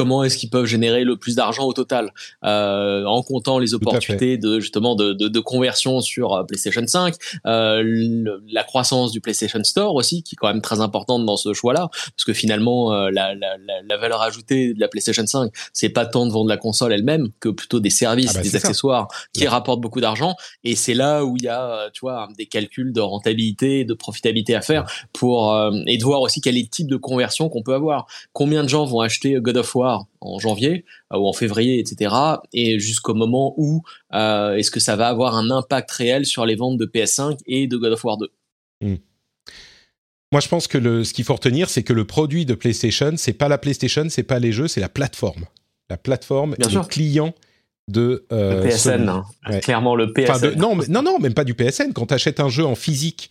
[0.00, 4.38] comment est-ce qu'ils peuvent générer le plus d'argent au total euh, en comptant les opportunités
[4.38, 7.14] de justement de, de, de, conversion sur euh, PlayStation 5
[7.46, 11.52] euh, la croissance du PlayStation Store aussi qui est quand même très importante dans ce
[11.52, 15.52] choix là parce que finalement euh, la, la, la, valeur ajoutée de la PlayStation 5
[15.74, 18.56] c'est pas tant de vendre la console elle-même que plutôt des services ah bah, des
[18.56, 22.26] accessoires qui rapportent beaucoup d'argent et c'est là où il y a euh, tu vois
[22.38, 25.54] des calculs de rentabilité de profitabilité à faire pour
[25.86, 28.06] et de voir aussi quel est le type de conversion qu'on peut avoir.
[28.32, 29.89] Combien de gens vont acheter God of War
[30.20, 32.14] en janvier euh, ou en février, etc.
[32.52, 36.56] Et jusqu'au moment où euh, est-ce que ça va avoir un impact réel sur les
[36.56, 38.28] ventes de PS5 et de God of War 2
[38.82, 38.96] hmm.
[40.32, 43.14] Moi, je pense que le, ce qu'il faut retenir, c'est que le produit de PlayStation,
[43.16, 45.46] c'est pas la PlayStation, c'est pas les jeux, c'est la plateforme.
[45.88, 47.34] La plateforme Bien le client
[47.88, 49.24] de euh, PSN, hein.
[49.60, 50.54] clairement le PSN.
[50.56, 51.92] non, non, non, même pas du PSN.
[51.92, 53.30] Quand tu achètes un jeu en physique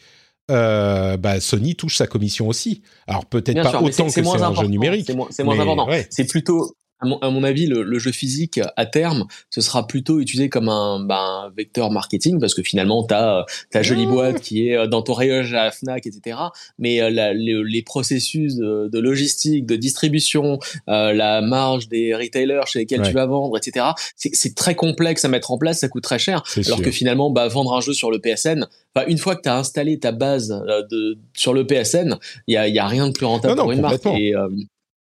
[0.50, 2.82] euh, bah, Sony touche sa commission aussi.
[3.08, 5.12] Alors peut-être pas autant que c'est un jeu numérique.
[5.32, 5.88] C'est moins, important.
[6.10, 10.68] C'est plutôt à mon, avis, le, jeu physique, à terme, ce sera plutôt utilisé comme
[10.68, 14.12] un, ben, vecteur marketing, parce que finalement, tu as ta jolie ah.
[14.12, 16.38] boîte qui est dans ton rayon à la FNAC, etc.
[16.78, 23.26] Mais les, processus de, logistique, de distribution, la marge des retailers chez lesquels tu vas
[23.26, 23.86] vendre, etc.,
[24.16, 26.44] c'est très complexe à mettre en place, ça coûte très cher.
[26.66, 28.68] Alors que finalement, bah, vendre un jeu sur le PSN,
[29.08, 32.18] une fois que tu as installé ta base de, sur le PSN,
[32.48, 34.06] il y a, y a, rien de plus rentable pour une marque.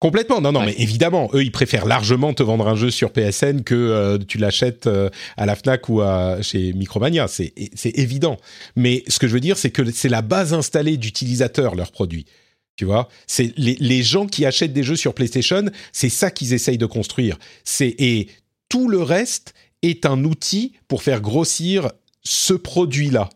[0.00, 3.62] Complètement, non, non, mais évidemment, eux, ils préfèrent largement te vendre un jeu sur PSN
[3.62, 7.52] que euh, tu l'achètes euh, à la Fnac ou à, chez Micromania, c'est
[7.84, 8.38] évident.
[8.76, 12.24] Mais ce que je veux dire, c'est que c'est la base installée d'utilisateurs, leurs produits.
[12.76, 16.54] Tu vois, c'est les, les, gens qui achètent des jeux sur PlayStation, c'est ça qu'ils
[16.54, 17.36] essayent de construire.
[17.62, 18.28] C'est et
[18.70, 19.52] tout le reste
[19.82, 21.90] est un outil pour faire grossir
[22.22, 23.28] ce produit-là.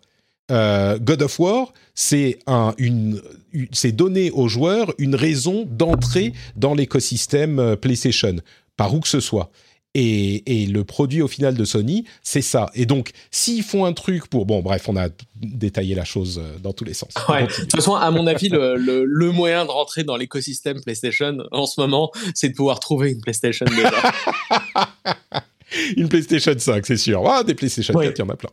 [0.51, 3.23] Euh, God of War, c'est un, une,
[3.73, 8.37] c'est donner aux joueurs une raison d'entrer dans l'écosystème euh, PlayStation,
[8.77, 9.51] par où que ce soit.
[9.97, 12.69] Et, et, le produit au final de Sony, c'est ça.
[12.75, 14.45] Et donc, s'ils font un truc pour...
[14.45, 15.07] Bon, bref, on a
[15.37, 17.15] détaillé la chose euh, dans tous les sens.
[17.15, 21.39] de toute façon, à mon avis, le, le, le moyen de rentrer dans l'écosystème PlayStation
[21.53, 24.13] en ce moment, c'est de pouvoir trouver une PlayStation déjà.
[25.97, 27.23] une PlayStation 5, c'est sûr.
[27.27, 28.51] Ah, des PlayStation 4, il y en a plein.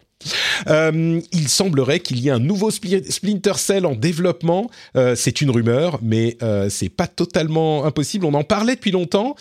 [0.68, 4.70] Euh, il semblerait qu'il y ait un nouveau Splinter Cell en développement.
[4.96, 8.26] Euh, c'est une rumeur, mais euh, c'est pas totalement impossible.
[8.26, 9.36] On en parlait depuis longtemps,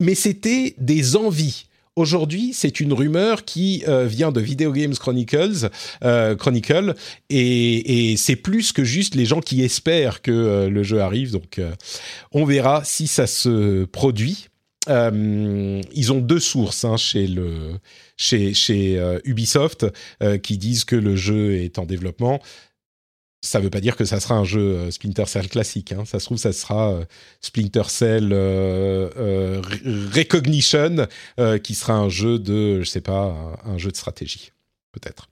[0.00, 1.66] mais c'était des envies.
[1.94, 5.70] Aujourd'hui, c'est une rumeur qui vient de Video Games Chronicles,
[6.38, 6.94] Chronicle,
[7.30, 11.32] et, et c'est plus que juste les gens qui espèrent que le jeu arrive.
[11.32, 11.58] Donc,
[12.32, 14.48] on verra si ça se produit.
[14.88, 19.86] Euh, ils ont deux sources hein, chez, euh, Ubisoft
[20.22, 22.40] euh, qui disent que le jeu est en développement.
[23.42, 25.92] Ça ne veut pas dire que ça sera un jeu Splinter Cell classique.
[25.92, 26.04] Hein.
[26.04, 26.98] Ça se trouve, ça sera
[27.40, 28.32] Splinter Cell
[30.12, 31.06] Recognition,
[31.62, 34.50] qui sera un jeu de, je sais pas, un, jeu de stratégie,
[34.90, 35.28] peut-être.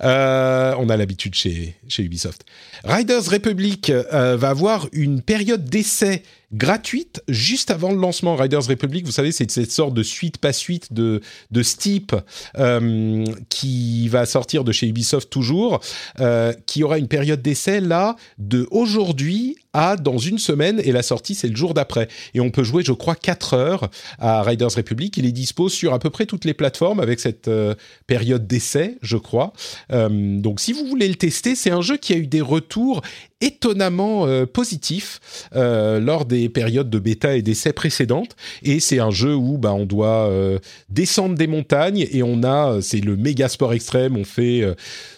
[0.00, 2.44] on a l'habitude chez Ubisoft.
[2.84, 6.22] Riders Republic va avoir une période d'essai
[6.52, 8.36] gratuite juste avant le lancement.
[8.36, 11.20] Riders Republic, vous savez, c'est cette sorte de suite pas suite de
[11.50, 12.14] de Steep
[12.58, 15.80] euh, qui va sortir de chez Ubisoft toujours,
[16.20, 21.02] euh, qui aura une période d'essai là de aujourd'hui à dans une semaine et la
[21.02, 22.08] sortie c'est le jour d'après.
[22.32, 25.16] Et on peut jouer, je crois, 4 heures à Riders Republic.
[25.18, 27.74] Il est dispo sur à peu près toutes les plateformes avec cette euh,
[28.06, 29.52] période d'essai, je crois.
[29.90, 33.02] donc si vous voulez le tester, c'est un jeu qui a eu des retours
[33.40, 35.20] étonnamment positif
[35.54, 38.36] euh, lors des périodes de bêta et d'essais précédentes.
[38.62, 40.58] Et c'est un jeu où bah, on doit euh,
[40.88, 44.64] descendre des montagnes et on a, c'est le méga sport extrême, on fait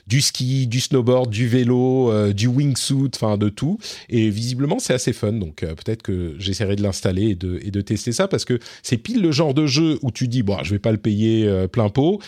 [0.07, 3.79] du ski, du snowboard, du vélo, du wingsuit, enfin de tout.
[4.09, 5.33] Et visiblement, c'est assez fun.
[5.33, 8.97] Donc peut-être que j'essaierai de l'installer et de, et de tester ça parce que c'est
[8.97, 11.89] pile le genre de jeu où tu dis, bon, je vais pas le payer plein
[11.89, 12.21] pot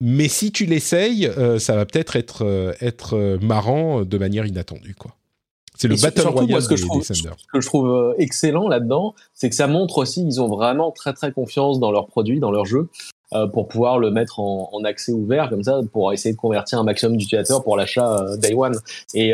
[0.00, 1.28] mais si tu l'essayes,
[1.58, 5.17] ça va peut-être être, être marrant de manière inattendue, quoi.
[5.78, 9.14] C'est le Battle Royale ce que, je trouve, ce que je trouve euh, excellent là-dedans,
[9.32, 12.50] c'est que ça montre aussi qu'ils ont vraiment très très confiance dans leurs produits, dans
[12.50, 12.88] leur jeu,
[13.32, 16.80] euh, pour pouvoir le mettre en, en, accès ouvert comme ça, pour essayer de convertir
[16.80, 18.76] un maximum d'utilisateurs pour l'achat euh, Day One.
[19.14, 19.32] Et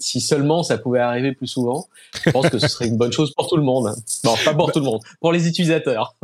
[0.00, 1.88] si seulement ça pouvait arriver plus souvent,
[2.24, 3.94] je pense que ce serait une bonne chose pour tout le monde.
[4.24, 6.16] Non, pas pour tout le monde, pour les utilisateurs.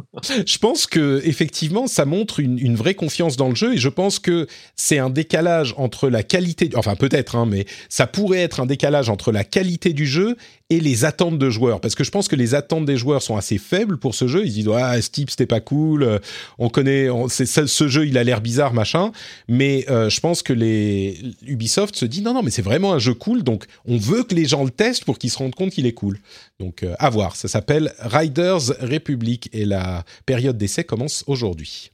[0.47, 3.89] je pense que effectivement, ça montre une, une, vraie confiance dans le jeu et je
[3.89, 8.61] pense que c'est un décalage entre la qualité, enfin peut-être, hein, mais ça pourrait être
[8.61, 10.36] un décalage entre la qualité du jeu
[10.69, 11.81] et les attentes de joueurs.
[11.81, 14.45] Parce que je pense que les attentes des joueurs sont assez faibles pour ce jeu.
[14.45, 16.19] Ils disent ah Steep c'était pas cool, euh,
[16.59, 19.13] on connaît, on, ce jeu il a l'air bizarre machin.
[19.49, 22.99] Mais euh, je pense que les Ubisoft se dit non non mais c'est vraiment un
[22.99, 25.71] jeu cool donc on veut que les gens le testent pour qu'ils se rendent compte
[25.71, 26.19] qu'il est cool.
[26.59, 27.37] Donc euh, à voir.
[27.37, 31.91] Ça s'appelle Riders Republic et la période d'essai commence aujourd'hui.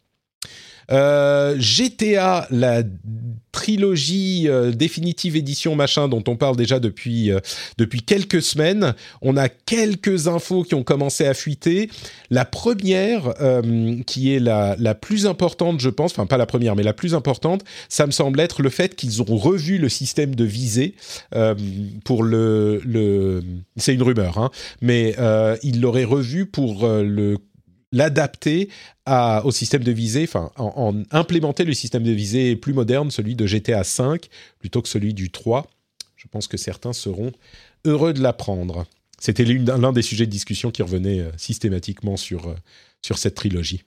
[0.91, 2.83] Euh, GTA, la
[3.53, 7.39] trilogie euh, définitive édition machin dont on parle déjà depuis euh,
[7.79, 8.95] depuis quelques semaines.
[9.21, 11.91] On a quelques infos qui ont commencé à fuiter.
[12.31, 13.35] La première,
[14.07, 17.15] qui est la, la plus importante, je pense, enfin pas la première, mais la plus
[17.15, 20.95] importante, ça me semble être le fait qu'ils ont revu le système de visée
[22.05, 23.43] pour le, le
[23.77, 24.51] c'est une rumeur, hein,
[24.81, 25.15] mais
[25.63, 27.37] ils l'auraient revu pour le
[27.93, 28.69] l'adapter
[29.07, 33.47] au système de visée, enfin, en, implémenter le système de visée plus moderne, celui de
[33.47, 34.29] GTA 5,
[34.59, 35.67] plutôt que celui du 3.
[36.17, 37.33] Je pense que certains seront
[37.85, 38.87] heureux de l'apprendre.
[39.19, 42.55] C'était l'un des sujets de discussion qui revenait euh, systématiquement sur, euh,
[43.03, 43.85] sur cette trilogie.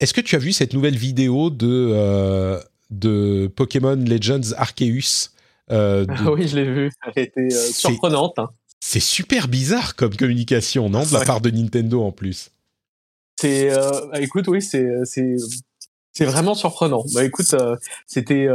[0.00, 2.60] Est-ce que tu as vu cette nouvelle vidéo de, euh,
[2.90, 5.30] de Pokémon Legends Arceus
[5.70, 6.02] ah
[6.32, 6.90] Oui, je l'ai vue.
[7.14, 8.38] Elle était surprenante.
[8.38, 8.50] Hein.
[8.80, 12.50] C'est super bizarre comme communication, non, de la part de Nintendo en plus.
[13.40, 17.04] C'est, bah, écoute, oui, c'est c'est vraiment surprenant.
[17.14, 17.54] Bah écoute,
[18.06, 18.48] c'était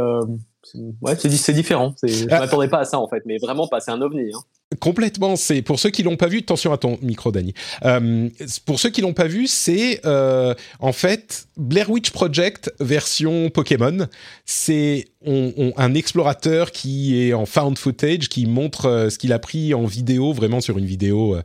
[1.00, 1.94] ouais, c'est différent.
[2.02, 2.40] Je ah.
[2.40, 3.80] m'attendais pas à ça en fait, mais vraiment pas.
[3.80, 4.32] C'est un ovni.
[4.34, 4.40] Hein.
[4.80, 5.36] Complètement.
[5.36, 6.38] C'est pour ceux qui l'ont pas vu.
[6.38, 7.54] Attention à ton micro, Dani.
[7.84, 8.28] Euh,
[8.66, 14.06] pour ceux qui l'ont pas vu, c'est euh, en fait Blair Witch Project version Pokémon.
[14.44, 19.74] C'est un explorateur qui est en found footage, qui montre euh, ce qu'il a pris
[19.74, 21.36] en vidéo, vraiment sur une vidéo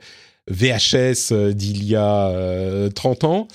[0.50, 3.48] VHS d'il y a 30 ans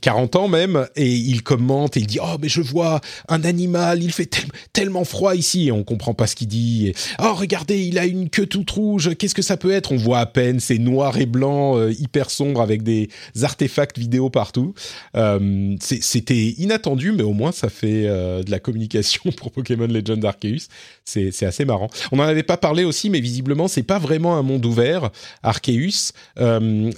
[0.00, 4.02] 40 ans même, et il commente et il dit oh mais je vois un animal,
[4.02, 4.30] il fait
[4.72, 6.92] tellement froid ici, et on comprend pas ce qu'il dit.
[7.20, 9.92] oh regardez, il a une queue toute rouge, qu'est-ce que ça peut être?
[9.92, 13.08] On voit à peine, c'est noir et blanc, euh, hyper sombre avec des
[13.42, 14.74] artefacts vidéo partout.
[15.16, 20.24] Euh, C'était inattendu, mais au moins ça fait euh, de la communication pour Pokémon Legend
[20.24, 20.68] Arceus.
[21.04, 21.88] C'est assez marrant.
[22.12, 25.10] On n'en avait pas parlé aussi, mais visiblement c'est pas vraiment un monde ouvert,
[25.42, 26.12] Arceus.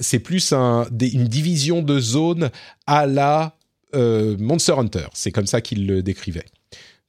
[0.00, 2.50] C'est plus un, une division de zones
[2.86, 3.56] à la
[3.94, 5.06] euh, Monster Hunter.
[5.14, 6.46] C'est comme ça qu'il le décrivait.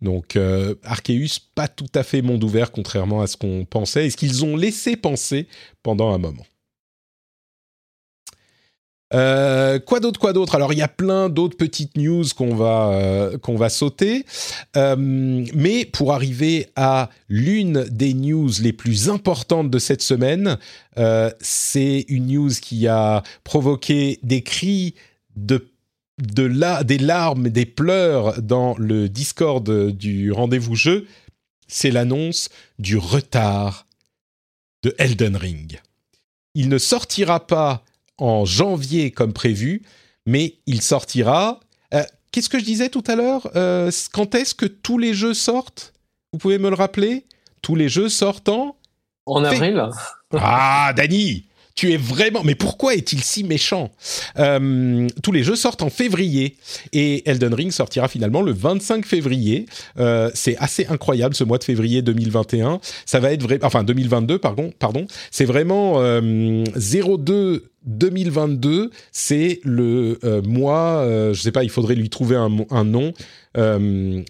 [0.02, 4.10] Donc euh, Arceus, pas tout à fait monde ouvert, contrairement à ce qu'on pensait et
[4.10, 5.48] ce qu'ils ont laissé penser
[5.82, 6.46] pendant un moment.
[9.14, 10.54] Euh, quoi d'autre, quoi d'autre?
[10.54, 14.26] Alors il y a plein d'autres petites news qu'on va qu'on va sauter,
[14.76, 20.58] mais pour arriver à l'une des news les plus importantes de cette semaine,
[21.40, 24.94] c'est une news qui a provoqué des cris
[25.38, 25.72] de
[26.22, 31.08] de la, des larmes, des pleurs dans le Discord du rendez-vous jeu,
[31.68, 32.50] c'est l'annonce
[32.80, 33.86] du retard
[34.84, 35.80] de Elden Ring.
[36.56, 37.84] Il ne sortira pas
[38.18, 39.84] en janvier comme prévu,
[40.26, 41.60] mais il sortira.
[41.94, 45.36] Euh, qu'est-ce que je disais tout à l'heure euh, Quand est-ce que tous les jeux
[45.36, 45.94] sortent?
[46.34, 47.26] Vous pouvez me le rappeler?
[47.62, 48.76] Tous les jeux sortent en
[49.28, 49.88] En avril.
[50.34, 51.46] Ah, Dany
[51.78, 52.44] tu es vraiment.
[52.44, 53.92] Mais pourquoi est-il si méchant?
[54.40, 56.58] Euh, Tous les jeux sortent en février
[56.92, 59.68] et Elden Ring sortira finalement le 25 février.
[60.00, 62.82] Euh, c'est assez incroyable ce mois de février 2021.
[63.06, 63.60] Ça va être vrai.
[63.62, 64.74] Enfin 2022, pardon.
[64.78, 65.08] Pardon.
[65.32, 67.64] C'est vraiment 02.
[67.86, 73.14] 2022, c'est le euh, mois, je sais pas, il faudrait lui trouver un, un nom,
[73.56, 74.26] le,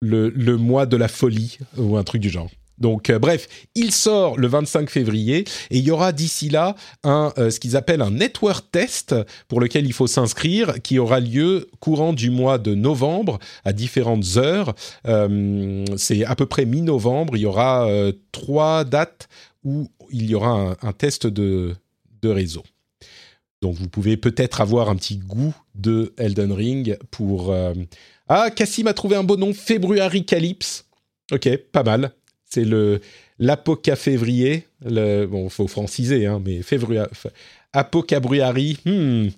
[0.00, 2.48] le mois de la folie ou un truc du genre.
[2.80, 6.74] Donc, euh, bref, il sort le 25 février et il y aura d'ici là
[7.04, 9.14] un, euh, ce qu'ils appellent un network test
[9.48, 14.36] pour lequel il faut s'inscrire, qui aura lieu courant du mois de novembre à différentes
[14.38, 14.74] heures.
[15.06, 17.36] Euh, c'est à peu près mi-novembre.
[17.36, 17.86] Il y aura
[18.32, 19.28] trois dates
[19.62, 21.74] où il y aura un, test de,
[22.22, 22.62] de réseau.
[23.60, 27.54] Donc, vous pouvez peut-être avoir un petit goût de Elden Ring pour.
[28.28, 30.86] Ah, Cassim a trouvé un beau nom, February Calypse.
[31.32, 32.12] Ok, pas mal.
[32.50, 33.00] C'est le
[33.38, 34.66] l'apoca février.
[34.84, 37.02] Le, bon, faut franciser, hein, mais février.
[37.72, 39.28] Apocabruari, hmm,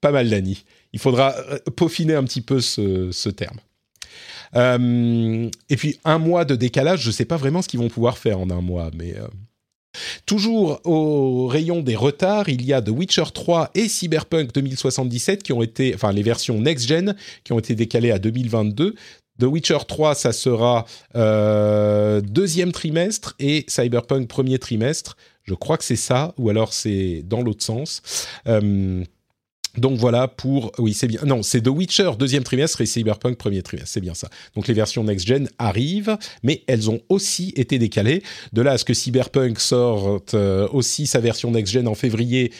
[0.00, 0.58] pas mal d'années.
[0.92, 3.58] Il faudra euh, peaufiner un petit peu ce, terme.
[4.56, 7.88] Euh, et puis un mois de décalage, je ne sais pas vraiment ce qu'ils vont
[7.88, 9.26] pouvoir faire en un mois, mais euh,
[10.26, 15.52] toujours au rayon des retards, il y a The Witcher 3 et Cyberpunk 2077 qui
[15.54, 18.94] ont été, enfin les versions next-gen qui ont été décalées à 2022.
[19.42, 20.84] The Witcher 3, ça sera
[21.16, 25.16] euh, deuxième trimestre et Cyberpunk premier trimestre.
[25.42, 28.02] Je crois que c'est ça, ou alors c'est dans l'autre sens.
[28.46, 29.02] Euh,
[29.78, 33.62] donc voilà pour oui c'est bien non c'est The Witcher deuxième trimestre et Cyberpunk premier
[33.62, 37.78] trimestre c'est bien ça donc les versions next gen arrivent mais elles ont aussi été
[37.78, 41.94] décalées de là à ce que Cyberpunk sorte euh, aussi sa version next gen en
[41.94, 42.52] février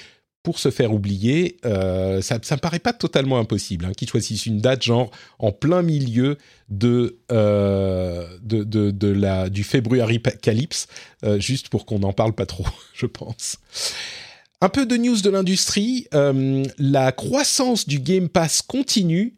[0.43, 4.61] pour se faire oublier, euh, ça ne paraît pas totalement impossible hein, qu'ils choisissent une
[4.61, 6.37] date genre en plein milieu
[6.69, 10.89] de, euh, de, de, la, du February Calypse,
[11.25, 13.59] euh, juste pour qu'on n'en parle pas trop, je pense.
[14.61, 19.35] Un peu de news de l'industrie, la croissance du Game Pass continue,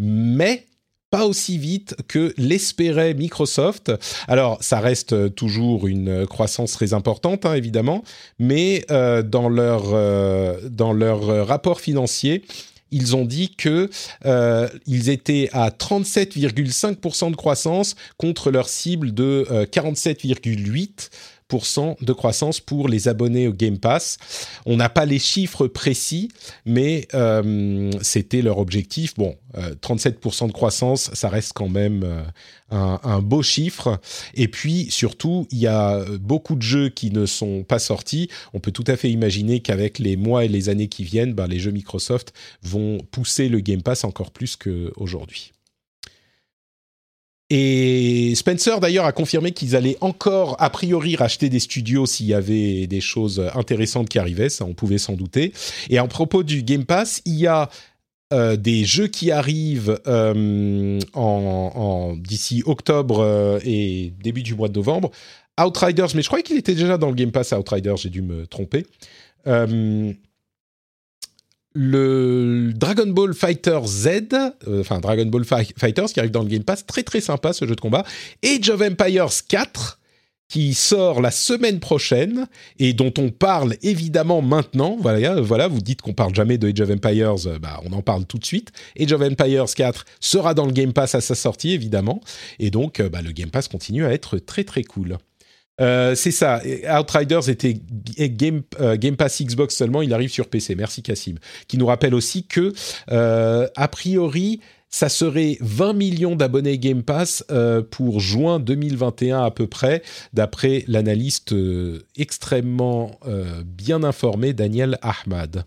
[0.00, 0.66] mais
[1.14, 3.92] pas aussi vite que l'espérait Microsoft.
[4.26, 8.02] Alors, ça reste toujours une croissance très importante, hein, évidemment,
[8.40, 12.42] mais euh, dans leur euh, dans leur rapport financier,
[12.90, 13.90] ils ont dit que
[14.26, 21.10] euh, ils étaient à 37,5% de croissance contre leur cible de 47,8%
[22.00, 24.18] de croissance pour les abonnés au Game Pass.
[24.66, 26.28] On n'a pas les chiffres précis,
[26.66, 29.14] mais euh, c'était leur objectif.
[29.14, 34.00] Bon, 37% euh, de croissance, ça reste quand même euh, un, beau chiffre.
[34.34, 38.28] Et puis, surtout, il y a beaucoup de jeux qui ne sont pas sortis.
[38.52, 41.46] On peut tout à fait imaginer qu'avec les mois et les années qui viennent, ben,
[41.46, 45.53] les jeux Microsoft vont pousser le Game Pass encore plus qu'aujourd'hui.
[47.56, 52.34] Et Spencer d'ailleurs a confirmé qu'ils allaient encore a priori racheter des studios s'il y
[52.34, 55.52] avait des choses intéressantes qui arrivaient, ça on pouvait s'en douter.
[55.88, 57.70] Et en propos du Game Pass, il y a
[58.32, 60.98] euh, des jeux qui arrivent euh,
[62.16, 65.12] d'ici octobre euh, et début du mois de novembre.
[65.56, 68.48] Outriders, mais je croyais qu'il était déjà dans le Game Pass Outriders, j'ai dû me
[68.48, 68.84] tromper.
[71.74, 74.08] Le Dragon Ball Fighter Z,
[74.80, 77.74] enfin Dragon Ball Fighters qui arrive dans le Game Pass, très très sympa ce jeu
[77.74, 78.04] de combat.
[78.44, 79.98] Age of Empires 4,
[80.48, 82.46] qui sort la semaine prochaine
[82.78, 84.96] et dont on parle évidemment maintenant.
[85.00, 88.02] Voilà, voilà vous dites qu'on parle jamais de Age of Empires, euh, bah, on en
[88.02, 88.70] parle tout de suite.
[89.00, 92.20] Age of Empires 4 sera dans le Game Pass à sa sortie évidemment,
[92.58, 95.18] et donc euh, bah, le Game Pass continue à être très très cool.
[95.80, 96.62] Euh, c'est ça.
[96.98, 98.62] Outriders était Game,
[98.94, 100.74] Game, Pass Xbox seulement, il arrive sur PC.
[100.74, 101.36] Merci Cassim.
[101.68, 102.72] Qui nous rappelle aussi que,
[103.08, 104.60] a priori,
[104.94, 110.84] ça serait 20 millions d'abonnés Game Pass euh, pour juin 2021 à peu près, d'après
[110.86, 115.64] l'analyste euh, extrêmement euh, bien informé Daniel Ahmad.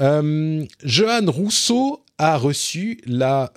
[0.00, 3.52] Johan Rousseau a reçu la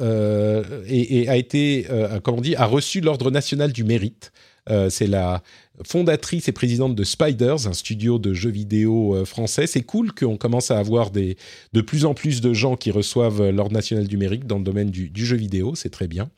[0.88, 1.88] et, a été
[2.24, 4.32] comment on dit a reçu l'ordre national du mérite.
[4.90, 5.42] c'est la
[5.84, 9.68] fondatrice et présidente de Spiders, un studio de jeux vidéo euh, français.
[9.68, 11.38] C'est cool qu'on commence à avoir des,
[11.74, 15.10] de plus en plus de gens qui reçoivent l'ordre national numérique dans le domaine du,
[15.10, 15.76] du jeu vidéo.
[15.76, 16.30] C'est très bien.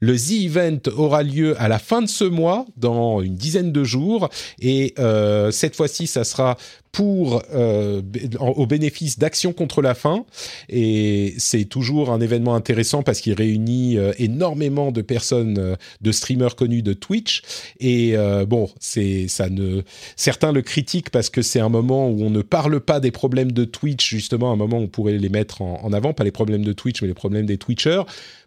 [0.00, 3.84] Le The Event aura lieu à la fin de ce mois, dans une dizaine de
[3.84, 4.30] jours,
[4.60, 6.56] et euh, cette fois-ci, ça sera
[6.92, 8.02] pour euh,
[8.40, 10.24] au bénéfice d'Action contre la faim.
[10.68, 16.56] Et c'est toujours un événement intéressant parce qu'il réunit euh, énormément de personnes, de streamers
[16.56, 17.42] connus de Twitch.
[17.78, 18.16] Et
[18.48, 19.82] bon, c'est ça ne
[20.16, 23.52] certains le critiquent parce que c'est un moment où on ne parle pas des problèmes
[23.52, 26.32] de Twitch, justement, un moment où on pourrait les mettre en, en avant, pas les
[26.32, 28.02] problèmes de Twitch, mais les problèmes des Twitchers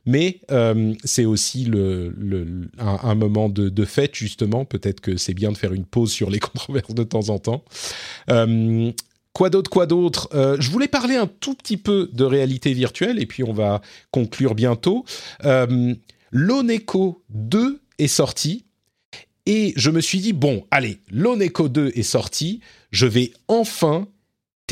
[0.05, 2.13] mais euh, c'est aussi le,
[2.77, 4.65] un, moment de, fête justement.
[4.65, 7.63] Peut-être que c'est bien de faire une pause sur les controverses de temps en temps.
[8.29, 8.91] Euh,
[9.33, 10.29] quoi d'autre, quoi d'autre?
[10.33, 13.81] Euh, Je voulais parler un tout petit peu de réalité virtuelle et puis on va
[14.11, 15.05] conclure bientôt.
[16.31, 18.65] L'Oneco 2 est sorti
[19.45, 22.61] et je me suis dit bon, allez, l'Oneco 2 est sorti,
[22.91, 24.07] je vais enfin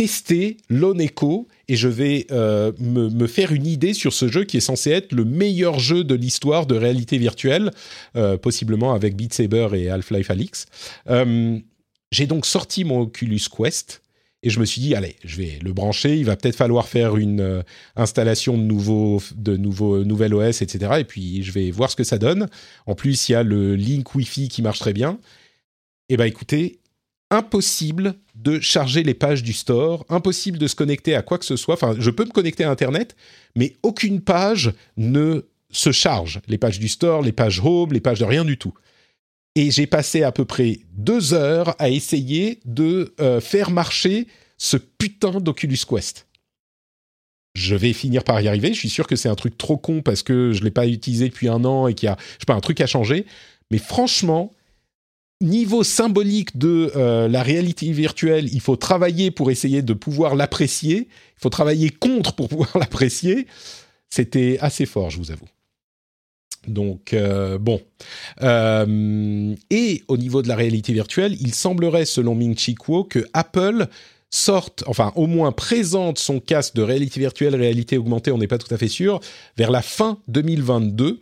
[0.01, 4.61] tester l'Oneco et je vais euh, me, faire une idée sur ce jeu qui est
[4.61, 7.69] censé être le meilleur jeu de l'histoire de réalité virtuelle,
[8.15, 10.65] euh, possiblement avec Beat Saber et Half-Life Alix.
[11.07, 11.59] Euh,
[12.11, 14.01] j'ai donc sorti mon Oculus Quest
[14.41, 17.15] et je me suis dit, allez, je vais le brancher, il va peut-être falloir faire
[17.15, 17.63] une
[17.95, 20.93] installation de nouveaux, de nouvelles OS, etc.
[20.97, 22.47] Et puis je vais voir ce que ça donne.
[22.87, 25.19] En plus, il y a le link Wi-Fi qui marche très bien.
[26.09, 26.80] Eh ben écoutez,
[27.31, 31.55] impossible de charger les pages du store, impossible de se connecter à quoi que ce
[31.55, 31.73] soit.
[31.73, 33.15] Enfin, je peux me connecter à Internet,
[33.55, 36.41] mais aucune page ne se charge.
[36.47, 38.73] Les pages du store, les pages home, les pages de rien du tout.
[39.55, 44.27] Et j'ai passé à peu près deux heures à essayer de euh, faire marcher
[44.57, 46.27] ce putain d'Oculus Quest.
[47.53, 48.73] Je vais finir par y arriver.
[48.73, 50.87] Je suis sûr que c'est un truc trop con parce que je ne l'ai pas
[50.87, 53.25] utilisé depuis un an et qu'il y a, je sais pas, un truc à changer.
[53.71, 54.53] Mais franchement,
[55.41, 61.07] niveau symbolique de euh, la réalité virtuelle, il faut travailler pour essayer de pouvoir l'apprécier.
[61.09, 63.47] Il faut travailler contre pour pouvoir l'apprécier.
[64.09, 65.47] C'était assez fort, je vous avoue.
[66.67, 67.81] Donc euh, bon.
[68.43, 73.25] Euh, et au niveau de la réalité virtuelle, il semblerait, selon Ming Chi Kuo, que
[73.33, 73.87] Apple
[74.29, 78.57] sorte, enfin au moins présente son casque de réalité virtuelle, réalité augmentée, on n'est pas
[78.57, 79.19] tout à fait sûr,
[79.57, 81.19] vers la fin 2022.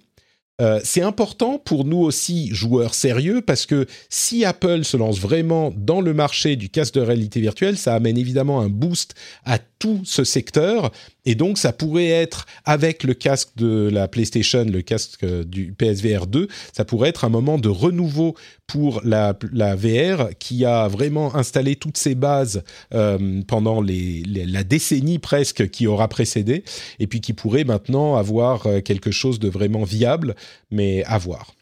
[0.62, 5.74] Euh, c'est important pour nous aussi, joueurs sérieux, parce que si Apple se lance vraiment
[5.76, 9.16] dans le marché du casque de réalité virtuelle, ça amène évidemment un boost
[9.46, 10.92] à tout ce secteur.
[11.26, 16.28] Et donc, ça pourrait être, avec le casque de la PlayStation, le casque du PSVR
[16.28, 18.36] 2, ça pourrait être un moment de renouveau
[18.68, 19.34] pour la,
[19.76, 26.08] VR qui a vraiment installé toutes ses bases euh, pendant la décennie presque qui aura
[26.08, 26.64] précédé,
[27.00, 30.36] et puis qui pourrait maintenant avoir euh, quelque chose de vraiment viable,
[30.72, 31.54] mais à voir.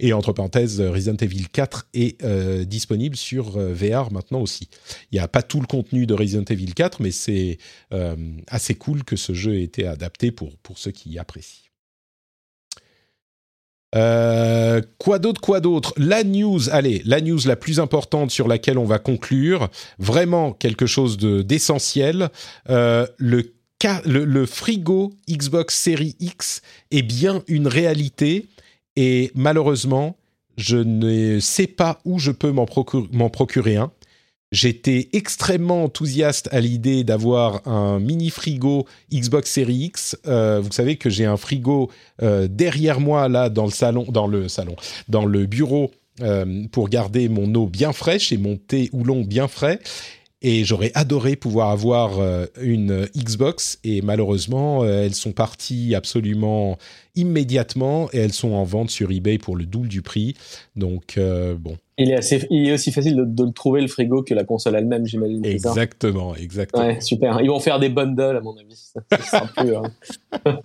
[0.00, 4.68] Et entre parenthèses, Resident Evil 4 est euh, disponible sur euh, VR maintenant aussi.
[5.10, 7.58] Il n'y a pas tout le contenu de Resident Evil 4, mais c'est
[7.92, 8.16] euh,
[8.48, 11.62] assez cool que ce jeu ait été adapté pour, pour ceux qui y apprécient.
[14.98, 15.94] quoi d'autre, quoi d'autre?
[15.96, 20.84] La news, allez, la news la plus importante sur laquelle on va conclure, vraiment quelque
[20.84, 22.28] chose d'essentiel.
[22.68, 23.06] le,
[24.04, 26.60] le, le frigo Xbox Series X
[26.90, 28.46] est bien une réalité
[28.96, 30.16] et malheureusement,
[30.56, 33.92] je ne sais pas où je peux m'en procurer, un.
[34.52, 40.16] J'étais extrêmement enthousiaste à l'idée d'avoir un mini frigo Xbox Series X.
[40.26, 41.90] Euh, vous savez que j'ai un frigo
[42.22, 44.76] euh, derrière moi là dans le salon, dans le salon,
[45.08, 45.90] dans le bureau
[46.22, 49.80] euh, pour garder mon eau bien fraîche et mon thé oolong bien frais.
[50.46, 52.20] Et j'aurais adoré pouvoir avoir
[52.60, 56.78] une Xbox et malheureusement elles sont parties absolument
[57.16, 60.34] immédiatement et elles sont en vente sur eBay pour le double du prix.
[60.76, 64.34] Donc bon, il est, assez, il est aussi facile de, le trouver le frigo que
[64.34, 65.44] la console elle-même, j'imagine.
[65.46, 66.84] Exactement, exactement.
[66.84, 67.40] Ouais, super.
[67.40, 68.92] Ils vont faire des bundles, à mon avis.
[69.14, 69.82] Hein.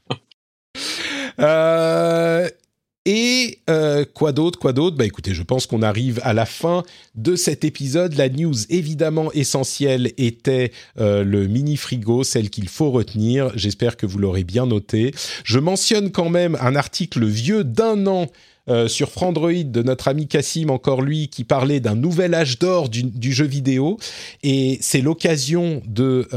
[1.39, 2.49] euh,
[3.05, 4.95] et euh, quoi d'autre, quoi d'autre?
[4.95, 6.83] Bah écoutez, je pense qu'on arrive à la fin
[7.15, 8.13] de cet épisode.
[8.13, 13.51] La news évidemment essentielle était euh, le mini frigo, celle qu'il faut retenir.
[13.55, 15.15] J'espère que vous l'aurez bien noté.
[15.43, 18.27] Je mentionne quand même un article vieux d'un an
[18.69, 22.87] euh, sur Frandroid de notre ami Cassim, encore lui, qui parlait d'un nouvel âge d'or
[22.87, 23.97] du, jeu vidéo.
[24.43, 26.27] Et c'est l'occasion de,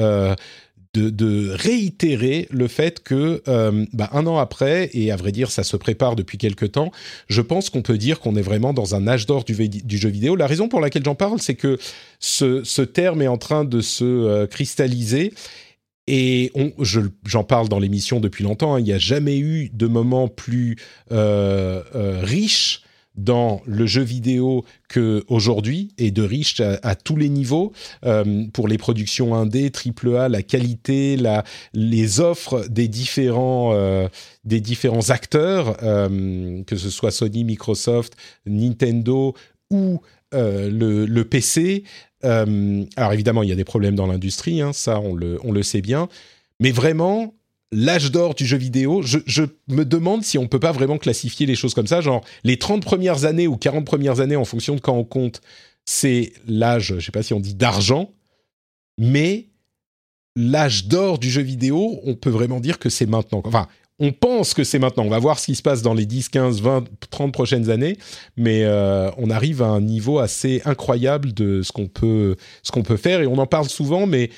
[0.97, 5.51] euh, de, réitérer le fait que euh, bah, un an après, et à vrai dire
[5.51, 6.91] ça se prépare depuis quelque temps,
[7.29, 10.37] je pense qu'on peut dire qu'on est vraiment dans un âge d'or du, jeu vidéo.
[10.37, 11.79] La raison pour laquelle j'en parle, c'est que
[12.21, 15.33] ce, terme est en train de se cristalliser
[16.07, 16.53] et
[17.25, 20.77] j'en parle dans l'émission depuis longtemps, hein, il n'y a jamais eu de moment plus
[21.12, 22.83] euh, euh, riche
[23.16, 27.73] dans le jeu vidéo qu'aujourd'hui, et de riche à, tous les niveaux,
[28.05, 34.09] euh, pour les productions indé, AAA, la qualité, la, les offres des différents, euh,
[34.45, 38.15] des différents acteurs, euh, que ce soit Sony, Microsoft,
[38.47, 39.35] Nintendo
[39.70, 40.01] ou
[40.32, 41.85] le, PC,
[42.23, 45.62] alors évidemment, il y a des problèmes dans l'industrie, hein, ça on le, on le
[45.62, 46.09] sait bien,
[46.59, 47.35] mais vraiment,
[47.74, 51.56] l'âge d'or du jeu vidéo, je, me demande si on peut pas vraiment classifier les
[51.56, 54.80] choses comme ça, genre les 30 premières années ou 40 premières années en fonction de
[54.80, 55.40] quand on compte,
[55.84, 58.12] c'est l'âge, je sais pas si on dit d'argent,
[58.96, 59.48] mais
[60.36, 63.42] l'âge d'or du jeu vidéo, on peut vraiment dire que c'est maintenant.
[63.44, 63.66] Enfin,
[63.98, 65.05] on pense que c'est maintenant.
[65.05, 67.96] On va voir ce qui se passe dans les 10, 15, 20, 30 prochaines années,
[68.36, 72.82] mais euh, on arrive à un niveau assez incroyable de ce qu'on peut, ce qu'on
[72.82, 74.30] peut faire et on en parle souvent, mais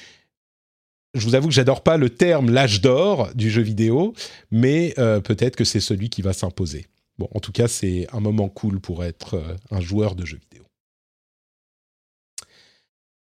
[1.17, 4.15] je vous avoue que j'adore pas le terme l'âge d'or du jeu vidéo,
[4.51, 6.87] mais euh, peut-être que c'est celui qui va s'imposer.
[7.19, 10.39] Bon, en tout cas, c'est un moment cool pour être euh, un joueur de jeux
[10.39, 10.67] vidéo.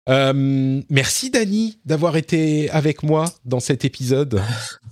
[0.07, 4.41] Euh, merci Dani d'avoir été avec moi dans cet épisode.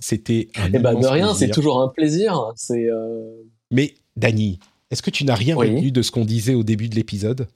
[0.00, 2.52] C'était un eh ben de rien, c'est toujours un plaisir.
[2.56, 2.90] C'est.
[2.90, 4.58] Euh, Mais Dani,
[4.90, 7.46] est-ce que tu n'as rien retenu de ce qu'on disait au début de l'épisode?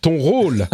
[0.00, 0.68] Ton rôle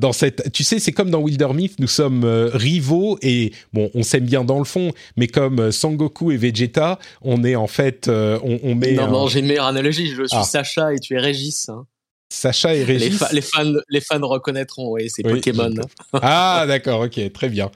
[0.00, 4.02] dans cette, tu sais, c'est comme dans Wildermyth, nous sommes euh, rivaux et bon, on
[4.02, 8.74] s'aime bien dans le fond, mais comme Sangoku et Vegeta, on est en fait, on,
[8.74, 8.94] met.
[8.94, 10.08] Non, non, j'ai une meilleure analogie.
[10.08, 10.42] Je suis ah.
[10.42, 11.68] Sacha et tu es Régis.
[11.68, 11.86] Hein.
[12.34, 13.22] Sacha et Régis.
[13.32, 15.72] Les, fans, les fans reconnaîtront, oui, c'est Pokémon.
[16.12, 17.70] Ah, d'accord, ok, très bien.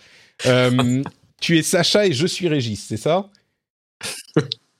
[0.47, 1.03] Euh,
[1.41, 3.31] tu es Sacha et je suis Régis, c'est ça?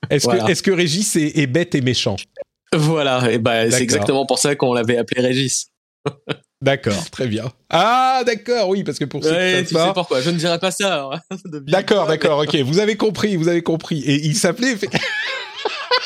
[0.09, 2.15] Est-ce que, est que Régis est, bête et méchant?
[2.73, 5.71] Voilà, et bah, c'est exactement pour ça qu'on l'avait appelé Régis.
[6.61, 7.45] D'accord, très bien.
[7.69, 10.71] Ah, d'accord, oui, parce que pour ceux ouais, tu sais pourquoi Je ne dirais pas
[10.71, 11.09] ça.
[11.13, 12.53] Hein, d'accord, d'accord, ok.
[12.57, 14.01] Vous avez compris, vous avez compris.
[14.01, 14.75] Et il s'appelait.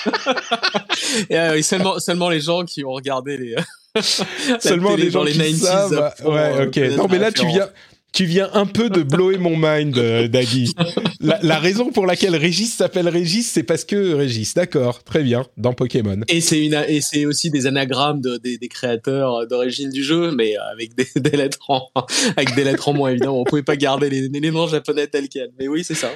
[1.30, 3.56] et, euh, seulement, seulement les gens qui ont regardé les.
[4.60, 6.14] seulement les gens qui savent.
[6.24, 6.78] Ouais, ok.
[6.98, 7.70] Non, mais là, tu viens,
[8.14, 10.28] tu viens un peu de blower mon mind, euh.
[11.20, 14.54] La, raison pour laquelle Régis s'appelle Régis, c'est parce que Régis.
[14.54, 16.20] D'accord, très bien, dans Pokémon.
[16.28, 20.32] Et c'est une, et c'est aussi des anagrammes de, des, des, créateurs d'origine du jeu,
[20.32, 21.90] mais avec des, des, lettres en,
[22.38, 23.42] avec des lettres en moins évidemment.
[23.42, 25.52] On pouvait pas garder les, noms japonais tels quels.
[25.60, 26.12] Mais oui, c'est ça.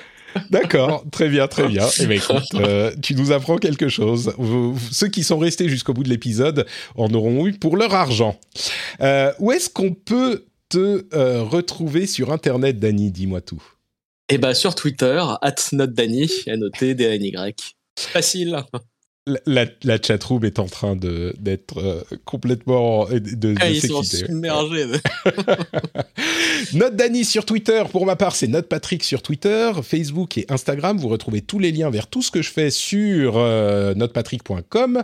[0.51, 1.87] D'accord, très bien, très bien.
[1.99, 4.33] Eh bien écoute, euh, tu nous apprends quelque chose.
[4.91, 8.37] ceux qui sont restés jusqu'au bout de l'épisode en auront eu pour leur argent.
[9.01, 13.63] Euh, où est-ce qu'on peut te euh, retrouver sur Internet, Dany Dis-moi tout.
[14.29, 17.53] Eh ben sur Twitter, at notdany, N-O-T-D-A-N-Y.
[17.97, 18.63] Facile
[19.45, 24.85] la, la chatroom est en train d'être euh, complètement de, de ah, ils sont submergés.
[26.73, 27.83] Note Dany sur Twitter.
[27.91, 30.97] Pour ma part, c'est Note Patrick sur Twitter, Facebook et Instagram.
[30.97, 35.03] Vous retrouvez tous les liens vers tout ce que je fais sur euh, notepatrick.com,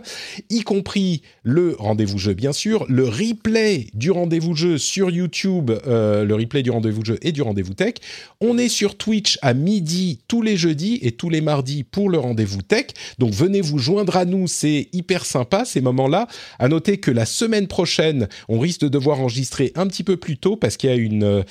[0.50, 6.24] y compris le rendez-vous jeu, bien sûr, le replay du rendez-vous jeu sur YouTube, euh,
[6.24, 7.94] le replay du rendez-vous jeu et du rendez-vous tech.
[8.40, 12.18] On est sur Twitch à midi tous les jeudis et tous les mardis pour le
[12.18, 12.86] rendez-vous tech.
[13.18, 16.26] Donc venez vous joindre à nous, c'est hyper sympa ces moments-là.
[16.58, 20.36] À noter que la semaine prochaine, on risque de devoir enregistrer un petit peu plus
[20.36, 21.44] tôt parce qu'il y a une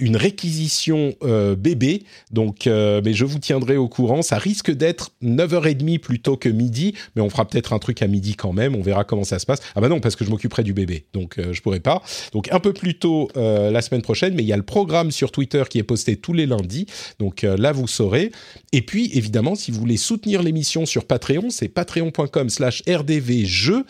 [0.00, 1.14] une réquisition
[1.56, 2.04] bébé.
[2.30, 4.22] Donc, mais je vous tiendrai au courant.
[4.22, 8.34] Ça risque d'être 9h30 plutôt que midi, mais on fera peut-être un truc à midi
[8.34, 8.74] quand même.
[8.74, 9.60] On verra comment ça se passe.
[9.74, 12.02] Ah bah non, parce que je m'occuperai du bébé, donc je pourrai pas.
[12.32, 15.30] Donc un peu plus tôt la semaine prochaine, mais il y a le programme sur
[15.30, 16.86] Twitter qui est posté tous les lundis.
[17.18, 18.32] Donc là, vous saurez.
[18.72, 21.68] Et puis, évidemment, si vous voulez soutenir l'émission sur Patreon, c'est
[22.10, 23.84] patreon.com slash rdvjeux.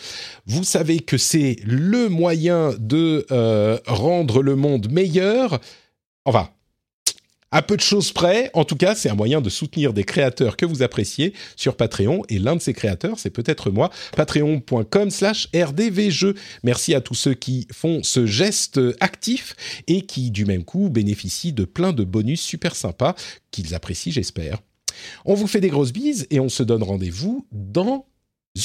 [0.46, 5.60] Vous savez que c'est le moyen de euh, rendre le monde meilleur.
[6.24, 6.48] Enfin,
[7.50, 10.56] à peu de choses près, en tout cas, c'est un moyen de soutenir des créateurs
[10.56, 12.22] que vous appréciez sur Patreon.
[12.30, 16.34] Et l'un de ces créateurs, c'est peut-être moi, patreon.com slash rdvjeux.
[16.62, 19.54] Merci à tous ceux qui font ce geste actif
[19.86, 23.14] et qui, du même coup, bénéficient de plein de bonus super sympas
[23.50, 24.58] qu'ils apprécient, j'espère.
[25.24, 28.06] On vous fait des grosses bises et on se donne rendez-vous dans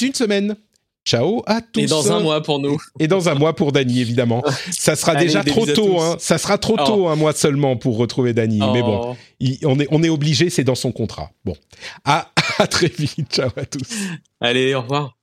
[0.00, 0.56] une semaine.
[1.04, 1.80] Ciao à tous.
[1.80, 2.78] Et dans un mois pour nous.
[3.00, 4.42] Et dans un mois pour Dany, évidemment.
[4.70, 6.00] Ça sera déjà trop tôt.
[6.00, 6.16] Hein.
[6.18, 7.08] Ça sera trop tôt, oh.
[7.08, 8.58] un mois seulement, pour retrouver Dany.
[8.58, 9.46] Mais bon, oh.
[9.64, 11.30] on, est, on est obligé, c'est dans son contrat.
[11.46, 11.56] Bon,
[12.04, 13.32] à, à très vite.
[13.32, 13.88] Ciao à tous.
[14.40, 15.17] Allez, au revoir.